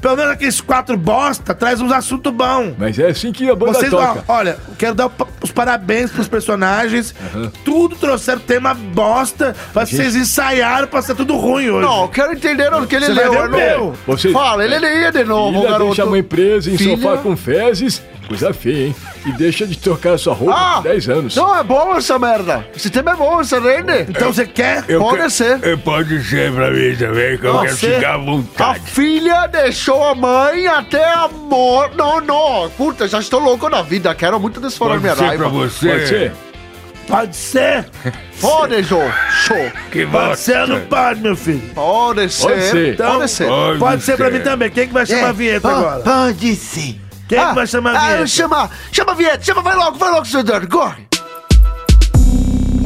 Pelo 0.00 0.16
menos 0.16 0.32
aqueles 0.32 0.60
quatro 0.60 0.96
bosta 0.96 1.54
traz 1.54 1.80
uns 1.80 1.92
assuntos 1.92 2.32
bons. 2.32 2.74
mas 2.76 2.98
é 2.98 3.06
assim 3.10 3.30
que 3.30 3.48
a 3.48 3.54
banda 3.54 3.74
Vocês, 3.74 3.92
ó, 3.92 4.06
toca. 4.14 4.24
olha, 4.26 4.58
quero 4.76 4.96
dar 4.96 5.08
os 5.40 5.52
parabéns 5.52 6.10
pros 6.10 6.26
personagens. 6.26 7.14
Tudo 7.64 7.94
trouxeram 7.94 8.40
tema 8.40 8.74
bosta 8.74 9.54
pra 9.72 9.86
vocês 9.86 10.16
ensaiaram 10.16 10.88
pra 10.88 11.00
ser 11.00 11.14
tudo 11.14 11.36
ruim 11.36 11.70
hoje. 11.70 11.86
Não, 11.86 12.02
eu 12.02 12.08
quero 12.08 12.32
entender 12.32 12.72
o 12.74 12.84
que 12.88 12.96
ele 12.96 13.06
Você 13.06 13.12
leu. 13.12 13.30
ver 13.30 13.36
o 13.38 13.42
Arnaldo. 13.42 13.56
meu. 13.56 13.94
Vocês- 14.04 14.34
Fala, 14.34 14.64
ele 14.64 14.78
lia 14.80 15.12
de 15.12 15.22
novo, 15.22 15.58
Filha 15.58 15.70
garoto. 15.70 15.86
deixa 15.90 16.02
a 16.02 16.06
mãe 16.06 16.24
presa 16.24 16.72
em 16.72 16.76
Filha? 16.76 16.96
sofá 16.96 17.18
com 17.18 17.36
fezes. 17.36 18.02
Coisa 18.28 18.52
feia, 18.54 18.86
hein? 18.88 18.96
E 19.26 19.32
deixa 19.32 19.66
de 19.66 19.76
trocar 19.78 20.18
sua 20.18 20.34
roupa 20.34 20.54
Ah! 20.56 20.74
por 20.76 20.84
10 20.84 21.08
anos. 21.08 21.36
Não, 21.36 21.56
é 21.56 21.62
bom 21.62 21.94
essa 21.96 22.18
merda. 22.18 22.66
Esse 22.74 22.88
tema 22.90 23.12
é 23.12 23.16
bom, 23.16 23.36
você 23.36 23.58
rende. 23.58 24.06
Então 24.10 24.32
você 24.32 24.46
quer? 24.46 24.82
Pode 24.98 25.30
ser. 25.32 25.58
É, 25.62 25.76
Pode 25.76 26.22
ser 26.24 26.52
pra 26.52 26.70
mim 26.70 26.96
também, 26.96 27.38
que 27.38 27.46
eu 27.46 27.60
quero 27.60 27.76
ficar 27.76 28.10
à 28.10 28.14
A 28.14 28.18
vontade. 28.18 28.80
filha 28.90 29.46
deixou 29.46 30.02
a 30.08 30.14
mãe 30.14 30.66
até 30.66 31.04
a 31.04 31.28
morte. 31.28 31.96
Não, 31.96 32.20
não. 32.20 32.70
Puta, 32.70 33.06
já 33.06 33.18
estou 33.20 33.40
louco 33.40 33.68
na 33.68 33.82
vida. 33.82 34.14
Quero 34.14 34.38
muito 34.40 34.60
desforar 34.60 34.98
minha 35.00 35.14
raiva. 35.14 35.48
você. 35.48 35.88
Pode 35.88 36.06
ser? 36.08 36.32
Pode 37.06 37.36
ser. 37.36 37.86
Pode, 38.40 38.82
Jô. 38.82 38.98
Show. 39.44 39.70
Que 39.92 40.06
Pode 40.06 40.38
ser 40.38 40.60
ou 40.62 40.66
não 40.68 40.80
pode, 40.86 41.20
meu 41.20 41.36
filho? 41.36 41.60
Pode 41.74 42.30
ser. 42.30 42.46
Pode 42.48 42.62
ser. 42.62 42.94
Então, 42.94 43.18
Pode 43.18 43.30
ser. 43.30 43.48
Pode, 43.78 44.02
ser 44.02 44.16
pra 44.16 44.30
mim 44.30 44.40
também. 44.40 44.70
Quem 44.70 44.86
que 44.88 44.94
vai 44.94 45.04
chamar 45.04 45.28
a 45.28 45.32
vinheta 45.32 45.68
agora? 45.68 46.00
Pode 46.02 46.56
sim. 46.56 46.98
Quem 47.34 47.48
que 47.48 47.54
vai 47.54 47.66
chamar 47.66 47.94
a 47.94 47.98
ah, 47.98 48.06
vinheta? 48.06 48.26
chama, 48.26 48.70
chama 48.92 49.12
a 49.12 49.14
vinheta. 49.14 49.44
Chama, 49.44 49.62
vai 49.62 49.76
logo, 49.76 49.98
vai 49.98 50.10
logo, 50.10 50.24
seu 50.24 50.40
Eduardo. 50.40 50.68
Corre. 50.68 51.06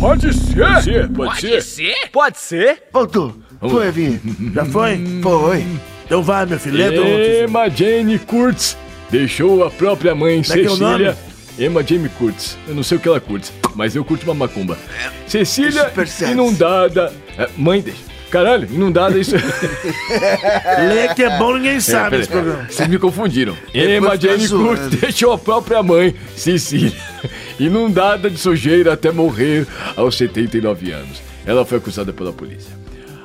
Pode 0.00 0.32
ser. 0.32 1.08
Pode 1.08 1.40
ser. 1.40 1.62
ser? 1.62 2.10
Pode 2.12 2.38
ser? 2.38 2.82
Voltou. 2.92 3.36
Foi 3.60 3.88
a 3.88 3.90
vinheta. 3.90 4.22
Já 4.54 4.64
foi? 4.64 5.20
Foi. 5.22 5.66
Então 6.04 6.22
vai, 6.22 6.46
meu 6.46 6.58
filho. 6.58 6.78
Dom. 6.92 7.04
Emma 7.44 7.68
Jane 7.68 8.18
Kurtz 8.18 8.76
deixou 9.10 9.64
a 9.64 9.70
própria 9.70 10.14
mãe 10.14 10.42
Como 10.42 10.58
é 10.58 10.62
que 10.62 10.66
é 10.66 10.70
o 10.70 10.76
nome? 10.76 11.04
Cecília. 11.04 11.28
Emma 11.58 11.82
Jane 11.82 12.08
Kurtz. 12.10 12.56
Eu 12.68 12.74
não 12.74 12.82
sei 12.82 12.98
o 12.98 13.00
que 13.00 13.08
ela 13.08 13.20
curte, 13.20 13.52
mas 13.74 13.96
eu 13.96 14.04
curto 14.04 14.22
uma 14.22 14.34
macumba. 14.34 14.78
Cecília 15.26 15.88
Super 15.88 16.06
sexy. 16.06 16.32
inundada. 16.32 17.12
é, 17.36 17.48
mãe 17.56 17.80
deixa. 17.80 18.07
Caralho, 18.30 18.68
inundada 18.70 19.18
isso. 19.18 19.34
Lê 20.88 21.14
que 21.14 21.22
é 21.22 21.38
bom, 21.38 21.54
ninguém 21.56 21.80
sabe 21.80 22.10
peraí. 22.10 22.20
esse 22.22 22.30
programa. 22.30 22.66
Vocês 22.70 22.88
me 22.88 22.98
confundiram. 22.98 23.56
Emma 23.74 24.16
Jane. 24.16 24.48
Kurtz 24.48 24.86
deixou 25.00 25.32
a 25.32 25.38
própria 25.38 25.82
mãe, 25.82 26.14
Cecília, 26.36 26.92
inundada 27.58 28.28
de 28.30 28.36
sujeira 28.38 28.92
até 28.92 29.10
morrer 29.10 29.66
aos 29.96 30.16
79 30.16 30.92
anos. 30.92 31.22
Ela 31.46 31.64
foi 31.64 31.78
acusada 31.78 32.12
pela 32.12 32.32
polícia. 32.32 32.70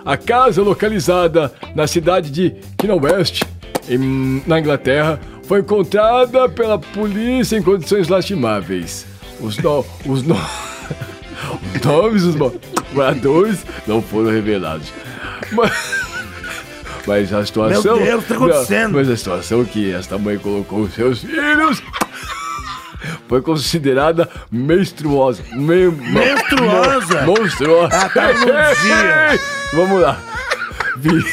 A 0.06 0.18
casa 0.18 0.62
localizada 0.62 1.51
na 1.76 1.88
cidade 1.88 2.30
de 2.30 2.54
Kina 2.78 2.95
West, 2.95 3.43
em- 3.89 4.41
na 4.47 4.60
Inglaterra, 4.60 5.20
foi 5.47 5.60
encontrada 5.60 6.47
pela 6.49 6.78
polícia 6.80 7.58
em 7.58 7.62
condições 7.62 8.08
lastimáveis. 8.08 9.06
Os, 9.41 9.58
no, 9.58 9.86
os, 10.06 10.24
no, 10.24 10.36
nomes 11.84 12.24
dos 12.24 12.36
moradores 12.94 13.60
não 13.88 14.02
foram 14.02 14.30
revelados. 14.32 14.91
Mas, 15.52 15.72
mas 17.06 17.34
a 17.34 17.46
situação. 17.46 17.96
Meu 17.98 18.06
Deus, 18.06 18.20
o 18.20 18.22
que 18.24 18.28
tá 18.30 18.36
acontecendo? 18.36 18.94
Mas 18.94 19.10
a 19.10 19.18
situação 19.18 19.66
que 19.66 19.94
esta 19.94 20.18
mãe 20.18 20.38
colocou 20.38 20.82
os 20.82 20.94
seus 20.94 21.20
filhos 21.22 21.82
foi 23.28 23.41
considerada 23.41 24.30
menstruosa. 24.52 25.44
Me, 25.52 25.89
Menstruosa? 25.89 27.22
mo- 27.26 27.38
monstruosa. 27.38 27.96
Ah, 27.96 28.10
tá 28.10 28.32
dia. 28.32 29.39
Vamos 29.74 30.02
lá. 30.02 30.18
Vi- 30.98 31.26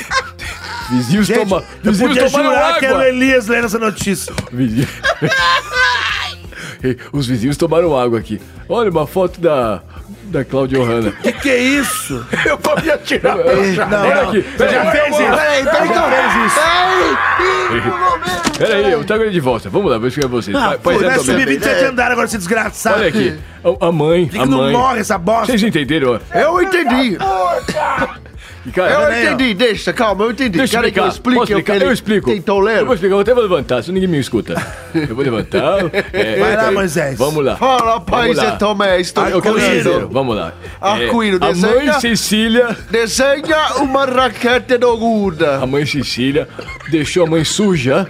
vizinhos 0.90 1.26
Gente, 1.26 1.38
toma, 1.38 1.62
eu 1.84 1.92
vizinhos 1.92 2.32
tomaram 2.32 2.50
jurar 2.50 2.78
que 2.80 2.84
era 2.86 2.94
o 2.94 2.98
água. 2.98 3.08
Elias 3.08 3.46
lendo 3.46 3.66
essa 3.66 3.78
notícia. 3.78 4.32
Vizinho- 4.50 4.88
Os 7.12 7.26
vizinhos 7.26 7.56
tomaram 7.56 7.96
água 7.98 8.18
aqui. 8.18 8.40
Olha 8.68 8.90
uma 8.90 9.06
foto 9.06 9.40
da 9.40 9.82
da 10.24 10.44
Cláudia 10.44 10.78
Ohana. 10.80 11.10
Que 11.22 11.32
que 11.32 11.50
é 11.50 11.58
isso? 11.58 12.24
Eu 12.46 12.56
vou 12.62 12.80
me 12.80 12.88
atirar. 12.90 13.36
Não, 13.36 13.44
não. 13.44 14.28
aqui. 14.28 14.42
Você 14.56 14.68
já 14.68 14.90
fez 14.92 15.08
isso? 15.08 15.18
Peraí, 15.18 15.64
peraí, 15.64 15.88
Já 15.88 16.02
peraí. 16.02 16.30
fez 16.30 16.46
isso? 16.46 16.60
Pera 18.58 18.74
aí, 18.76 18.92
eu 18.92 19.04
trago 19.04 19.22
ele 19.24 19.30
de 19.32 19.40
volta. 19.40 19.68
Vamos 19.70 19.90
lá, 19.90 19.98
vou 19.98 20.06
explicar 20.08 20.28
pra 20.28 20.36
vocês. 20.40 20.56
Ah, 20.56 20.76
Vai- 20.82 20.96
vai 20.98 21.08
dentro 21.08 21.24
subir 21.24 21.40
também. 21.40 21.46
27 21.58 21.84
andares 21.84 22.12
agora, 22.12 22.26
esse 22.26 22.36
desgraçado. 22.38 22.96
Olha 23.00 23.08
aqui. 23.08 23.38
A, 23.64 23.86
a 23.88 23.92
mãe, 23.92 24.28
que 24.28 24.38
a 24.38 24.42
que 24.42 24.48
não 24.48 24.58
mãe. 24.58 24.72
morre 24.72 25.00
essa 25.00 25.16
bosta? 25.18 25.46
Vocês 25.46 25.62
entenderam? 25.62 26.20
Eu 26.34 26.62
entendi. 26.62 27.16
E, 28.66 28.70
cara, 28.70 28.92
Eu 28.92 29.00
ó. 29.00 29.10
entendi. 29.34 29.54
Deixa, 29.54 29.92
calma, 29.92 30.24
eu 30.24 30.30
entendi. 30.32 30.58
Deixa 30.58 30.76
eu 30.76 30.80
Querem 30.80 30.92
que 30.92 31.00
eu 31.00 31.08
explique 31.08 31.38
Posso 31.38 31.52
explicar? 31.52 31.76
ele 31.76 31.84
Eu 31.86 31.92
explico. 31.92 32.30
tentou 32.30 32.58
Eu 32.58 32.64
ler? 32.64 32.84
vou 32.84 32.94
explicar, 32.94 33.14
eu 33.14 33.20
até 33.20 33.32
vou 33.34 33.42
levantar, 33.42 33.82
senão 33.82 33.94
ninguém 33.94 34.08
me 34.08 34.18
escuta. 34.18 34.54
Eu 34.94 35.14
vou 35.14 35.24
levantar. 35.24 35.78
é, 36.12 36.38
Vai 36.38 36.56
lá, 36.56 36.66
é, 36.66 36.70
Moisés. 36.70 37.18
Vamos 37.18 37.44
lá. 37.44 37.56
Fala, 37.56 38.00
pai 38.00 38.22
Vamos 38.28 38.36
lá. 38.36 38.44
Zé 38.50 38.56
Tomé, 38.56 39.00
estou 39.00 39.24
Ah, 39.24 39.30
eu 39.30 39.36
Arco-íris. 39.38 39.82
dizer, 39.84 40.06
vamos 40.06 40.36
lá. 40.36 40.52
Arco-íris, 40.80 41.40
a 41.42 41.46
desenha. 41.52 41.74
mãe 41.92 42.00
Cecília, 42.00 42.76
Desenha 42.90 43.74
uma 43.80 44.04
raquete 44.04 44.76
do 44.76 44.90
a 44.90 44.96
Guda. 44.96 45.66
mãe 45.66 45.86
Cecília 45.86 46.46
deixou 46.90 47.24
a 47.24 47.30
mãe 47.30 47.44
suja, 47.44 48.06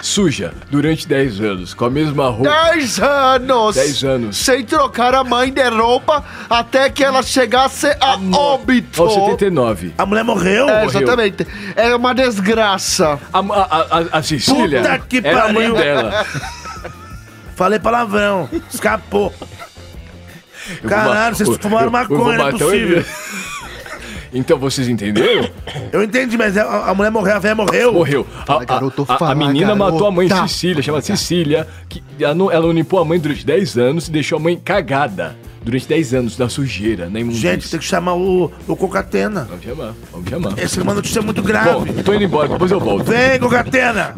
suja, 0.00 0.52
durante 0.70 1.06
10 1.06 1.40
anos, 1.40 1.74
com 1.74 1.84
a 1.84 1.90
mesma 1.90 2.28
roupa. 2.28 2.50
10 2.72 3.00
anos. 3.00 3.74
10 3.76 4.04
anos. 4.04 4.36
Sem 4.36 4.64
trocar 4.64 5.14
a 5.14 5.24
mãe 5.24 5.52
de 5.52 5.68
roupa 5.68 6.24
até 6.48 6.88
que 6.90 7.02
ela 7.02 7.22
chegasse 7.22 7.86
a 8.00 8.18
óbito. 8.32 9.02
Aos 9.02 9.14
79. 9.14 9.94
A 9.98 10.06
mulher 10.06 10.24
morreu? 10.24 10.68
É, 10.68 10.84
exatamente. 10.84 11.46
É 11.76 11.94
uma 11.94 12.14
desgraça. 12.14 13.18
A, 13.32 13.38
a, 13.38 13.42
a, 13.42 14.18
a 14.18 14.22
Cecília 14.22 14.80
Puta 14.82 14.98
que 15.00 15.18
era 15.24 15.44
a 15.44 15.52
mãe 15.52 15.70
pariu. 15.70 15.74
dela. 15.74 16.26
Falei 17.56 17.78
palavrão. 17.78 18.48
Escapou. 18.72 19.34
Caralho, 20.86 21.34
vocês 21.34 21.56
fumaram 21.60 21.90
maconha, 21.90 22.38
não 22.38 22.48
é 22.48 22.50
possível. 22.52 23.04
Então 24.32 24.58
vocês 24.58 24.88
entenderam? 24.88 25.48
Eu 25.92 26.02
entendi, 26.02 26.36
mas 26.36 26.56
a, 26.56 26.90
a 26.90 26.94
mulher 26.94 27.10
morreu, 27.10 27.36
a 27.36 27.38
velha 27.38 27.54
morreu. 27.54 27.92
Morreu. 27.92 28.26
A, 28.46 28.64
garoto, 28.64 29.06
a- 29.08 29.30
a- 29.30 29.34
menina 29.34 29.68
garota. 29.74 29.92
matou 29.92 30.06
a 30.06 30.10
mãe 30.10 30.28
Cecília, 30.28 30.82
chama 30.82 31.00
Cecília, 31.00 31.66
que 31.88 32.02
ela 32.20 32.34
não, 32.34 32.50
ela 32.52 32.66
não 32.66 32.72
limpou 32.72 33.00
a 33.00 33.04
mãe 33.04 33.18
durante 33.18 33.44
10 33.46 33.78
anos 33.78 34.08
e 34.08 34.10
deixou 34.10 34.36
a 34.38 34.40
mãe 34.40 34.56
cagada 34.56 35.36
durante 35.62 35.88
10 35.88 36.14
anos 36.14 36.38
na 36.38 36.48
sujeira, 36.48 37.08
na 37.10 37.20
imundícia. 37.20 37.52
Gente, 37.52 37.70
tem 37.70 37.80
que 37.80 37.86
chamar 37.86 38.14
o, 38.14 38.50
o 38.66 38.76
Cocatena. 38.76 39.46
Vamos 39.48 39.64
chamar, 39.64 39.94
vamos 40.12 40.28
chamar. 40.28 40.58
Essa 40.58 40.80
é 40.80 40.82
uma 40.82 40.94
notícia 40.94 41.22
muito 41.22 41.40
Bom, 41.42 41.48
grave. 41.48 42.02
tô 42.02 42.12
indo 42.14 42.24
embora, 42.24 42.48
depois 42.48 42.70
eu 42.70 42.80
volto. 42.80 43.04
Vem, 43.04 43.38
Cocatena! 43.38 44.14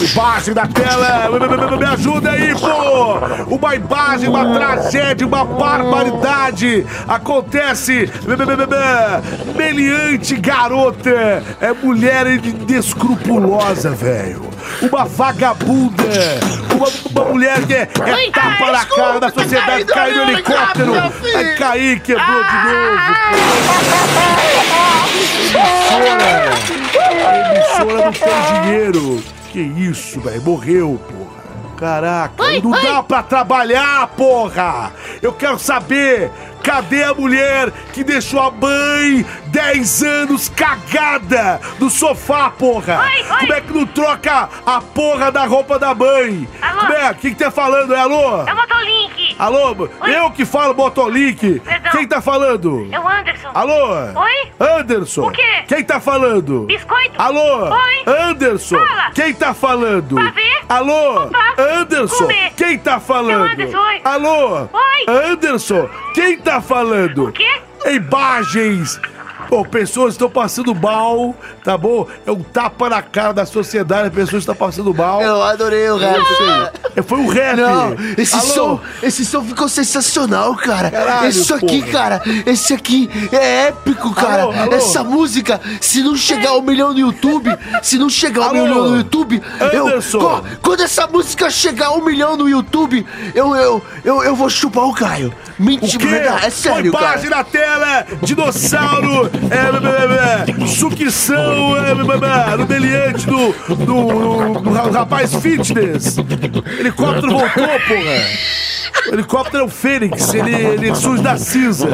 Imagem 0.00 0.54
da 0.54 0.66
tela! 0.66 1.28
Me- 1.78 1.84
ajuda 1.86 2.30
aí, 2.30 2.54
pô! 2.54 3.54
Uma 3.56 3.74
imagem, 3.74 4.28
uma 4.28 4.54
tragédia, 4.54 5.26
uma 5.26 5.44
barbaridade! 5.44 6.86
Acontece! 7.06 8.10
me- 8.26 8.36
me- 8.36 8.46
me- 8.46 8.56
me- 8.56 8.66
me- 8.66 9.54
Meliante 9.54 10.36
garota! 10.36 11.42
É 11.60 11.72
mulher 11.72 12.26
inescrupulosa, 12.26 13.90
velho! 13.90 14.48
Uma 14.82 15.04
vagabunda! 15.04 16.04
Uma, 16.74 16.88
uma 17.10 17.24
mulher 17.32 17.66
que 17.66 17.74
é, 17.74 17.82
é 17.82 18.30
tapa 18.30 18.70
na 18.72 18.84
cara 18.84 19.18
da 19.20 19.26
desculpa, 19.26 19.42
sociedade! 19.42 19.84
tá 19.84 19.94
Caiu 19.94 20.26
no 20.26 20.32
helicóptero! 20.32 20.92
Vai 21.32 21.54
cair, 21.56 22.00
quebrou 22.00 22.44
de 22.44 22.54
novo! 22.54 24.18
A 27.26 27.52
emissora 27.54 28.04
não 28.04 28.12
tem 28.12 28.62
dinheiro. 28.62 29.22
Que 29.50 29.60
isso, 29.60 30.20
velho? 30.20 30.42
Morreu, 30.42 31.00
porra. 31.08 31.38
Caraca, 31.78 32.34
Ai, 32.42 32.60
não 32.60 32.74
ai. 32.74 32.82
dá 32.82 33.02
pra 33.04 33.22
trabalhar, 33.22 34.08
porra! 34.08 34.92
Eu 35.22 35.32
quero 35.32 35.60
saber, 35.60 36.28
cadê 36.60 37.04
a 37.04 37.14
mulher 37.14 37.70
que 37.92 38.02
deixou 38.02 38.40
a 38.40 38.50
mãe 38.50 39.24
10 39.46 40.02
anos 40.02 40.48
cagada 40.48 41.60
no 41.78 41.88
sofá, 41.88 42.50
porra? 42.50 42.98
Ai. 43.00 43.22
Como 43.38 43.52
é 43.52 43.60
que 43.60 43.72
não 43.72 43.86
troca 43.86 44.48
a 44.66 44.80
porra 44.80 45.30
da 45.30 45.44
roupa 45.44 45.78
da 45.78 45.94
mãe? 45.94 46.48
Alô? 46.60 46.80
Como 46.80 46.92
é? 46.94 47.10
O 47.12 47.14
que, 47.14 47.30
que 47.30 47.36
tá 47.36 47.50
falando, 47.52 47.94
é 47.94 48.00
alô? 48.00 48.42
É 48.44 48.52
o 48.52 48.56
Motolink! 48.56 49.27
Alô, 49.38 49.88
eu 50.06 50.30
que 50.32 50.44
falo, 50.44 50.74
Botolink. 50.74 51.60
Perdão. 51.60 51.92
Quem 51.92 52.08
tá 52.08 52.20
falando? 52.20 52.88
É 52.90 52.98
o 52.98 53.06
Anderson. 53.08 53.50
Alô? 53.54 54.20
Oi? 54.20 54.52
Anderson. 54.58 55.28
O 55.28 55.30
quê? 55.30 55.62
Quem 55.68 55.84
tá 55.84 56.00
falando? 56.00 56.64
Biscoito? 56.66 57.12
Alô? 57.16 57.70
Oi? 57.70 58.02
Anderson. 58.06 58.76
Fala. 58.78 59.10
Quem 59.14 59.32
tá 59.34 59.54
falando? 59.54 60.16
Pavê? 60.16 60.58
Alô? 60.68 61.24
Opa. 61.24 61.54
Anderson. 61.56 62.16
Comer. 62.24 62.52
Quem 62.56 62.78
tá 62.78 62.98
falando? 62.98 63.52
Anderson, 63.52 63.78
oi. 63.78 64.00
Alô? 64.04 64.56
Oi. 64.72 65.06
Anderson. 65.30 65.88
Quem 66.14 66.38
tá 66.38 66.60
falando? 66.60 67.28
O 67.28 67.32
quê? 67.32 67.48
Imagens. 67.86 69.00
Pô, 69.48 69.64
pessoas 69.64 70.12
estão 70.14 70.28
passando 70.28 70.74
mal, 70.74 71.34
tá 71.64 71.76
bom? 71.78 72.06
É 72.26 72.30
um 72.30 72.42
tapa 72.42 72.88
na 72.90 73.00
cara 73.00 73.32
da 73.32 73.46
sociedade, 73.46 74.08
as 74.08 74.14
pessoas 74.14 74.42
estão 74.42 74.54
passando 74.54 74.92
mal. 74.92 75.22
Eu 75.22 75.42
adorei 75.42 75.88
o 75.88 75.96
rap. 75.96 76.20
É, 76.94 77.00
Foi 77.02 77.18
um 77.18 77.26
rap. 77.28 77.56
Não, 77.56 77.96
esse 78.18 78.34
Alô? 78.34 78.44
som, 78.46 78.80
esse 79.02 79.24
som 79.24 79.42
ficou 79.42 79.66
sensacional, 79.68 80.54
cara. 80.54 80.90
Caralho, 80.90 81.28
Isso 81.30 81.54
aqui, 81.54 81.80
porra. 81.80 81.92
cara, 81.92 82.22
esse 82.44 82.74
aqui 82.74 83.08
é 83.32 83.68
épico, 83.68 84.14
cara. 84.14 84.42
Alô, 84.42 84.52
alô? 84.52 84.72
Essa 84.74 85.02
música, 85.02 85.58
se 85.80 86.02
não 86.02 86.14
chegar 86.14 86.50
ao 86.50 86.60
milhão 86.60 86.92
no 86.92 86.98
YouTube, 86.98 87.50
se 87.82 87.96
não 87.98 88.10
chegar 88.10 88.42
ao 88.42 88.48
Alô? 88.50 88.62
milhão 88.62 88.88
no 88.90 88.96
YouTube, 88.98 89.42
eu, 89.72 89.86
Anderson. 89.86 90.18
Co- 90.18 90.44
quando 90.60 90.80
essa 90.82 91.06
música 91.06 91.48
chegar 91.48 91.86
ao 91.86 92.04
milhão 92.04 92.36
no 92.36 92.48
YouTube, 92.48 93.06
eu, 93.34 93.56
eu, 93.56 93.82
eu, 94.04 94.22
eu 94.24 94.36
vou 94.36 94.50
chupar 94.50 94.84
o 94.84 94.92
Caio. 94.92 95.32
Mentira, 95.58 96.06
verdade, 96.06 96.46
é 96.46 96.50
sério, 96.50 96.92
Foi 96.92 97.00
cara. 97.00 97.30
na 97.30 97.42
tela, 97.44 98.06
dinossauro, 98.22 99.30
é, 99.50 100.46
é, 100.46 100.60
é, 100.60 100.64
é, 100.64 100.66
sucção, 100.66 101.76
é, 101.76 101.94
no 102.56 102.66
deliante 102.66 103.26
do, 103.26 103.52
do, 103.76 104.60
do 104.60 104.70
ra- 104.72 104.90
rapaz 104.90 105.34
fitness. 105.36 106.16
Helicóptero 106.78 107.30
voltou, 107.32 107.66
porra. 107.66 108.22
O 109.10 109.14
helicóptero 109.14 109.62
é 109.62 109.66
o 109.66 109.68
Fênix, 109.68 110.34
ele, 110.34 110.54
ele 110.54 110.94
surge 110.94 111.22
da 111.22 111.36
cinza. 111.36 111.88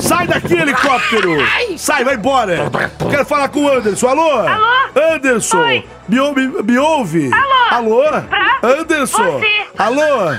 Sai 0.00 0.26
daqui, 0.26 0.54
helicóptero! 0.54 1.36
Sai, 1.78 2.04
vai 2.04 2.14
embora! 2.16 2.70
Quero 3.10 3.24
falar 3.24 3.48
com 3.48 3.64
o 3.64 3.68
Anderson. 3.70 4.08
Alô? 4.08 4.30
Alô? 4.46 5.14
Anderson! 5.14 5.58
Oi. 5.58 5.84
Me, 6.08 6.20
ouve, 6.20 6.46
me 6.62 6.78
ouve? 6.78 7.30
Alô? 7.70 8.02
Alô? 8.02 8.22
Pra 8.22 8.58
Anderson! 8.80 9.38
você. 9.38 9.46
Alô? 9.78 10.34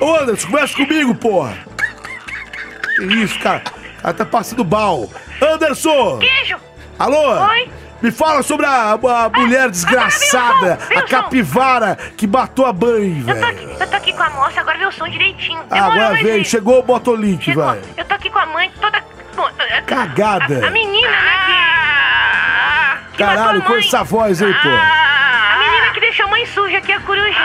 Ô, 0.00 0.14
Anderson, 0.16 0.46
conversa 0.46 0.76
comigo, 0.76 1.14
porra! 1.14 1.54
Que 2.96 3.04
isso, 3.22 3.38
cara? 3.40 3.62
O 4.06 4.08
cara 4.08 4.18
tá 4.18 4.24
passando 4.24 4.64
mal. 4.64 5.10
Anderson! 5.42 6.18
Queijo. 6.20 6.56
Alô? 6.96 7.44
Oi. 7.48 7.68
Me 8.00 8.12
fala 8.12 8.40
sobre 8.44 8.64
a, 8.64 8.92
a 8.92 9.28
mulher 9.30 9.68
desgraçada, 9.68 10.76
vem 10.76 10.76
o 10.76 10.80
som, 10.80 10.86
vem 10.86 10.98
o 10.98 11.00
a 11.00 11.08
capivara 11.08 11.98
que 12.16 12.24
matou 12.24 12.66
a 12.66 12.72
mãe, 12.72 13.24
Eu 13.26 13.34
tô, 13.34 13.40
velho. 13.40 13.46
aqui, 13.48 13.76
eu 13.80 13.86
tô 13.88 13.96
aqui 13.96 14.12
com 14.12 14.22
a 14.22 14.30
moça, 14.30 14.60
agora 14.60 14.78
vê 14.78 14.86
o 14.86 14.92
som 14.92 15.08
direitinho. 15.08 15.60
Ah, 15.70 15.86
agora 15.86 16.14
veio. 16.22 16.44
chegou 16.44 16.78
o 16.78 16.82
Botolink, 16.84 17.44
Chegou. 17.46 17.64
vai. 17.64 17.80
Eu 17.96 18.04
tô 18.04 18.14
aqui 18.14 18.30
com 18.30 18.38
a 18.38 18.46
mãe 18.46 18.70
toda... 18.80 19.02
Cagada. 19.86 20.64
A, 20.64 20.68
a 20.68 20.70
menina, 20.70 21.08
né, 21.10 21.46
que... 23.16 23.22
a 23.24 23.26
Caralho, 23.26 23.62
com 23.62 23.74
essa 23.74 24.04
voz 24.04 24.40
aí, 24.40 24.54
pô. 24.54 24.68
A 24.68 25.58
menina 25.58 25.90
que 25.92 26.00
deixou 26.00 26.26
a 26.26 26.28
mãe 26.28 26.46
suja 26.46 26.78
aqui, 26.78 26.92
a 26.92 27.00
coruja. 27.00 27.40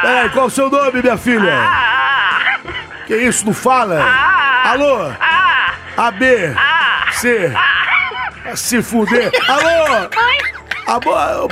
Peraí, 0.00 0.30
qual 0.30 0.46
o 0.46 0.50
seu 0.50 0.70
nome, 0.70 1.02
minha 1.02 1.18
filha? 1.18 1.52
Que 3.06 3.16
isso, 3.16 3.44
não 3.44 3.52
fala? 3.52 4.00
Alô? 4.64 5.12
A, 5.94 6.10
B, 6.10 6.54
C, 7.12 7.52
se 8.56 8.82
fuder. 8.82 9.30
Alô? 9.46 10.08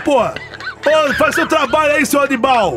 Pô, 0.03 0.23
Ô, 0.23 1.15
faz 1.19 1.35
seu 1.35 1.47
trabalho 1.47 1.93
aí, 1.93 2.07
seu 2.07 2.23
animal. 2.23 2.75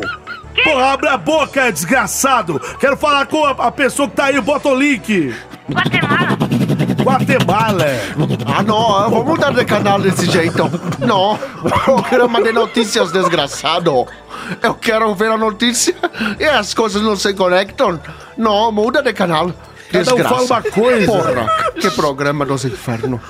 Porra, 0.62 0.92
abre 0.92 1.08
a 1.08 1.16
boca, 1.16 1.72
desgraçado. 1.72 2.60
Quero 2.78 2.98
falar 2.98 3.24
com 3.26 3.46
a, 3.46 3.50
a 3.52 3.72
pessoa 3.72 4.10
que 4.10 4.16
tá 4.16 4.26
aí, 4.26 4.38
bota 4.38 4.68
o 4.68 4.74
link. 4.74 5.34
Guatemala. 5.70 6.38
Guatemala. 7.02 7.86
Ah, 8.46 8.62
não, 8.62 9.10
vamos 9.10 9.24
mudar 9.26 9.54
de 9.54 9.64
canal 9.64 9.98
desse 9.98 10.26
jeito. 10.26 10.70
Não, 10.98 11.38
programa 11.82 12.42
de 12.42 12.52
notícias 12.52 13.10
desgraçado. 13.10 14.06
Eu 14.62 14.74
quero 14.74 15.14
ver 15.14 15.30
a 15.30 15.38
notícia 15.38 15.94
e 16.38 16.44
as 16.44 16.74
coisas 16.74 17.00
não 17.00 17.16
se 17.16 17.32
conectam. 17.32 17.98
Não, 18.36 18.70
muda 18.70 19.02
de 19.02 19.14
canal. 19.14 19.50
Cada 19.90 20.14
um 20.14 20.18
fala 20.18 20.42
uma 20.42 20.62
coisa. 20.62 21.06
Porra, 21.06 21.72
que 21.80 21.90
programa 21.90 22.44
dos 22.44 22.64
infernos. 22.64 23.20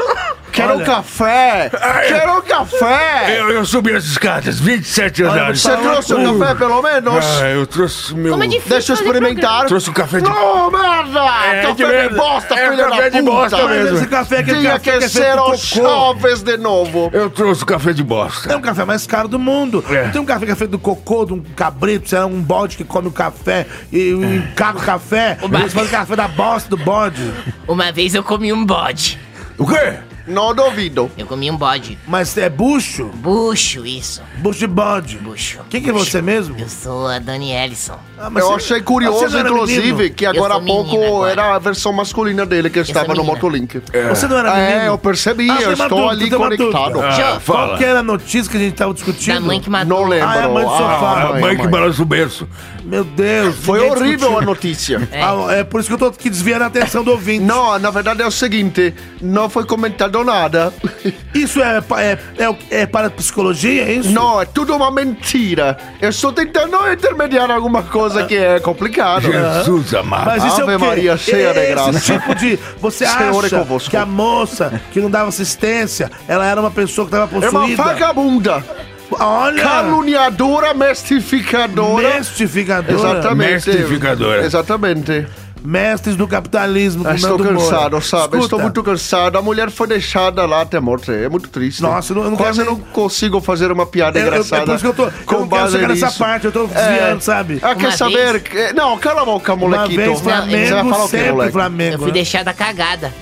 Quero 0.56 0.72
Olha. 0.72 0.82
um 0.82 0.86
café! 0.86 1.70
Quero 2.08 2.38
um 2.38 2.40
café! 2.40 3.38
Eu, 3.38 3.50
eu 3.50 3.64
subi 3.66 3.92
as 3.94 4.04
escadas, 4.04 4.58
27 4.58 5.22
andares. 5.24 5.60
Você 5.60 5.76
trouxe 5.76 6.14
um 6.14 6.38
café, 6.38 6.54
pelo 6.54 6.80
menos? 6.82 7.24
Ah, 7.42 7.48
eu 7.50 7.66
trouxe 7.66 8.14
meu... 8.14 8.32
Como 8.32 8.42
é 8.42 8.46
difícil 8.46 8.70
Deixa 8.70 8.92
eu 8.92 8.96
fazer 8.96 9.08
experimentar. 9.10 9.66
Trouxe 9.66 9.90
um 9.90 9.92
café 9.92 10.16
de... 10.18 10.24
Não, 10.24 10.70
merda! 10.70 11.20
É, 11.20 11.60
café 11.60 11.72
de 11.72 11.74
de, 11.76 11.84
merda. 11.84 12.16
bosta, 12.16 12.54
É, 12.54 12.70
filha 12.70 12.84
café 12.88 13.10
da 13.10 13.18
de 13.20 13.24
puta! 13.26 13.32
bosta 13.36 13.68
mesmo. 13.68 13.96
esse 13.98 14.06
café, 14.06 14.38
aquele 14.38 14.58
Tinha 14.60 14.70
café 14.72 14.92
que 14.92 14.98
que 14.98 15.04
é 15.04 15.08
ser 15.08 15.22
feito 15.24 15.34
o 15.38 15.44
com 15.44 15.50
cocô. 15.50 15.58
Chaves 15.60 16.42
de 16.42 16.56
novo. 16.56 17.10
Eu 17.12 17.28
trouxe 17.28 17.62
o 17.62 17.66
café 17.66 17.92
de 17.92 18.02
bosta. 18.02 18.50
É 18.50 18.56
o 18.56 18.60
café 18.60 18.84
mais 18.86 19.06
caro 19.06 19.28
do 19.28 19.38
mundo. 19.38 19.84
É. 19.90 20.04
Não 20.06 20.10
tem 20.12 20.20
um 20.22 20.24
café 20.24 20.46
que 20.46 20.52
é 20.52 20.56
feito 20.56 20.70
do 20.70 20.78
cocô, 20.78 21.26
de 21.26 21.34
um 21.34 21.42
cabrito, 21.54 22.08
sei 22.08 22.18
lá, 22.18 22.24
um 22.24 22.40
bode 22.40 22.78
que 22.78 22.84
come 22.84 23.08
o 23.08 23.12
café 23.12 23.66
e 23.92 24.10
encarga 24.12 24.78
o 24.78 24.82
café. 24.82 25.36
Oba. 25.42 25.58
Eles 25.60 25.74
fazem 25.74 25.90
café 25.90 26.16
da 26.16 26.28
bosta 26.28 26.70
do 26.70 26.78
bode. 26.78 27.30
Uma 27.68 27.92
vez 27.92 28.14
eu 28.14 28.22
comi 28.24 28.50
um 28.54 28.64
bode. 28.64 29.18
O 29.58 29.66
quê? 29.66 29.98
Não 30.26 30.54
duvido. 30.54 31.10
Eu 31.16 31.26
comi 31.26 31.50
um 31.50 31.56
bode. 31.56 31.98
Mas 32.06 32.36
é 32.36 32.48
bucho? 32.50 33.06
Bucho, 33.14 33.86
isso. 33.86 34.22
Bucho 34.38 34.58
de 34.60 34.66
bode. 34.66 35.18
Bucho. 35.18 35.60
Quem 35.70 35.80
que 35.82 35.90
é 35.90 35.92
você 35.92 36.20
mesmo? 36.20 36.56
Eu 36.58 36.68
sou 36.68 37.06
a 37.06 37.18
Dani 37.18 37.52
Ellison. 37.52 37.98
Ah, 38.18 38.28
mas 38.30 38.42
Eu 38.42 38.50
você- 38.50 38.72
achei 38.74 38.82
curioso, 38.82 39.28
não 39.28 39.38
era 39.38 39.48
inclusive, 39.50 39.92
menino? 39.92 40.14
que 40.14 40.26
agora 40.26 40.54
há 40.54 40.56
sou 40.56 40.64
menina 40.64 40.84
pouco 40.90 41.04
agora. 41.06 41.30
era 41.32 41.54
a 41.54 41.58
versão 41.58 41.92
masculina 41.92 42.44
dele 42.44 42.70
que 42.70 42.78
estava 42.80 43.08
no 43.08 43.14
menina. 43.22 43.32
Motolink. 43.32 43.82
Você 44.08 44.26
não 44.26 44.38
era 44.38 44.54
menino? 44.54 44.80
É, 44.80 44.88
eu 44.88 44.98
percebi, 44.98 45.48
Ah, 45.50 45.54
eu 45.54 45.58
tem 45.58 45.66
uma 45.66 45.84
estou 45.84 45.88
dúvida, 45.88 46.10
ali 46.12 46.28
tem 46.30 46.38
uma 46.38 46.44
conectado. 46.48 46.92
dúvida. 46.94 47.08
Ah, 47.36 47.40
fala. 47.40 47.66
Qual 47.68 47.78
que 47.78 47.84
era 47.84 47.98
a 48.00 48.02
notícia 48.02 48.50
que 48.50 48.56
a 48.56 48.60
gente 48.60 48.74
tava 48.74 48.94
discutindo? 48.94 49.34
Da 49.34 49.40
mãe 49.40 49.60
que 49.60 49.70
matou. 49.70 50.00
Não 50.00 50.08
lembro. 50.08 50.28
Ah, 50.28 50.36
é 50.36 50.42
a 50.44 50.48
mãe 50.48 50.64
do 50.64 50.70
sofá. 50.70 51.30
A 51.36 51.40
mãe 51.40 51.56
que 51.56 51.68
balança 51.68 52.02
o 52.02 52.04
berço. 52.04 52.48
Meu 52.84 53.04
Deus. 53.04 53.54
Foi 53.56 53.78
ninguém 53.80 53.92
horrível 53.92 54.16
discutiu. 54.28 54.38
a 54.38 54.42
notícia. 54.42 55.08
Ah, 55.12 55.52
é 55.54 55.64
por 55.64 55.80
isso 55.80 55.88
que 55.88 55.94
eu 55.94 55.98
tô 55.98 56.06
aqui 56.06 56.30
desviando 56.30 56.62
a 56.64 56.66
atenção 56.66 57.02
do 57.04 57.10
ouvinte. 57.12 57.44
Não, 57.44 57.78
na 57.78 57.90
verdade 57.90 58.22
é 58.22 58.26
o 58.26 58.30
seguinte, 58.30 58.94
não 59.20 59.48
foi 59.50 59.64
comentado 59.64 60.15
nada. 60.24 60.72
Isso 61.34 61.62
é, 61.62 61.82
é, 61.98 62.18
é, 62.38 62.56
é 62.82 62.86
para 62.86 63.10
psicologia, 63.10 63.82
é 63.84 63.92
isso? 63.92 64.10
Não, 64.10 64.40
é 64.40 64.46
tudo 64.46 64.74
uma 64.74 64.90
mentira. 64.90 65.76
Eu 66.00 66.08
estou 66.08 66.32
tentando 66.32 66.76
intermediar 66.90 67.50
alguma 67.50 67.82
coisa 67.82 68.24
que 68.24 68.34
é 68.34 68.58
complicado. 68.58 69.30
Jesus 69.30 69.94
amado. 69.94 70.26
Mas 70.26 70.44
isso 70.44 70.60
é 70.62 70.74
Ave? 70.74 70.78
Maria, 70.78 71.16
cheia 71.16 71.52
de 71.52 71.60
Esse 71.60 71.70
graça. 71.70 72.00
tipo 72.00 72.34
de... 72.34 72.58
Você 72.80 73.04
Senhor 73.06 73.44
é 73.44 73.46
acha 73.46 73.90
que 73.90 73.96
a 73.96 74.06
moça 74.06 74.80
que 74.92 75.00
não 75.00 75.10
dava 75.10 75.28
assistência, 75.28 76.10
ela 76.26 76.46
era 76.46 76.58
uma 76.60 76.70
pessoa 76.70 77.06
que 77.06 77.14
estava 77.14 77.30
É 77.36 77.50
uma 77.50 77.60
possuída? 77.60 77.82
vagabunda. 77.82 78.64
Olha! 79.10 79.62
Caluniadora, 79.62 80.74
mistificadora. 80.74 82.14
Mestificadora. 82.16 82.94
Exatamente. 82.94 83.52
Mestificadora. 83.68 84.44
Exatamente. 84.44 85.26
Mestres 85.66 86.14
do 86.16 86.28
capitalismo. 86.28 87.02
com 87.04 87.10
Ah, 87.10 87.14
Estou 87.14 87.30
Nando 87.38 87.52
Moura. 87.52 87.58
cansado, 87.58 88.00
sabe? 88.00 88.22
Escuta, 88.24 88.44
Estou 88.44 88.60
muito 88.60 88.82
cansado. 88.82 89.36
A 89.36 89.42
mulher 89.42 89.70
foi 89.70 89.86
deixada 89.88 90.46
lá 90.46 90.62
até 90.62 90.78
morte. 90.78 91.10
É 91.10 91.28
muito 91.28 91.48
triste. 91.48 91.82
Nossa, 91.82 92.12
eu 92.12 92.16
não- 92.16 92.24
eu 92.24 92.30
não 92.30 92.36
Quase 92.36 92.58
quero 92.60 92.70
não 92.70 92.78
consigo 92.80 93.40
fazer 93.40 93.72
uma 93.72 93.84
piada 93.84 94.18
É, 94.18 94.22
eu- 94.22 94.26
é 94.26 94.28
engraçada. 94.28 94.64
por 94.64 94.74
isso 94.76 94.82
que 94.84 94.88
eu 94.90 94.94
tô- 94.94 95.04
eu 95.06 95.12
com 95.26 95.40
não 95.40 95.48
quero 95.48 95.70
chegar 95.72 95.88
nessa 95.88 96.10
parte, 96.12 96.44
eu 96.46 96.52
tô 96.52 96.66
desviando, 96.66 97.20
sabe? 97.20 97.58
Ah, 97.62 97.74
quer 97.74 97.86
Uma 97.88 97.96
saber? 97.96 98.32
vez- 98.32 98.42
que- 98.42 98.72
Não, 98.74 98.96
cala 98.98 99.22
a 99.22 99.24
boca, 99.24 99.54
Uma 99.54 99.68
molequito. 99.68 99.96
vez 99.96 100.18
Você 100.18 100.24
vai 100.24 100.36
Flamengo, 100.36 100.90
falar 100.90 101.04
o 101.04 101.08
quê, 101.08 101.16
sempre 101.16 101.32
moleque? 101.32 101.52
Flamengo. 101.52 101.94
Eu 101.94 101.98
fui 101.98 102.06
né? 102.08 102.12
deixada 102.12 102.52
cagada. 102.54 103.12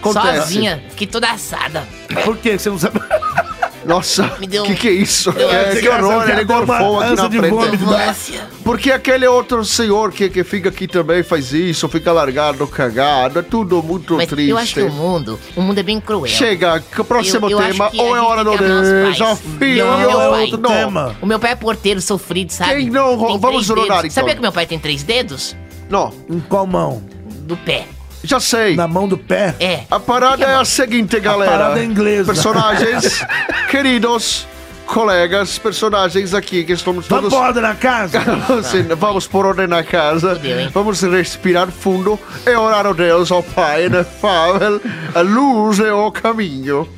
Acontece. 0.00 0.38
Sozinha. 0.38 0.82
Fiquei 0.90 1.06
toda 1.08 1.28
assada. 1.30 1.82
Por 2.24 2.36
quê? 2.36 2.56
Você 2.56 2.70
não 2.70 2.78
sabe... 2.78 3.00
Nossa, 3.88 4.32
deu 4.48 4.64
que 4.64 4.74
que 4.74 4.88
é 4.88 4.92
isso? 4.92 5.32
Deu- 5.32 5.50
É, 5.50 5.74
que 5.76 5.88
horror, 5.88 6.28
ele 6.30 6.44
dar 6.44 6.62
uma 6.62 6.78
gorfou 6.78 7.00
aqui 7.00 7.14
na 7.16 7.28
de 7.28 7.38
frente. 7.38 7.54
Ambulância. 7.54 8.48
Porque 8.64 8.92
aquele 8.92 9.26
outro 9.26 9.64
senhor 9.64 10.12
que, 10.12 10.28
que 10.28 10.44
fica 10.44 10.68
aqui 10.68 10.86
também 10.86 11.22
faz 11.22 11.52
isso, 11.52 11.88
fica 11.88 12.12
largado, 12.12 12.66
cagado, 12.66 13.38
é 13.38 13.42
tudo 13.42 13.82
muito 13.82 14.16
Mas 14.16 14.28
triste. 14.28 14.50
eu 14.50 14.58
acho 14.58 14.74
que 14.74 14.82
o 14.82 14.92
mundo, 14.92 15.38
o 15.56 15.62
mundo 15.62 15.78
é 15.78 15.82
bem 15.82 15.98
cruel. 16.00 16.26
Chega, 16.26 16.80
que 16.80 17.00
o 17.00 17.04
próximo 17.04 17.46
Eu- 17.50 17.58
eu 17.60 17.66
tema, 17.66 17.90
que 17.90 18.00
ou 18.00 18.16
é 18.16 18.20
hora 18.20 18.44
do 18.44 18.50
Não, 18.50 19.98
meu 19.98 20.10
ou 20.10 20.30
pai. 20.30 20.42
outro 20.42 20.58
não. 20.58 20.70
Tema. 20.70 21.16
O 21.22 21.26
meu 21.26 21.38
pai 21.38 21.52
é 21.52 21.56
porteiro 21.56 22.00
sofrido, 22.00 22.50
sabe? 22.52 22.74
Quem 22.74 22.90
não- 22.90 23.18
Tem 23.26 23.38
vamos 23.38 23.66
dedos. 23.68 23.84
então. 23.90 24.10
Sabia 24.10 24.34
que 24.34 24.40
meu 24.42 24.52
pai 24.52 24.66
tem 24.66 24.78
três 24.78 25.02
dedos? 25.02 25.56
Não, 25.88 26.12
Em 26.28 26.38
qual 26.40 26.66
mão? 26.66 27.02
Do 27.42 27.56
pé. 27.56 27.86
Já 28.22 28.40
sei. 28.40 28.76
Na 28.76 28.88
mão 28.88 29.08
do 29.08 29.16
pé? 29.16 29.54
É. 29.60 29.80
A 29.90 30.00
parada 30.00 30.44
é 30.44 30.54
a 30.54 30.64
seguinte, 30.64 31.18
galera. 31.20 31.50
parada 31.52 31.80
é 31.80 31.84
inglesa. 31.84 32.32
Personagens 32.32 33.24
queridos, 33.70 34.46
colegas, 34.86 35.58
personagens 35.58 36.34
aqui 36.34 36.64
que 36.64 36.72
estamos 36.72 37.06
Vamos 37.06 37.30
todos... 37.30 37.38
por 37.38 37.44
ordem 37.46 37.62
na 37.62 37.74
casa? 37.74 38.20
Sim, 38.64 38.84
vamos 38.96 39.26
por 39.26 39.46
ordem 39.46 39.66
na 39.66 39.82
casa. 39.82 40.40
Vamos 40.72 41.00
respirar 41.02 41.68
fundo 41.68 42.18
e 42.46 42.50
orar 42.50 42.86
a 42.86 42.92
Deus, 42.92 43.30
ao 43.30 43.42
Pai 43.42 43.86
inefável, 43.86 44.80
a 45.14 45.20
luz 45.20 45.78
e 45.78 45.90
o 45.90 46.10
caminho. 46.10 46.88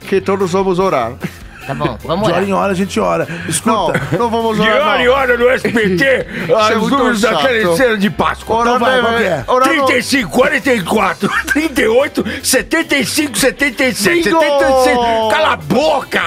Que 0.00 0.20
todos 0.20 0.52
vamos 0.52 0.78
orar. 0.78 1.14
Tá 1.66 1.74
bom, 1.74 1.98
vamos 2.04 2.26
De 2.26 2.32
hora 2.32 2.40
orar. 2.42 2.48
em 2.48 2.52
hora 2.52 2.72
a 2.72 2.74
gente 2.74 3.00
ora. 3.00 3.26
Escuta. 3.48 4.00
Não, 4.12 4.18
não 4.18 4.30
vamos 4.30 4.56
De 4.56 4.62
orar, 4.62 4.88
hora 4.88 5.02
em 5.02 5.08
hora 5.08 5.36
no 5.36 5.48
SBT, 5.48 6.26
as 6.56 6.76
muito 6.76 6.96
luzes 6.96 7.20
da 7.22 7.36
teleceira 7.42 7.96
de 7.98 8.08
Páscoa. 8.10 8.60
Então 8.60 8.78
vai, 8.78 9.00
qual 9.00 9.18
é? 9.18 9.44
Orar 9.48 9.74
não- 9.74 9.86
35, 9.86 10.30
44, 10.30 11.28
38, 11.46 12.24
75, 12.42 13.36
77, 13.36 14.22
Bingo! 14.24 14.40
76. 14.40 14.96
Cala 15.32 15.52
a 15.52 15.56
boca! 15.56 16.22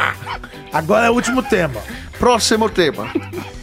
Agora 0.73 1.07
é 1.07 1.09
o 1.09 1.13
último 1.13 1.41
tema. 1.41 1.79
Próximo 2.19 2.69
tema. 2.69 3.07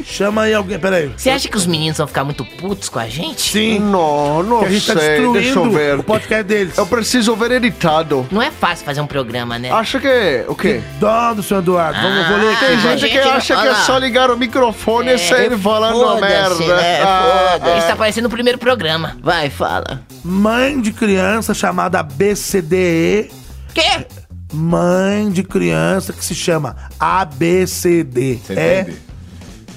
Chama 0.04 0.42
aí 0.42 0.54
alguém. 0.54 0.78
Peraí. 0.78 1.12
Você 1.16 1.28
acha 1.30 1.48
que 1.48 1.56
os 1.56 1.66
meninos 1.66 1.98
vão 1.98 2.06
ficar 2.06 2.24
muito 2.24 2.44
putos 2.44 2.88
com 2.88 2.98
a 2.98 3.06
gente? 3.08 3.40
Sim. 3.52 3.78
Não, 3.80 4.42
não 4.42 4.60
Que 4.60 4.64
a 4.66 4.68
gente 4.70 4.86
tá 4.86 4.98
sei. 4.98 5.08
Deixa 5.08 5.22
eu 5.24 5.32
destruindo 5.32 5.70
ver. 5.76 5.98
o 5.98 6.02
podcast 6.02 6.44
deles. 6.44 6.78
Eu 6.78 6.86
preciso 6.86 7.34
ver 7.36 7.50
editado. 7.52 8.26
Não 8.30 8.40
é 8.40 8.50
fácil 8.50 8.86
fazer 8.86 9.00
um 9.00 9.06
programa, 9.06 9.58
né? 9.58 9.70
Acha 9.70 9.98
que... 10.00 10.44
O 10.48 10.54
quê? 10.54 10.80
Dó 10.98 11.34
do 11.34 11.42
senhor 11.42 11.60
Eduardo. 11.60 12.00
Vamos, 12.00 12.18
eu 12.18 12.24
vou 12.28 12.36
ler 12.48 12.54
Ah, 12.56 12.60
Tem 12.60 12.68
aqui. 12.68 12.80
gente, 12.82 13.00
gente 13.00 13.12
que 13.12 13.24
não- 13.24 13.32
acha 13.32 13.54
que 13.54 13.60
olha 13.60 13.70
é 13.70 13.74
só 13.74 13.98
ligar 13.98 14.30
o 14.30 14.36
microfone 14.38 15.12
e 15.12 15.18
sair 15.18 15.58
falando 15.58 15.92
foda-se, 16.00 16.60
merda. 16.64 16.76
né? 16.76 17.02
Ah, 17.02 17.50
Foda-se. 17.58 17.78
Isso 17.78 17.86
tá 17.88 17.96
parecendo 17.96 18.28
o 18.28 18.30
primeiro 18.30 18.58
programa. 18.58 19.16
Vai, 19.20 19.50
fala. 19.50 20.02
Mãe 20.24 20.80
de 20.80 20.92
criança 20.92 21.52
chamada 21.52 22.02
BCDE. 22.02 23.30
Quê? 23.74 24.06
Mãe 24.52 25.30
de 25.30 25.42
criança 25.42 26.12
que 26.12 26.24
se 26.24 26.34
chama 26.34 26.76
ABCD. 26.98 28.38
Você 28.44 28.52
É. 28.54 28.80
entende? 28.82 28.98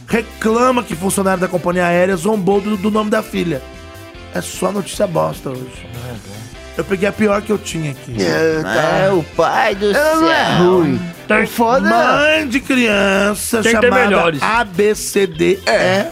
Reclama 0.07 0.83
que 0.83 0.95
funcionário 0.95 1.39
da 1.41 1.47
companhia 1.47 1.85
aérea 1.85 2.15
zombou 2.15 2.59
do, 2.61 2.75
do 2.77 2.89
nome 2.91 3.09
da 3.09 3.21
filha. 3.21 3.61
É 4.33 4.41
só 4.41 4.71
notícia 4.71 5.05
bosta 5.07 5.49
hoje. 5.49 5.87
Eu 6.77 6.83
peguei 6.85 7.09
a 7.09 7.11
pior 7.11 7.41
que 7.41 7.51
eu 7.51 7.57
tinha 7.57 7.91
aqui. 7.91 8.15
É, 8.21 8.61
tá. 8.63 8.73
É 9.05 9.11
o 9.11 9.21
pai 9.35 9.75
do 9.75 9.87
Ela 9.91 9.93
céu. 10.11 10.21
não 10.21 10.31
é 10.31 10.57
ruim. 10.57 11.01
Tem- 11.27 11.43
O 11.43 11.47
foda 11.47 11.89
Mãe 11.89 12.47
de 12.47 12.59
criança 12.59 13.61
Tem 13.61 13.73
chamada. 13.73 14.33
ABCD. 14.41 15.59
É. 15.65 16.11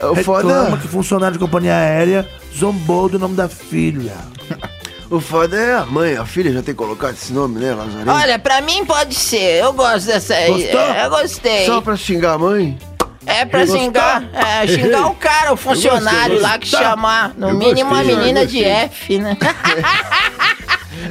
o 0.00 0.12
Reclama 0.12 0.64
foda, 0.66 0.76
que 0.78 0.88
funcionário 0.88 1.32
de 1.34 1.38
companhia 1.44 1.74
aérea 1.74 2.26
zombou 2.56 3.08
do 3.08 3.18
nome 3.18 3.34
da 3.34 3.48
filha. 3.48 4.14
o 5.10 5.20
foda 5.20 5.56
é 5.56 5.74
a 5.74 5.86
mãe, 5.86 6.16
a 6.16 6.24
filha 6.24 6.52
já 6.52 6.62
tem 6.62 6.74
colocado 6.74 7.14
esse 7.14 7.32
nome, 7.32 7.60
né, 7.60 7.74
Lazarento? 7.74 8.10
Olha, 8.10 8.38
pra 8.38 8.60
mim 8.60 8.84
pode 8.84 9.14
ser. 9.14 9.62
Eu 9.62 9.72
gosto 9.72 10.06
dessa 10.06 10.34
aí. 10.34 10.52
Gostou? 10.52 10.80
É, 10.80 11.04
eu 11.06 11.10
gostei. 11.10 11.66
Só 11.66 11.80
pra 11.80 11.96
xingar 11.96 12.32
a 12.34 12.38
mãe? 12.38 12.78
É 13.26 13.44
pra 13.44 13.60
Gostou? 13.60 13.78
xingar. 13.80 14.24
É, 14.32 14.66
xingar 14.68 15.06
o 15.08 15.14
cara, 15.14 15.52
o 15.52 15.56
funcionário 15.56 16.34
gostei, 16.34 16.38
lá 16.50 16.58
que 16.58 16.66
chamar. 16.68 17.34
No 17.36 17.48
Eu 17.50 17.54
mínimo 17.54 17.90
gostei, 17.90 18.08
a 18.10 18.12
eu 18.12 18.18
menina 18.18 18.46
de. 18.46 18.64
F, 18.64 19.18
né? 19.18 19.36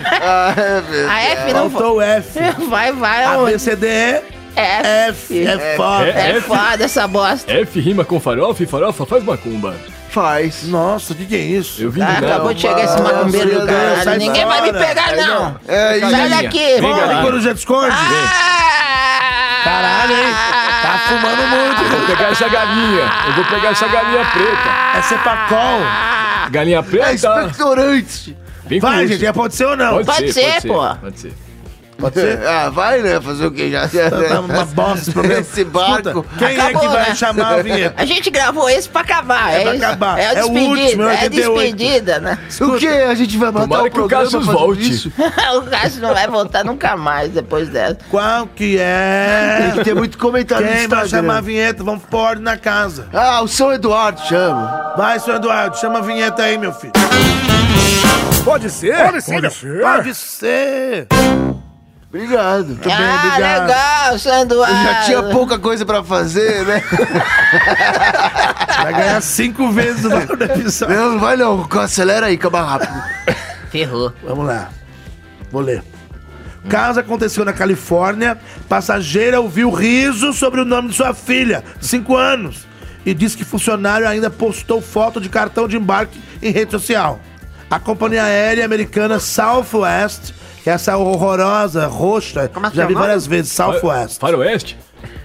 Ah, 0.03 0.53
é 0.57 0.81
verdade. 0.81 1.09
A 1.13 1.21
F 1.21 1.53
não 1.53 1.69
Faltou 1.69 1.95
o 1.97 2.01
F. 2.01 2.39
vai. 2.39 2.53
Vai, 2.67 2.91
vai. 2.91 3.23
aonde? 3.25 3.53
ABCD 3.53 3.87
é 3.87 4.21
F. 5.09 5.43
F. 5.45 5.47
É 5.47 5.75
foda. 5.77 6.07
É 6.07 6.29
F. 6.37 6.41
foda 6.47 6.83
essa 6.83 7.07
bosta. 7.07 7.51
F 7.51 7.79
rima 7.79 8.03
com 8.03 8.19
farofa 8.19 8.63
e 8.63 8.65
farofa 8.65 9.05
faz 9.05 9.23
macumba. 9.23 9.75
Faz. 10.15 10.63
Nossa, 10.63 11.11
o 11.11 11.15
que, 11.17 11.25
que 11.25 11.35
é 11.35 11.39
isso? 11.39 11.81
Eu 11.83 11.91
vim 11.91 12.01
Ah, 12.01 12.21
do 12.21 12.25
acabou 12.25 12.53
de 12.53 12.61
chegar 12.61 12.85
esse 12.85 13.01
macumbeiro 13.01 13.49
do 13.59 13.65
Deus, 13.65 13.79
sai 13.79 13.97
caralho. 13.97 14.19
Ninguém 14.19 14.45
vai 14.45 14.61
me 14.61 14.71
fora. 14.71 14.85
pegar, 14.85 15.05
Aí 15.09 15.15
não. 15.17 15.59
É, 15.67 15.99
Sai 15.99 16.29
daqui. 16.29 16.79
Vem, 16.79 16.81
Fora. 16.95 17.21
Coruja 17.21 17.51
esconde. 17.51 17.91
Ah! 17.91 19.61
Caralho, 19.65 20.13
hein? 20.13 20.33
Tá 20.81 20.99
fumando 21.09 21.47
muito. 21.49 21.81
Eu 21.83 21.89
vou 21.97 22.07
pegar 22.07 22.29
essa 22.29 22.47
galinha. 22.47 23.11
Eu 23.27 23.33
vou 23.33 23.45
pegar 23.45 23.69
essa 23.69 23.87
galinha 23.89 24.25
preta. 24.25 24.97
É 24.97 25.01
cepacol. 25.01 25.79
Galinha 26.49 26.79
é 26.79 26.81
preta. 26.81 27.13
expectorante. 27.13 28.37
Vem 28.67 28.79
Vai, 28.79 29.07
gente, 29.07 29.33
pode 29.33 29.53
ser 29.53 29.65
ou 29.65 29.75
não? 29.75 30.01
Pode 30.05 30.31
ser, 30.31 30.61
pô. 30.61 30.95
Pode 30.95 31.19
ser. 31.19 31.33
Pode 31.97 32.15
ser? 32.15 32.39
Ah, 32.45 32.69
vai, 32.69 33.01
né? 33.01 33.19
Fazer 33.21 33.45
o 33.45 33.51
quê? 33.51 33.71
Já, 33.71 33.87
Tá 33.87 34.39
uma 34.41 34.65
bosta 34.75 34.99
esse 35.01 35.11
programa. 35.11 35.39
Esse 35.41 35.63
barco. 35.63 36.07
Escuta, 36.09 36.27
quem 36.37 36.47
é 36.57 36.61
Acabou, 36.61 36.81
que 36.81 36.87
vai 36.89 37.09
né? 37.09 37.15
chamar 37.15 37.53
a 37.53 37.61
vinheta? 37.61 37.95
A 38.01 38.05
gente 38.05 38.29
gravou 38.29 38.69
esse 38.69 38.87
pra 38.89 39.01
acabar. 39.01 39.53
É 39.53 39.59
É, 39.59 39.63
pra 39.63 39.75
isso. 39.75 39.85
acabar. 39.85 40.19
É, 40.19 40.23
É 40.23 40.31
o 40.31 40.49
despedida. 40.49 40.69
último, 40.81 41.03
é 41.03 41.05
é 41.05 41.09
a 41.17 41.21
88. 41.23 41.53
despedida, 41.53 42.19
né? 42.19 42.37
O 42.61 42.77
quê? 42.77 42.87
A 42.87 43.15
gente 43.15 43.37
vai 43.37 43.51
matar 43.51 43.79
o 43.79 43.83
que 43.83 43.89
o 43.89 43.91
programa 43.91 44.23
Cassius 44.25 44.45
fazendo 44.45 44.59
volte. 44.59 44.91
isso? 44.91 45.11
o 45.57 45.61
Cássio 45.63 46.01
não 46.01 46.13
vai 46.13 46.27
voltar 46.27 46.63
nunca 46.65 46.95
mais 46.97 47.31
depois 47.31 47.69
dessa. 47.69 47.97
Qual 48.09 48.47
que 48.47 48.77
é? 48.79 49.59
Tem 49.61 49.71
que 49.79 49.83
ter 49.85 49.95
muito 49.95 50.17
comentário 50.17 50.67
Quem 50.67 50.87
vai 50.87 51.07
chamar 51.07 51.37
a 51.37 51.41
vinheta? 51.41 51.83
Vamos 51.83 52.03
pôr 52.03 52.37
na 52.39 52.57
casa. 52.57 53.07
Ah, 53.13 53.41
o 53.41 53.47
São 53.47 53.71
Eduardo 53.73 54.19
chama. 54.21 54.93
Vai, 54.97 55.19
seu 55.19 55.35
Eduardo, 55.35 55.77
chama 55.77 55.99
a 55.99 56.01
vinheta 56.01 56.43
aí, 56.43 56.57
meu 56.57 56.73
filho. 56.73 56.93
Pode 58.43 58.69
ser? 58.69 58.95
Pode 58.97 59.21
ser. 59.21 59.33
Pode 59.41 59.53
ser. 59.53 59.81
Pode 59.81 60.13
ser. 60.15 61.07
Obrigado. 62.09 62.67
Muito 62.67 62.83
bem, 62.83 62.93
ah, 62.93 63.27
obrigado. 63.27 63.61
legal, 63.67 64.19
Sanduário. 64.19 64.75
Eu 64.75 64.83
já 64.83 65.01
tinha 65.03 65.23
pouca 65.23 65.59
coisa 65.59 65.85
pra 65.85 66.03
fazer, 66.03 66.65
né? 66.65 66.81
Vai 68.83 68.93
ganhar 68.93 69.21
cinco 69.21 69.69
vezes 69.71 70.05
o 70.05 70.09
valor 70.09 70.37
do 70.37 70.43
episódio. 70.43 70.95
Não, 70.95 71.19
vai 71.19 71.35
não. 71.35 71.67
Acelera 71.81 72.27
aí, 72.27 72.35
acaba 72.35 72.61
rápido. 72.61 73.03
Ferrou. 73.69 74.13
Vamos 74.23 74.45
lá. 74.45 74.69
Vou 75.51 75.61
ler. 75.61 75.83
Caso 76.69 76.99
aconteceu 76.99 77.45
na 77.45 77.53
Califórnia, 77.53 78.39
passageira 78.67 79.39
ouviu 79.39 79.69
riso 79.69 80.33
sobre 80.33 80.61
o 80.61 80.65
nome 80.65 80.89
de 80.89 80.95
sua 80.95 81.13
filha, 81.13 81.63
5 81.79 82.15
anos, 82.15 82.65
e 83.05 83.13
disse 83.13 83.37
que 83.37 83.43
funcionário 83.43 84.07
ainda 84.07 84.31
postou 84.31 84.81
foto 84.81 85.21
de 85.21 85.29
cartão 85.29 85.67
de 85.67 85.77
embarque 85.77 86.19
em 86.41 86.51
rede 86.51 86.71
social. 86.71 87.19
A 87.69 87.79
companhia 87.79 88.23
aérea 88.23 88.65
americana 88.65 89.19
Southwest, 89.19 90.31
é 90.31 90.44
essa 90.69 90.97
horrorosa, 90.97 91.87
roxa, 91.87 92.49
Como 92.53 92.65
é 92.67 92.69
que 92.69 92.75
já 92.75 92.83
é 92.83 92.85
o 92.85 92.87
vi 92.89 92.93
nome? 92.93 93.05
várias 93.05 93.25
vezes, 93.27 93.51
Southwest. 93.51 94.19
Faroeste? 94.19 94.77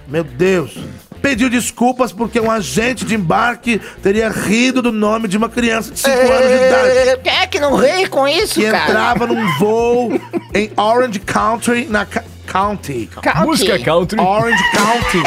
Meu 0.07 0.23
Deus. 0.23 0.77
Pediu 1.21 1.49
desculpas 1.51 2.11
porque 2.11 2.39
um 2.39 2.49
agente 2.49 3.05
de 3.05 3.13
embarque 3.13 3.79
teria 4.01 4.27
rido 4.29 4.81
do 4.81 4.91
nome 4.91 5.27
de 5.27 5.37
uma 5.37 5.47
criança 5.49 5.91
de 5.91 5.99
5 5.99 6.09
anos 6.17 6.47
de 6.47 6.65
idade 6.65 7.19
Quem 7.23 7.33
é 7.33 7.45
que 7.47 7.59
não 7.59 7.75
ri 7.75 8.07
com 8.07 8.27
isso, 8.27 8.55
que 8.59 8.69
cara? 8.69 8.89
entrava 8.89 9.27
num 9.27 9.57
voo 9.59 10.11
em 10.53 10.71
Orange 10.75 11.19
Country, 11.19 11.85
na 11.87 12.05
ca- 12.07 12.23
County. 12.47 13.07
County. 13.21 13.45
Música 13.45 13.79
country. 13.79 14.19
Orange 14.19 14.63
County, 14.71 15.23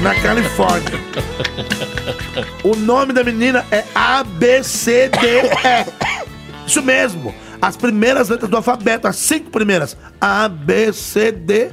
na 0.00 0.14
Califórnia. 0.14 0.98
O 2.64 2.76
nome 2.76 3.12
da 3.12 3.22
menina 3.24 3.66
é 3.70 3.84
ABCDE. 3.94 5.10
Isso 6.66 6.82
mesmo. 6.82 7.34
As 7.60 7.76
primeiras 7.76 8.28
letras 8.28 8.50
do 8.50 8.56
alfabeto, 8.56 9.06
as 9.06 9.16
cinco 9.16 9.50
primeiras. 9.50 9.96
ABCDE. 10.20 11.70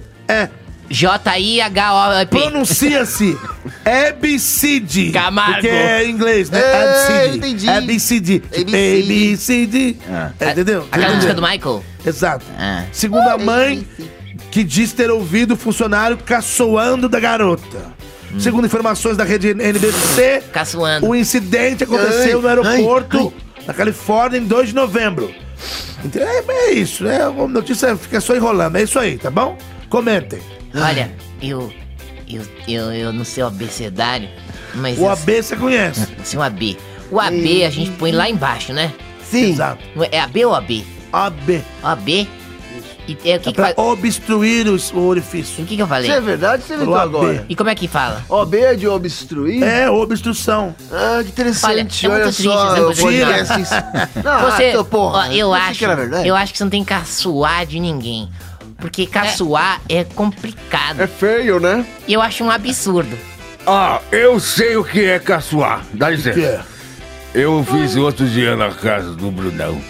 J-I-H-O-P. 0.89 2.25
Pronuncia-se 2.39 3.37
ABCD. 3.85 5.11
Camargo. 5.11 5.53
Porque 5.53 5.67
é 5.67 6.05
em 6.05 6.11
inglês, 6.11 6.49
né? 6.49 6.59
É, 6.59 6.83
ABCD. 6.83 7.37
entendi. 7.37 7.69
ABCD. 7.69 8.41
ABCD. 8.53 9.95
Entendeu? 10.51 10.87
Aquela 10.91 11.15
música 11.15 11.33
do 11.33 11.41
Michael? 11.41 11.83
Exato. 12.05 12.45
Ah. 12.57 12.85
Segundo 12.91 13.27
a 13.27 13.37
mãe, 13.37 13.85
que 14.51 14.63
diz 14.63 14.93
ter 14.93 15.09
ouvido 15.11 15.55
o 15.55 15.57
funcionário 15.57 16.17
caçoando 16.17 17.09
da 17.09 17.19
garota. 17.19 17.97
Segundo 18.39 18.65
informações 18.65 19.15
da 19.15 19.23
rede 19.23 19.49
NBC, 19.51 20.43
Caçoando. 20.51 21.07
o 21.07 21.15
incidente 21.15 21.85
aconteceu 21.85 22.41
no 22.41 22.47
Ai, 22.47 22.57
aeroporto 22.57 23.33
da 23.65 23.73
Califórnia 23.73 24.37
em 24.37 24.43
2 24.43 24.69
de 24.69 24.75
novembro. 24.75 25.33
Então, 26.03 26.21
é, 26.21 26.43
é 26.47 26.71
isso, 26.71 27.03
né? 27.03 27.21
A 27.21 27.31
notícia 27.31 27.95
fica 27.97 28.21
só 28.21 28.35
enrolando. 28.35 28.75
É 28.77 28.83
isso 28.83 28.99
aí, 28.99 29.17
tá 29.17 29.31
bom? 29.31 29.57
Comentem. 29.89 30.39
Olha, 30.75 31.11
eu, 31.41 31.71
eu, 32.27 32.41
eu, 32.67 32.93
eu 32.93 33.13
não 33.13 33.23
sei 33.23 33.43
o 33.43 33.47
abecedário, 33.47 34.29
mas... 34.75 34.97
O 34.99 35.07
AB 35.09 35.41
você 35.41 35.55
conhece. 35.55 36.07
sei 36.23 36.39
o 36.39 36.41
AB. 36.41 36.77
O 37.09 37.19
AB 37.19 37.63
a 37.63 37.69
gente 37.69 37.91
põe 37.91 38.11
lá 38.11 38.29
embaixo, 38.29 38.73
né? 38.73 38.93
Sim. 39.23 39.51
Exato. 39.51 39.83
É 40.11 40.19
AB 40.19 40.45
ou 40.45 40.55
AB? 40.55 40.85
AB. 41.11 41.63
AB? 41.83 42.29
E 43.07 43.13
é, 43.13 43.37
o 43.37 43.39
que 43.39 43.49
É 43.49 43.51
que 43.51 43.53
pra 43.53 43.65
faz... 43.65 43.77
obstruir 43.77 44.67
o, 44.67 44.77
o 44.95 45.05
orifício. 45.07 45.63
O 45.63 45.67
que 45.67 45.75
que 45.75 45.81
eu 45.81 45.87
falei? 45.87 46.09
Isso 46.09 46.17
é 46.17 46.21
verdade, 46.21 46.63
você 46.63 46.75
inventou 46.75 46.95
agora. 46.95 47.45
E 47.47 47.55
como 47.55 47.69
é 47.69 47.75
que 47.75 47.87
fala? 47.87 48.23
OB 48.27 48.55
é 48.57 48.75
de 48.75 48.87
obstruir? 48.87 49.63
É, 49.63 49.89
obstrução. 49.89 50.75
Ah, 50.91 51.21
que 51.23 51.29
interessante. 51.29 52.07
Olha, 52.07 52.15
é 52.17 52.23
Olha, 52.23 52.31
só, 52.31 52.75
podcast 53.01 53.61
isso. 53.61 53.73
Não, 54.23 54.41
Você, 54.51 54.75
ah, 54.77 54.83
porra. 54.83 55.19
ó, 55.19 55.25
eu 55.31 55.53
acho, 55.53 55.79
que 55.79 55.85
eu 56.27 56.35
acho 56.35 56.51
que 56.51 56.57
você 56.57 56.63
não 56.63 56.71
tem 56.71 56.83
que 56.83 56.89
caçoar 56.89 57.65
de 57.65 57.79
ninguém. 57.79 58.29
Porque 58.77 59.07
caçoar 59.07 59.81
é, 59.89 60.03
complicado. 60.03 61.01
É 61.01 61.07
feio, 61.07 61.59
né? 61.59 61.85
E 62.07 62.13
eu 62.13 62.21
acho 62.21 62.43
um 62.43 62.51
absurdo. 62.51 63.17
Ah, 63.65 63.99
eu 64.11 64.39
sei 64.39 64.77
o 64.77 64.83
que 64.83 65.03
é 65.03 65.17
caçoar. 65.19 65.81
Dá 65.93 66.07
Que 66.09 66.15
licença. 66.15 66.39
é? 66.39 66.61
Eu 67.33 67.63
fiz 67.63 67.95
outro 67.95 68.25
dia 68.27 68.55
na 68.55 68.69
casa 68.71 69.13
do 69.13 69.29
Brunão. 69.31 69.81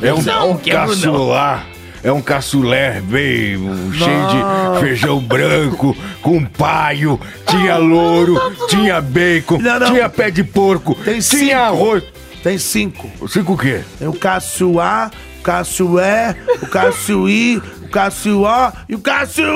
É 0.00 0.12
um 0.12 0.16
Brunão, 0.22 0.56
que 0.56 0.70
é 0.70 0.74
caçoar. 0.74 1.66
É 2.04 2.10
um 2.10 2.20
caçulé 2.20 3.00
bem 3.00 3.56
cheio 3.92 4.26
de 4.26 4.80
feijão 4.80 5.20
branco, 5.20 5.96
com 6.20 6.44
paio, 6.44 7.20
tinha 7.46 7.76
louro, 7.76 8.40
tinha 8.68 9.00
bacon, 9.00 9.58
Não, 9.58 9.78
não. 9.78 9.86
tinha 9.92 10.08
pé 10.08 10.30
de 10.30 10.42
porco, 10.42 10.96
Tem 10.96 11.20
tinha 11.20 11.20
cinco. 11.20 11.54
arroz. 11.56 12.02
Tem 12.42 12.58
cinco. 12.58 13.28
Cinco 13.28 13.52
o 13.52 13.56
quê? 13.58 13.82
Tem 14.00 14.08
o 14.08 14.12
Caçuá, 14.12 15.12
o 15.38 15.42
Caçué, 15.44 16.34
o 16.60 16.66
Caçuí, 16.66 17.62
o 17.84 17.88
Cássio 17.88 18.46
A 18.46 18.72
e 18.88 18.94
o 18.96 18.98
Cássio... 18.98 19.44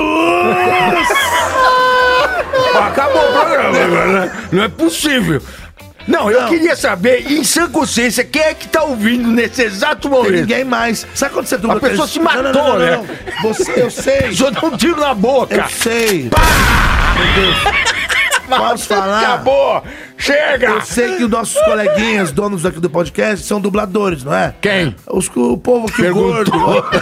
Acabou 2.87 3.21
o 3.29 3.33
programa 3.33 3.77
agora, 3.83 4.07
né? 4.25 4.31
Não 4.51 4.63
é 4.63 4.67
possível. 4.69 5.41
Não, 6.07 6.31
eu 6.31 6.41
Não. 6.41 6.49
queria 6.49 6.75
saber, 6.75 7.29
em 7.31 7.43
sã 7.43 7.69
consciência, 7.69 8.23
quem 8.23 8.41
é 8.41 8.53
que 8.53 8.67
tá 8.67 8.83
ouvindo 8.83 9.29
nesse 9.29 9.61
exato 9.63 10.09
Tem 10.09 10.11
momento? 10.11 10.33
ninguém 10.35 10.63
mais. 10.63 11.05
Sabe 11.13 11.33
quando 11.33 11.47
você... 11.47 11.55
A 11.55 11.79
pessoa 11.79 12.07
se 12.07 12.19
matou, 12.19 12.79
né? 12.79 12.95
não. 12.97 13.43
Você, 13.53 13.73
eu 13.75 13.91
sei. 13.91 14.31
Só 14.35 14.49
dá 14.49 14.65
um 14.65 14.77
tiro 14.77 14.99
na 14.99 15.13
boca. 15.13 15.55
Eu 15.55 15.69
sei. 15.69 16.29
Meu 16.29 17.33
Deus. 17.35 17.57
Posso 18.47 18.85
falar? 18.87 19.19
Acabou! 19.19 19.83
Chega! 20.27 20.67
Eu 20.67 20.81
sei 20.81 21.15
que 21.15 21.23
os 21.23 21.29
nossos 21.29 21.59
coleguinhas, 21.63 22.31
donos 22.31 22.65
aqui 22.65 22.79
do 22.79 22.89
podcast, 22.89 23.45
são 23.45 23.61
dubladores, 23.61 24.23
não 24.23 24.33
é? 24.33 24.53
Quem? 24.61 24.93
Os, 25.09 25.29
o 25.35 25.57
povo 25.57 25.87
que 25.91 26.09
gordo. 26.09 26.51
Perguntou. 26.51 26.85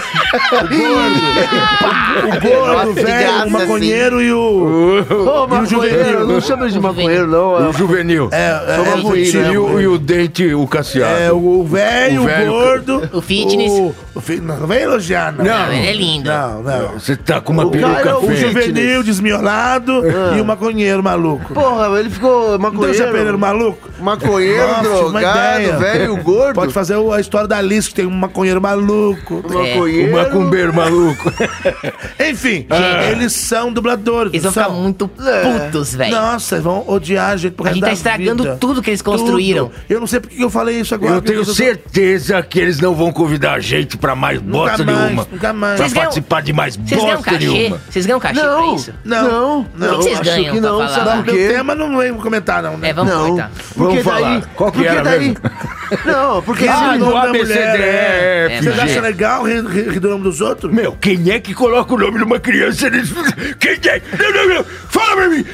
O 2.15 2.39
gordo, 2.39 2.89
o 2.91 2.93
velho, 2.93 3.45
o 3.45 3.49
maconheiro 3.51 4.21
e 4.21 4.31
o. 4.31 4.37
Ô, 4.39 4.97
E 4.99 5.13
o 5.13 5.47
maconheiro, 5.47 5.67
juvenil. 5.67 6.27
não 6.27 6.41
chama 6.41 6.69
de 6.69 6.79
maconheiro, 6.79 7.27
não. 7.27 7.69
O 7.69 7.73
juvenil. 7.73 8.29
É, 8.31 8.37
é, 8.67 8.75
é, 8.75 8.95
maconheiro, 8.95 9.31
sim, 9.31 9.37
né, 9.39 9.51
E 9.53 9.57
o, 9.57 9.79
e 9.81 9.87
o 9.87 9.97
dente, 9.97 10.53
o 10.53 10.65
cassiado. 10.67 11.17
é, 11.19 11.31
o 11.31 11.63
velho, 11.65 12.21
O 12.21 12.23
o 12.23 12.27
velho, 12.27 12.51
gordo. 12.51 13.09
o 13.13 13.21
fitness. 13.21 13.71
O, 13.71 13.93
o 14.15 14.21
fi- 14.21 14.39
não, 14.39 14.57
não 14.57 14.67
vem 14.67 14.79
elogiar, 14.83 15.33
não. 15.33 15.43
Não, 15.43 15.71
ele 15.73 15.87
é 15.87 15.93
lindo. 15.93 16.29
Não, 16.29 16.63
não. 16.63 16.93
Você 16.93 17.15
tá 17.17 17.41
com 17.41 17.51
uma 17.53 17.65
O 17.65 17.71
cara 17.71 17.85
é 17.87 17.95
peruca 18.03 18.17
o 18.19 18.29
O 18.29 18.35
juvenil 18.35 19.03
desmiolado 19.03 20.01
Ah. 20.05 20.37
e 20.37 20.41
o 20.41 20.45
maconheiro 20.45 21.03
maluco. 21.03 21.53
Porra, 21.53 21.99
ele 21.99 22.09
ficou 22.09 22.55
Então 22.55 22.85
é 22.85 22.93
maconheiro. 23.15 23.39
maluco? 23.39 23.89
Maconheiro, 23.99 24.67
Nossa, 24.67 24.81
drogado, 24.83 25.61
ideia. 25.61 25.77
velho, 25.77 26.17
gordo. 26.17 26.55
Pode 26.55 26.73
fazer 26.73 26.95
o- 26.95 27.11
a 27.11 27.19
história 27.21 27.47
da 27.47 27.57
Alice, 27.57 27.87
que 27.89 27.95
tem 27.95 28.05
um 28.05 28.11
maconheiro 28.11 28.61
maluco. 28.61 29.43
Maconheiro. 29.47 30.11
O 30.11 30.15
macumbeiro 30.15 30.73
maluco. 30.73 31.31
Enfim, 32.19 32.65
eles 33.11 33.33
são 33.33 33.71
dubladores. 33.71 34.33
Eles 34.33 34.43
vão 34.43 34.51
não 34.51 34.53
ficar 34.53 34.65
são? 34.73 34.81
muito 34.81 35.09
É. 35.25 35.41
putos, 35.65 35.95
velho. 35.95 36.11
Nossa, 36.15 36.59
vão 36.61 36.83
odiar 36.87 37.31
a 37.31 37.37
gente 37.37 37.53
por 37.53 37.63
A 37.67 37.69
causa 37.69 37.75
gente 37.75 37.85
tá 37.85 37.93
estragando 37.93 38.43
vida. 38.43 38.57
tudo 38.59 38.81
que 38.81 38.89
eles 38.89 39.01
construíram. 39.01 39.67
Tudo. 39.67 39.75
Eu 39.89 39.99
não 39.99 40.07
sei 40.07 40.19
porque 40.19 40.35
que 40.35 40.43
eu 40.43 40.49
falei 40.49 40.79
isso 40.79 40.93
agora. 40.93 41.15
Eu 41.15 41.21
tenho 41.21 41.39
porque 41.39 41.55
certeza 41.55 42.41
que 42.43 42.59
eles 42.59 42.79
não 42.79 42.93
vão 42.93 43.11
convidar 43.11 43.53
a 43.53 43.59
gente 43.59 43.97
pra 43.97 44.15
mais 44.15 44.39
bosta 44.41 44.83
mais, 44.83 44.97
nenhuma. 44.99 45.27
nunca 45.31 45.53
mais. 45.53 45.75
Pra 45.77 45.87
ganham- 45.87 46.01
participar 46.03 46.41
de 46.41 46.53
mais 46.53 46.75
Vocês 46.75 47.01
ganham 47.01 47.15
bosta 47.21 47.37
nenhuma. 47.39 47.81
Vocês 47.89 48.05
ganham 48.05 48.19
cachê 48.19 48.39
pra 48.39 48.49
Não, 48.51 48.75
isso? 48.75 48.93
Não, 49.03 49.23
não, 49.23 49.65
não. 49.75 49.95
O 49.95 49.97
que 49.99 50.03
vocês 50.03 50.19
ganham 50.19 50.53
que 50.55 50.61
pra 50.61 50.69
não, 50.69 50.77
falar? 50.79 50.89
sabe 50.89 51.09
Não, 51.09 51.23
por 51.23 51.33
quê? 51.33 51.47
tema 51.49 51.75
não 51.75 51.95
vamos 51.95 52.23
comentar, 52.23 52.61
não, 52.63 52.77
né? 52.77 52.89
É, 52.89 52.93
vamos 53.05 53.27
Não, 53.27 53.27
cortar. 53.29 53.51
porque 53.75 53.79
Vamos 53.79 54.03
falar. 54.03 54.39
daí... 54.39 54.43
Qual 54.55 54.71
que 54.71 54.77
porque 54.77 54.89
era 54.89 55.03
daí... 55.03 55.19
mesmo? 55.19 55.35
Não, 56.05 56.41
porque... 56.43 56.67
Ah, 56.67 56.91
se- 56.93 56.97
nome 56.99 57.13
da 57.13 57.21
ABCD, 57.29 57.43
mulher, 57.53 58.51
é. 58.51 58.61
Você 58.61 58.69
acha 58.81 59.01
legal 59.01 59.43
rir, 59.43 59.99
do 59.99 60.09
nome 60.09 60.23
dos 60.23 60.41
outros? 60.41 60.73
Meu, 60.73 60.93
quem 60.93 61.29
é 61.31 61.39
que 61.39 61.53
coloca 61.53 61.93
o 61.93 61.97
nome 61.97 62.17
de 62.17 62.23
uma 62.23 62.39
criança 62.39 62.89
nisso? 62.89 63.15
Quem 63.59 63.73
é? 63.73 64.01
Não, 64.17 64.31
não, 64.33 64.55
não. 64.55 64.63
Fala 64.89 65.15
pra 65.15 65.29
mim. 65.29 65.45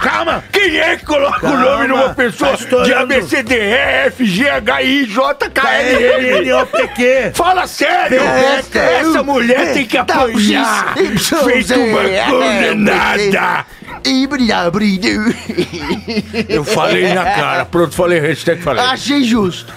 Calma! 0.00 0.44
Quem 0.52 0.78
é 0.78 0.96
que 0.96 1.04
coloca 1.04 1.38
o 1.38 1.40
Calma, 1.40 1.64
nome 1.64 1.86
de 1.86 1.92
uma 1.92 2.14
pessoa 2.14 2.56
tá 2.56 2.82
de 2.82 2.92
A, 2.92 3.06
B, 3.06 3.22
C, 3.22 3.42
D, 3.42 3.54
E, 3.54 4.06
F, 4.06 4.24
G, 4.24 4.48
H, 4.48 4.82
I, 4.82 5.04
J, 5.06 5.50
K, 5.50 5.74
L, 5.74 6.04
M? 6.04 6.30
K-N-O-P-Q! 6.44 7.32
Fala 7.34 7.66
sério! 7.66 8.20
Besta. 8.20 8.78
Essa 8.78 9.22
mulher 9.22 9.72
tem 9.72 9.86
que 9.86 9.96
apanhar! 9.96 10.94
Feito 11.44 11.74
uma 11.74 12.02
condenada! 12.30 13.66
Eu 16.48 16.64
falei 16.64 17.12
na 17.12 17.24
cara, 17.24 17.64
pronto, 17.64 17.94
falei, 17.94 18.20
hashtag 18.20 18.62
falei. 18.62 18.84
Achei 18.84 19.24
justo. 19.24 19.72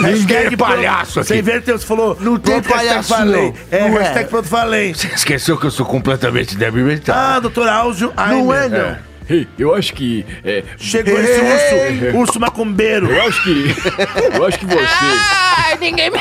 Ninguém 0.00 0.36
é 0.46 0.56
palhaço 0.56 1.20
aqui. 1.20 1.36
inverteu, 1.36 1.78
você 1.78 1.86
falou. 1.86 2.16
Não 2.20 2.38
tem 2.38 2.62
palhaço, 2.62 3.08
falei. 3.08 3.52
É, 3.70 3.88
Não 3.88 3.98
é. 3.98 4.02
hashtag 4.02 4.30
pronto 4.30 4.48
falei. 4.48 4.94
Você 4.94 5.08
esqueceu 5.08 5.58
que 5.58 5.66
eu 5.66 5.70
sou 5.70 5.84
completamente 5.84 6.56
débil 6.56 6.86
mental. 6.86 7.16
Ah, 7.16 7.40
doutor 7.40 7.68
Áudio. 7.68 8.12
Não 8.16 8.54
é, 8.54 8.68
não. 8.68 9.07
Ei, 9.30 9.46
eu 9.58 9.74
acho 9.74 9.92
que. 9.94 10.24
É, 10.44 10.64
Chegou 10.78 11.18
esse 11.18 11.40
urso, 11.40 12.16
urso 12.18 12.40
macumbeiro. 12.40 13.10
eu 13.10 13.22
acho 13.28 13.42
que. 13.42 13.74
Eu 14.34 14.46
acho 14.46 14.58
que 14.58 14.66
você. 14.66 14.78
Ai, 15.58 15.76
ninguém 15.78 16.10
me 16.10 16.18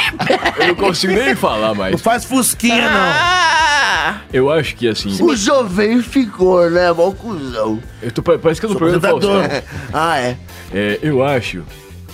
Eu 0.60 0.68
não 0.68 0.76
consigo 0.76 1.14
nem 1.14 1.36
falar 1.36 1.70
Não 1.70 1.76
mais. 1.76 2.02
faz 2.02 2.26
fusquinha, 2.26 2.90
não. 2.90 2.98
Ah, 3.00 4.22
Eu 4.34 4.52
acho 4.52 4.76
que 4.76 4.88
assim. 4.88 5.16
O 5.24 5.36
jovem 5.36 6.02
ficou, 6.02 6.70
né? 6.70 6.92
Mó 6.92 7.12
cuzão. 7.12 7.82
Eu 8.02 8.12
tô, 8.12 8.22
parece 8.22 8.60
que 8.60 8.66
eu 8.66 8.70
tô 8.72 8.78
Sou 8.78 8.88
programa 8.90 9.00
do 9.00 9.08
apresentador. 9.08 9.50
Faustão. 9.50 9.90
Ah, 9.94 10.20
é. 10.20 10.38
É, 10.74 11.00
eu 11.02 11.24
acho. 11.24 11.64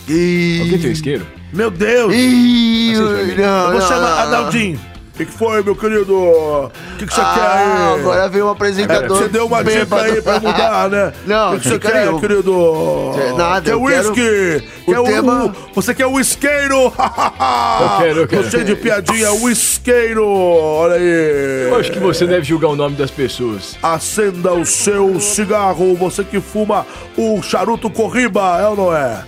Ih, 0.07 0.59
Alguém 0.61 0.79
tem 0.79 0.89
um 0.89 0.93
isqueiro? 0.93 1.27
Meu 1.51 1.71
Deus. 1.71 2.13
Ih, 2.13 2.93
Vocês 2.95 3.27
verem. 3.27 3.45
não, 3.45 3.65
Eu 3.65 3.71
vou 3.71 3.79
não, 3.79 3.87
chamar 3.87 3.99
não, 4.01 4.31
não. 4.31 4.37
Adaldinho. 4.39 4.79
O 5.13 5.15
que, 5.15 5.27
que 5.27 5.31
foi, 5.31 5.61
meu 5.61 5.75
querido? 5.75 6.11
O 6.17 6.71
que, 6.97 7.05
que 7.05 7.13
você 7.13 7.21
Ah, 7.21 7.33
quer 7.35 7.45
aí? 7.93 7.99
agora 7.99 8.27
veio 8.29 8.47
um 8.47 8.49
apresentador. 8.49 9.15
Você 9.19 9.27
deu 9.27 9.45
uma 9.45 9.63
dica 9.63 9.95
aí 9.95 10.19
pra 10.23 10.39
mudar, 10.39 10.89
né? 10.89 11.13
Não, 11.27 11.49
O 11.49 11.53
que, 11.59 11.59
que 11.61 11.69
você 11.69 11.77
quer, 11.79 11.93
nenhuma. 12.05 12.19
querido? 12.19 13.11
Nada, 13.37 13.61
Quer 13.61 13.73
eu 13.73 13.85
quero- 13.85 14.07
whisky? 14.09 14.67
o 14.87 14.91
Quer 14.91 14.99
o 14.99 15.03
tema- 15.03 15.55
Você 15.75 15.93
quer 15.93 16.07
whiskeiro? 16.07 16.75
eu 16.97 17.97
quero, 17.99 18.19
eu 18.21 18.27
quero. 18.27 18.41
Gostei 18.41 18.63
de 18.63 18.75
piadinha, 18.75 19.31
whiskeiro. 19.33 20.27
Olha 20.27 20.95
aí. 20.95 21.67
Eu 21.69 21.75
acho 21.79 21.91
que 21.91 21.99
você 21.99 22.25
deve 22.25 22.43
julgar 22.43 22.69
o 22.69 22.75
nome 22.75 22.95
das 22.95 23.11
pessoas. 23.11 23.77
Acenda 23.83 24.51
o 24.53 24.65
seu 24.65 25.19
cigarro, 25.19 25.95
você 25.95 26.23
que 26.23 26.41
fuma 26.41 26.87
o 27.15 27.39
charuto 27.43 27.87
Corriba, 27.87 28.59
é 28.59 28.67
ou 28.67 28.75
não 28.75 28.95
é? 28.97 29.23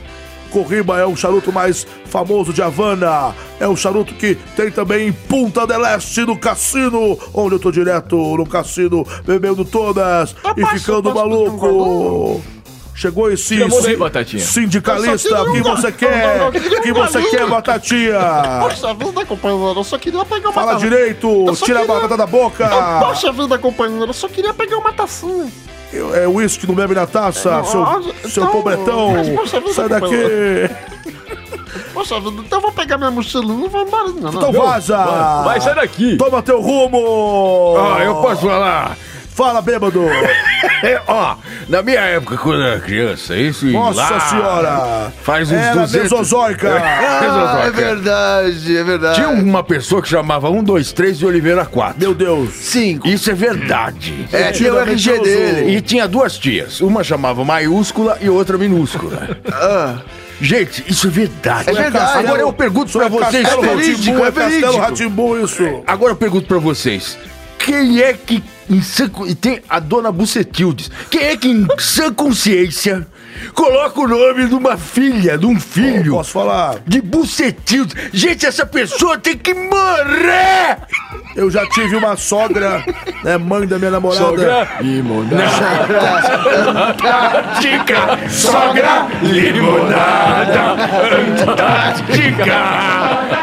Corriba 0.55 0.97
é 0.97 1.05
o 1.05 1.17
charuto 1.17 1.51
mais 1.51 1.85
famoso 2.05 2.53
de 2.53 2.61
Havana. 2.61 3.35
É 3.59 3.67
o 3.67 3.75
charuto 3.75 4.13
que 4.13 4.35
tem 4.55 4.71
também 4.71 5.09
em 5.09 5.11
Punta 5.11 5.67
del 5.67 5.85
Este, 5.85 6.21
no 6.21 6.37
cassino, 6.37 7.19
onde 7.33 7.55
eu 7.55 7.59
tô 7.59 7.71
direto 7.71 8.15
no 8.37 8.45
cassino, 8.45 9.05
bebendo 9.25 9.65
todas 9.65 10.33
e 10.55 10.65
ficando 10.67 11.13
maluco. 11.13 12.41
Chegou 12.95 13.29
esse 13.29 13.57
Batatinha. 13.97 14.41
sindicalista, 14.41 15.43
o 15.43 15.51
que 15.51 15.59
você 15.61 15.91
quer? 15.91 16.47
O 16.47 16.81
que 16.81 16.93
você 16.93 17.21
quer, 17.23 17.45
Batatinha? 17.49 18.17
Poxa 18.61 18.93
vida, 18.93 19.25
companheiro, 19.25 19.77
eu 19.79 19.83
só 19.83 19.97
queria 19.97 20.23
pegar 20.23 20.47
uma 20.47 20.53
Fala 20.53 20.73
taça. 20.75 20.85
direito, 20.89 21.27
tira 21.65 21.81
a 21.81 21.85
batata 21.85 22.15
da 22.15 22.25
boca. 22.25 22.65
Poxa 23.01 23.29
vida, 23.33 23.57
companheiro, 23.59 24.05
eu 24.05 24.13
só 24.13 24.29
queria 24.29 24.53
pegar 24.53 24.77
uma 24.77 24.93
tacinha. 24.93 25.51
É 25.93 26.27
uísque, 26.27 26.67
não 26.67 26.75
bebe 26.75 26.93
na 26.93 27.05
taça, 27.07 27.57
Não, 27.57 27.65
seu, 27.65 27.83
ah, 27.83 28.01
seu 28.27 28.43
então, 28.43 28.51
pobretão. 28.51 29.13
Sai 29.73 29.87
daqui. 29.87 30.69
Poxa 31.93 32.19
vida, 32.19 32.41
então 32.45 32.57
eu 32.59 32.61
vou 32.61 32.71
pegar 32.71 32.97
minha 32.97 33.11
mochilinha 33.11 33.65
e 33.65 33.69
vou 33.69 33.81
embora. 33.81 34.07
Não, 34.09 34.31
não. 34.31 34.33
Então 34.33 34.51
vaza. 34.51 34.97
vai, 34.97 35.43
vai, 35.45 35.61
sai 35.61 35.75
daqui. 35.75 36.17
Toma 36.17 36.41
teu 36.41 36.61
rumo. 36.61 37.75
Ah, 37.77 38.03
eu 38.03 38.15
posso 38.15 38.41
falar? 38.41 38.97
Fala, 39.35 39.61
bêbado. 39.61 40.01
É, 40.83 41.01
ó, 41.07 41.35
na 41.67 41.81
minha 41.81 42.01
época, 42.01 42.37
quando 42.37 42.61
eu 42.61 42.67
era 42.67 42.79
criança, 42.79 43.35
isso 43.35 43.65
Nossa 43.67 44.01
lá, 44.01 44.19
senhora. 44.19 45.13
Faz 45.23 45.49
uns 45.49 45.57
Era 45.57 45.81
200... 45.81 46.03
mesozoica. 46.03 46.75
Ah, 46.75 47.63
é 47.65 47.71
verdade, 47.71 48.77
é 48.77 48.83
verdade. 48.83 49.15
Tinha 49.15 49.29
uma 49.29 49.63
pessoa 49.63 50.01
que 50.01 50.07
chamava 50.07 50.49
1, 50.49 50.63
2, 50.63 50.91
3 50.91 51.17
de 51.17 51.25
Oliveira 51.25 51.65
4. 51.65 51.99
Meu 51.99 52.13
Deus. 52.13 52.53
Cinco. 52.53 53.07
Isso 53.07 53.31
é 53.31 53.33
verdade. 53.33 54.27
É, 54.31 54.51
tinha 54.51 54.73
o 54.73 54.79
RG 54.79 55.19
dele. 55.19 55.75
E 55.77 55.81
tinha 55.81 56.07
duas 56.07 56.37
tias. 56.37 56.81
Uma 56.81 57.03
chamava 57.03 57.43
maiúscula 57.43 58.17
e 58.21 58.29
outra 58.29 58.57
minúscula. 58.57 59.37
Ah, 59.51 59.99
Gente, 60.41 60.83
isso 60.87 61.07
é 61.07 61.09
verdade. 61.09 61.69
É 61.69 61.73
verdade. 61.73 62.19
Agora 62.19 62.41
eu 62.41 62.51
pergunto 62.51 62.91
pra 62.91 63.07
vocês 63.07 63.49
todos. 63.49 63.65
verídico, 63.65 64.17
é 64.17 64.27
é 64.27 64.31
Castelo 64.31 64.49
verídico. 64.51 64.77
Ratimbu, 64.77 65.39
isso. 65.39 65.83
Agora 65.87 66.11
eu 66.11 66.15
pergunto 66.15 66.45
pra 66.45 66.57
vocês. 66.57 67.17
Quem 67.65 67.99
é 67.99 68.13
que 68.13 68.43
em 68.69 68.79
sã, 68.79 69.09
e 69.25 69.33
tem 69.33 69.59
a 69.67 69.79
dona 69.79 70.11
Bucetildes. 70.11 70.91
Quem 71.09 71.23
é 71.23 71.35
que 71.35 71.47
em 71.47 71.65
sã 71.79 72.13
consciência 72.13 73.07
coloca 73.55 73.99
o 74.01 74.07
nome 74.07 74.47
de 74.47 74.53
uma 74.53 74.77
filha, 74.77 75.35
de 75.35 75.47
um 75.47 75.59
filho? 75.59 76.13
Posso 76.13 76.31
falar? 76.31 76.75
De 76.85 77.01
Bucetildes. 77.01 77.95
Gente, 78.13 78.45
essa 78.45 78.67
pessoa 78.67 79.17
tem 79.17 79.35
que 79.35 79.51
morrer! 79.55 80.77
Eu 81.35 81.49
já 81.49 81.67
tive 81.69 81.95
uma 81.95 82.15
sogra, 82.15 82.85
né, 83.23 83.35
mãe 83.35 83.65
da 83.65 83.79
minha 83.79 83.89
namorada. 83.89 84.25
Sogra 84.25 84.67
e 84.81 84.99
Antártica, 86.69 88.29
sogra 88.29 89.07
limonada, 89.23 90.75
Antártica. 91.41 92.45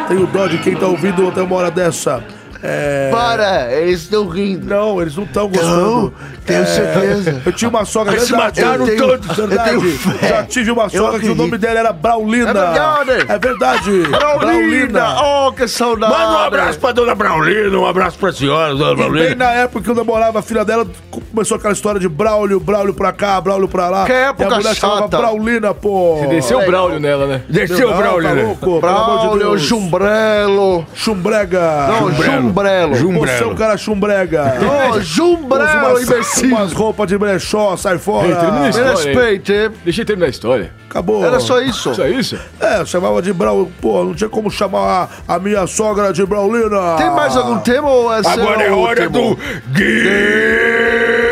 Tenho 0.07 0.27
dó 0.29 0.47
de 0.47 0.59
quem 0.59 0.77
tá 0.77 0.87
ouvindo 0.87 1.27
até 1.27 1.43
uma 1.43 1.57
hora 1.57 1.73
dessa. 1.73 2.25
É... 2.63 3.11
para, 3.11 3.73
eles 3.73 4.03
estão 4.03 4.29
rindo. 4.29 4.67
Não, 4.67 5.01
eles 5.01 5.17
não 5.17 5.25
estão 5.25 5.45
Não, 5.45 5.51
gostando. 5.51 6.15
tenho 6.47 6.67
certeza. 6.67 7.43
Eu 7.45 7.53
tinha 7.53 7.69
uma 7.69 7.85
sogra, 7.85 8.15
Eles 8.15 8.25
se 8.27 8.33
mataram 8.33 8.85
tenho- 8.87 8.99
todos. 8.99 9.37
Verdade. 9.37 9.75
Eu 9.75 9.81
tenho 9.81 9.99
fé. 9.99 10.29
Já 10.29 10.43
tive 10.45 10.71
uma 10.71 10.89
sogra 10.89 11.19
que 11.21 11.29
o 11.29 11.35
nome 11.35 11.59
dela 11.59 11.81
era 11.81 11.93
Braulina. 11.93 12.51
É 12.51 12.53
verdade. 12.55 13.11
É 13.33 13.39
verdade. 13.39 14.03
Braulina, 14.39 15.17
oh, 15.23 15.53
que 15.53 15.67
saudade. 15.69 16.13
Manda 16.13 16.33
um 16.33 16.39
abraço 16.39 16.79
pra 16.79 16.93
dona 16.93 17.15
Braulina, 17.15 17.77
um 17.79 17.87
abraço 17.87 18.19
pra 18.19 18.33
senhora, 18.33 18.75
dona 18.75 18.93
E 18.93 18.97
bem 18.97 19.11
Braulina. 19.11 19.35
na 19.45 19.51
época 19.53 19.85
que 19.85 19.91
eu 19.91 19.95
namorava 19.95 20.39
a 20.39 20.43
filha 20.43 20.65
dela, 20.65 20.87
começou 21.33 21.57
aquela 21.57 21.73
história 21.73 22.01
de 22.01 22.09
Braulio, 22.09 22.61
Braulio 22.61 22.95
pra 22.95 23.13
cá, 23.13 23.41
Braulio 23.41 23.69
pra 23.69 23.89
lá. 23.89 24.05
Que 24.07 24.13
época 24.13 24.45
e 24.45 24.53
a 24.53 24.57
mulher 24.57 24.75
chamava 24.75 25.03
chata. 25.03 25.17
Braulina, 25.19 25.75
pô. 25.75 26.17
Você 26.21 26.27
desceu 26.29 26.59
o 26.61 26.67
Braulio 26.67 27.01
nela, 27.01 27.27
né? 27.27 27.43
Desceu 27.49 27.89
o 27.89 27.91
Não, 27.91 27.99
Braulina. 27.99 28.35
Tá 28.37 28.43
louco, 28.43 28.87
amor 28.87 29.19
de 29.33 29.39
Braulio. 29.39 29.59
Chumbrelo. 29.59 30.87
Chumbrega. 30.95 31.87
Não, 31.89 31.99
Chumbrega. 32.11 32.51
Jumbrelo. 32.94 33.26
Você 33.26 33.42
é 33.42 33.46
um 33.46 33.55
cara 33.55 33.76
chumbrega. 33.76 34.55
Ô, 34.94 35.00
Jumbrelo, 35.00 36.00
imbecil. 36.00 36.48
umas 36.48 36.72
roupas 36.72 37.07
de 37.09 37.16
brechó, 37.18 37.76
sai 37.76 37.98
fora. 37.98 38.28
Ei, 38.28 38.34
termina 38.34 38.59
a 38.59 38.62
Me 38.62 38.68
história. 38.70 38.90
hein? 38.90 38.96
respeite. 38.96 39.70
Deixa 39.84 40.03
eu 40.03 40.07
terminar 40.07 40.26
a 40.26 40.30
história. 40.30 40.72
Acabou. 40.88 41.24
Era 41.24 41.40
só 41.40 41.61
isso. 41.61 41.94
Só 41.94 42.07
isso? 42.07 42.38
É, 42.61 42.80
eu 42.80 42.86
chamava 42.86 43.22
de 43.22 43.32
Brau. 43.32 43.68
Pô, 43.80 44.05
não 44.05 44.14
tinha 44.14 44.28
como 44.28 44.50
chamar 44.50 45.09
a, 45.26 45.34
a 45.36 45.38
minha 45.38 45.66
sogra 45.66 46.12
de 46.12 46.24
Braulina. 46.26 46.96
Tem 46.98 47.11
mais 47.11 47.36
algum 47.36 47.59
tema 47.59 47.88
ou 47.88 48.12
esse 48.18 48.28
Agora 48.28 48.62
é 48.62 48.66
é 48.68 48.70
hora 48.72 49.09
do 49.09 49.36
Gui. 49.72 51.32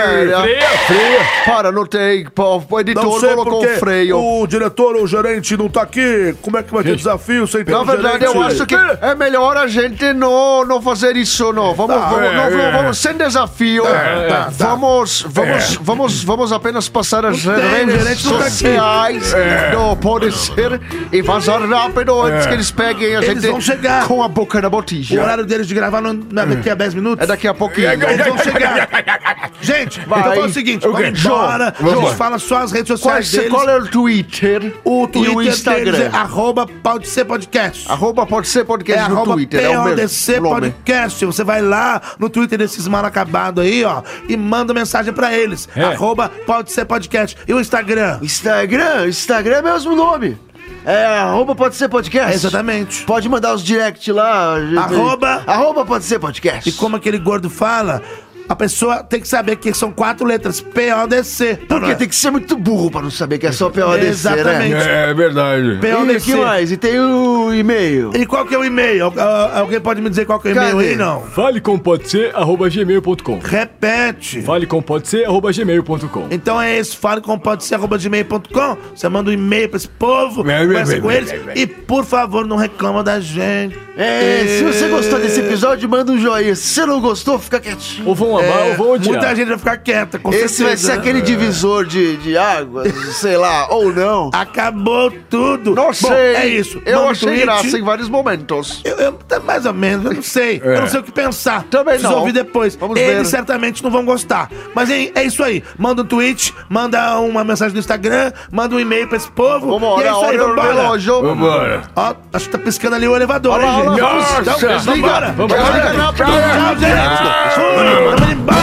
Freia, 0.00 0.38
freia. 0.86 1.20
Para, 1.44 1.68
anotei. 1.70 2.26
Pô, 2.34 2.62
O 2.68 2.80
editor 2.80 3.04
Não 3.22 3.34
colocou 3.36 3.64
o 3.64 3.68
freio. 3.78 4.18
o 4.18 4.46
diretor 4.46 4.96
ou 4.96 5.04
o 5.04 5.06
gerente 5.06 5.56
não 5.56 5.68
tá 5.68 5.82
aqui. 5.82 6.34
Como 6.42 6.56
é 6.58 6.62
que 6.62 6.72
vai 6.72 6.82
ter 6.84 6.96
desafio 6.96 7.46
sem 7.46 7.64
ter 7.64 7.72
Na 7.72 7.82
verdade, 7.82 8.18
gerente? 8.20 8.36
eu 8.36 8.42
acho 8.42 8.66
que 8.66 8.74
é 8.74 9.14
melhor 9.14 9.56
a 9.56 9.66
gente 9.66 10.12
não, 10.12 10.64
não 10.64 10.82
fazer 10.82 11.16
isso, 11.16 11.52
não. 11.52 11.74
Vamos, 11.74 11.96
Tá, 11.96 12.08
vamos, 12.08 12.26
é, 12.30 12.50
não, 12.50 12.60
é. 12.60 12.72
vamos 12.72 12.98
sem 12.98 13.14
desafio. 13.16 13.82
tá, 13.84 13.90
tá. 14.28 14.48
Vamos, 14.52 15.24
vamos, 15.28 15.76
vamos, 15.80 16.22
vamos 16.24 16.52
apenas 16.52 16.88
passar 16.88 17.24
as 17.24 17.42
tem, 17.42 17.84
o 17.84 18.04
redes 18.04 18.24
não 18.24 18.42
sociais. 18.42 19.32
Não 19.72 19.96
pode 19.96 20.30
ser 20.36 20.80
e 21.12 21.22
vazar 21.22 21.60
rápido 21.68 22.20
antes 22.22 22.46
que 22.46 22.52
eles 22.54 22.70
peguem 22.70 23.16
a 23.16 23.22
Eles 23.22 23.26
gente 23.42 23.46
vão 23.50 23.60
chegar. 23.60 24.06
com 24.06 24.22
a 24.22 24.28
boca 24.28 24.60
na 24.60 24.68
O 24.68 24.70
botija. 24.70 25.20
horário 25.22 25.44
deles 25.46 25.66
de 25.66 25.74
gravar 25.74 26.00
não, 26.00 26.12
não 26.12 26.42
é 26.42 26.46
daqui 26.46 26.70
a 26.70 26.74
10 26.74 26.94
minutos? 26.94 27.22
É 27.22 27.26
daqui 27.26 27.46
a 27.48 27.54
pouquinho. 27.54 27.92
Eles 27.92 28.26
vão 28.26 28.38
chegar. 28.38 28.88
Gente, 29.60 29.85
Vai. 30.06 30.20
então 30.20 30.34
faz 30.34 30.44
o 30.50 30.54
seguinte, 30.54 30.86
O 30.86 30.92
vamos 30.92 31.20
embora. 31.20 31.74
Vamos. 31.80 32.00
gente 32.04 32.14
fala 32.16 32.38
só 32.38 32.58
as 32.58 32.72
redes 32.72 32.88
Qual, 32.88 32.98
sociais 32.98 33.30
deles. 33.30 33.50
qual 33.50 33.68
é 33.68 33.76
o 33.78 33.86
Twitter? 33.88 34.74
O 34.84 35.06
Twitter 35.06 35.32
e 35.32 35.36
o 35.36 35.42
Instagram? 35.42 35.84
deles 35.92 36.00
é 36.00 36.16
arroba 36.16 36.66
pode 36.66 37.08
ser 37.08 37.24
podcast. 37.24 37.90
Arroba 37.90 38.26
pode 38.26 38.48
ser 38.48 38.60
É 38.60 38.64
podcast 38.64 39.08
no 39.10 39.16
arroba 39.16 39.32
Twitter. 39.34 39.60
É 39.64 39.78
o 39.78 39.84
mesmo. 39.84 40.48
Podcast. 40.48 41.24
Você 41.24 41.44
vai 41.44 41.62
lá 41.62 42.00
no 42.18 42.28
Twitter 42.28 42.58
desses 42.58 42.86
mal 42.88 43.04
acabados 43.04 43.64
aí, 43.64 43.84
ó, 43.84 44.02
e 44.28 44.36
manda 44.36 44.72
mensagem 44.74 45.12
pra 45.12 45.32
eles. 45.32 45.68
É. 45.76 45.82
Arroba 45.84 46.30
pode 46.46 46.72
ser 46.72 46.84
podcast. 46.84 47.36
E 47.46 47.52
o 47.54 47.60
Instagram? 47.60 48.18
Instagram, 48.22 49.06
Instagram 49.08 49.56
é 49.56 49.62
mesmo 49.62 49.94
nome. 49.94 50.38
É 50.84 51.04
arroba 51.04 51.54
pode 51.54 51.74
ser 51.74 51.88
podcast. 51.88 52.32
Exatamente. 52.34 53.02
Pode 53.04 53.28
mandar 53.28 53.54
os 53.54 53.62
direct 53.62 54.10
lá. 54.12 54.56
Arroba- 54.78 55.42
Arroba 55.46 55.84
pode 55.84 56.04
ser 56.04 56.18
podcast. 56.18 56.68
E 56.68 56.72
como 56.72 56.94
aquele 56.96 57.18
gordo 57.18 57.50
fala, 57.50 58.02
a 58.48 58.54
pessoa 58.56 59.02
tem 59.02 59.20
que 59.20 59.28
saber 59.28 59.56
que 59.56 59.72
são 59.74 59.90
quatro 59.90 60.26
letras. 60.26 60.60
P-O-D-C. 60.60 61.60
Porque 61.68 61.94
tem 61.94 62.08
que 62.08 62.14
ser 62.16 62.30
muito 62.30 62.56
burro 62.56 62.90
pra 62.90 63.02
não 63.02 63.10
saber 63.10 63.38
que 63.38 63.46
é 63.46 63.52
só 63.52 63.68
PODC, 63.70 64.06
Exatamente. 64.06 64.74
né? 64.74 65.10
É 65.10 65.14
verdade. 65.14 65.62
E 65.66 65.72
o 65.76 65.80
P-O-D-C. 65.80 66.20
que 66.32 66.36
mais? 66.36 66.72
E 66.72 66.76
tem 66.76 66.98
o 67.00 67.52
e-mail. 67.54 68.10
E 68.14 68.24
qual 68.26 68.44
que 68.46 68.54
é 68.54 68.58
o 68.58 68.64
e-mail? 68.64 69.04
Al- 69.06 69.12
al- 69.20 69.56
Alguém 69.66 69.80
pode 69.80 70.00
me 70.00 70.08
dizer 70.10 70.24
qual 70.26 70.38
que 70.38 70.48
é 70.48 70.52
o 70.52 70.54
e-mail 70.54 70.76
Cadê? 70.76 70.88
aí, 70.90 70.96
não? 70.96 71.22
Fale 71.22 71.60
com 71.60 71.78
pode 71.78 72.08
ser, 72.08 72.34
arroba 72.34 72.68
gmail.com. 72.68 73.38
Repete. 73.42 74.42
Fale 74.42 74.66
com 74.66 74.80
pode 74.82 75.08
ser, 75.08 75.24
arroba 75.26 75.50
gmail.com. 75.52 76.26
Então 76.30 76.60
é 76.60 76.76
esse, 76.78 76.96
fale 76.96 77.20
com 77.20 77.38
pode 77.38 77.64
ser 77.64 77.74
arroba 77.76 77.98
gmail.com. 77.98 78.76
Você 78.94 79.08
manda 79.08 79.30
um 79.30 79.32
e-mail 79.32 79.68
pra 79.68 79.76
esse 79.76 79.88
povo, 79.88 80.48
É, 80.48 80.62
é, 80.62 80.66
conversa 80.66 80.96
é, 80.96 81.00
com 81.00 81.10
é, 81.10 81.16
eles 81.16 81.30
é, 81.30 81.36
é. 81.48 81.52
e, 81.56 81.66
por 81.66 82.04
favor, 82.04 82.46
não 82.46 82.56
reclama 82.56 83.02
da 83.02 83.18
gente. 83.20 83.76
É, 83.96 84.44
se 84.46 84.64
você 84.64 84.88
gostou 84.88 85.18
desse 85.18 85.40
episódio, 85.40 85.88
manda 85.88 86.12
um 86.12 86.18
joinha. 86.18 86.54
Se 86.54 86.74
você 86.74 86.86
não 86.86 87.00
gostou, 87.00 87.38
fica 87.38 87.58
quietinho. 87.58 88.06
Ou 88.06 88.14
vão 88.14 88.35
amar 88.38 88.62
ou 88.68 88.74
vão 88.76 88.90
odiar. 88.92 89.12
Muita 89.16 89.36
gente 89.36 89.48
vai 89.48 89.58
ficar 89.58 89.76
quieta, 89.78 90.18
com 90.18 90.30
Esse 90.30 90.62
vai 90.62 90.76
certeza, 90.76 90.82
ser 90.86 90.92
né? 90.92 90.98
aquele 90.98 91.20
divisor 91.22 91.84
de, 91.84 92.16
de 92.18 92.36
águas, 92.36 92.92
sei 93.16 93.36
lá, 93.36 93.68
ou 93.70 93.92
não. 93.92 94.30
Acabou 94.32 95.10
tudo. 95.30 95.74
Não 95.74 95.86
Bom, 95.86 95.92
sei. 95.92 96.34
é 96.36 96.46
isso. 96.46 96.80
Eu 96.84 96.96
Manda 96.98 97.06
um 97.08 97.10
achei 97.10 97.28
tweet. 97.28 97.44
graça 97.44 97.78
em 97.78 97.82
vários 97.82 98.08
momentos. 98.08 98.80
Eu, 98.84 98.96
eu- 98.96 99.12
tá 99.12 99.40
mais 99.40 99.66
ou 99.66 99.72
menos, 99.74 100.04
eu 100.06 100.12
não 100.14 100.22
sei. 100.22 100.60
Eu 100.64 100.80
não 100.80 100.88
sei 100.88 101.00
o 101.00 101.02
que 101.02 101.12
pensar. 101.12 101.64
Também 101.64 101.94
Preciso 101.94 102.12
não. 102.12 102.18
ouvir 102.20 102.32
depois. 102.32 102.76
Vamos 102.76 102.98
Eles 102.98 103.16
ver. 103.18 103.24
certamente 103.26 103.82
não 103.82 103.90
vão 103.90 104.04
gostar. 104.04 104.48
Mas 104.74 104.90
é, 104.90 105.10
é 105.14 105.24
isso 105.24 105.42
aí. 105.42 105.62
Manda 105.78 106.02
um 106.02 106.04
tweet, 106.04 106.54
manda 106.68 107.18
uma 107.20 107.42
mensagem 107.44 107.72
no 107.74 107.80
Instagram, 107.80 108.32
manda 108.50 108.74
um 108.74 108.80
e-mail 108.80 109.06
pra 109.08 109.16
esse 109.16 109.30
povo. 109.30 109.78
Vamos 109.78 110.02
e 110.02 110.06
é 110.06 110.10
isso 110.10 110.24
aí, 110.24 110.36
vambora. 110.38 110.72
relógio. 110.74 111.22
Vambora. 111.22 111.82
Ó, 111.94 112.14
acho 112.32 112.44
que 112.46 112.50
tá 112.52 112.58
piscando 112.58 112.96
ali 112.96 113.06
o 113.08 113.14
elevador, 113.16 113.54
Olha 113.54 113.66
lá, 113.66 113.72
hein, 113.78 113.88
gente? 113.90 114.00
Nossa! 114.00 114.40
Então, 114.42 114.78
vambora. 114.80 115.32
Vambora. 115.32 115.62
Rápido. 115.62 116.26
Tchau, 116.26 116.76
gente. 116.78 117.54
Fui, 117.54 118.04
vamos 118.16 118.25
embora. 118.32 118.58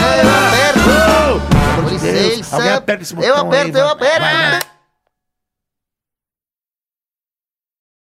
Com 1.76 1.88
licença. 1.88 2.56
Alguém 2.56 2.72
aperta 2.72 3.02
esse 3.02 3.12
Eu 3.14 3.16
botão 3.18 3.34
aí, 3.34 3.46
aperto, 3.60 3.78
eu 3.78 3.84
vai. 3.84 3.92
aperto. 3.92 4.20
Vai, 4.20 4.50
vai. 4.50 4.73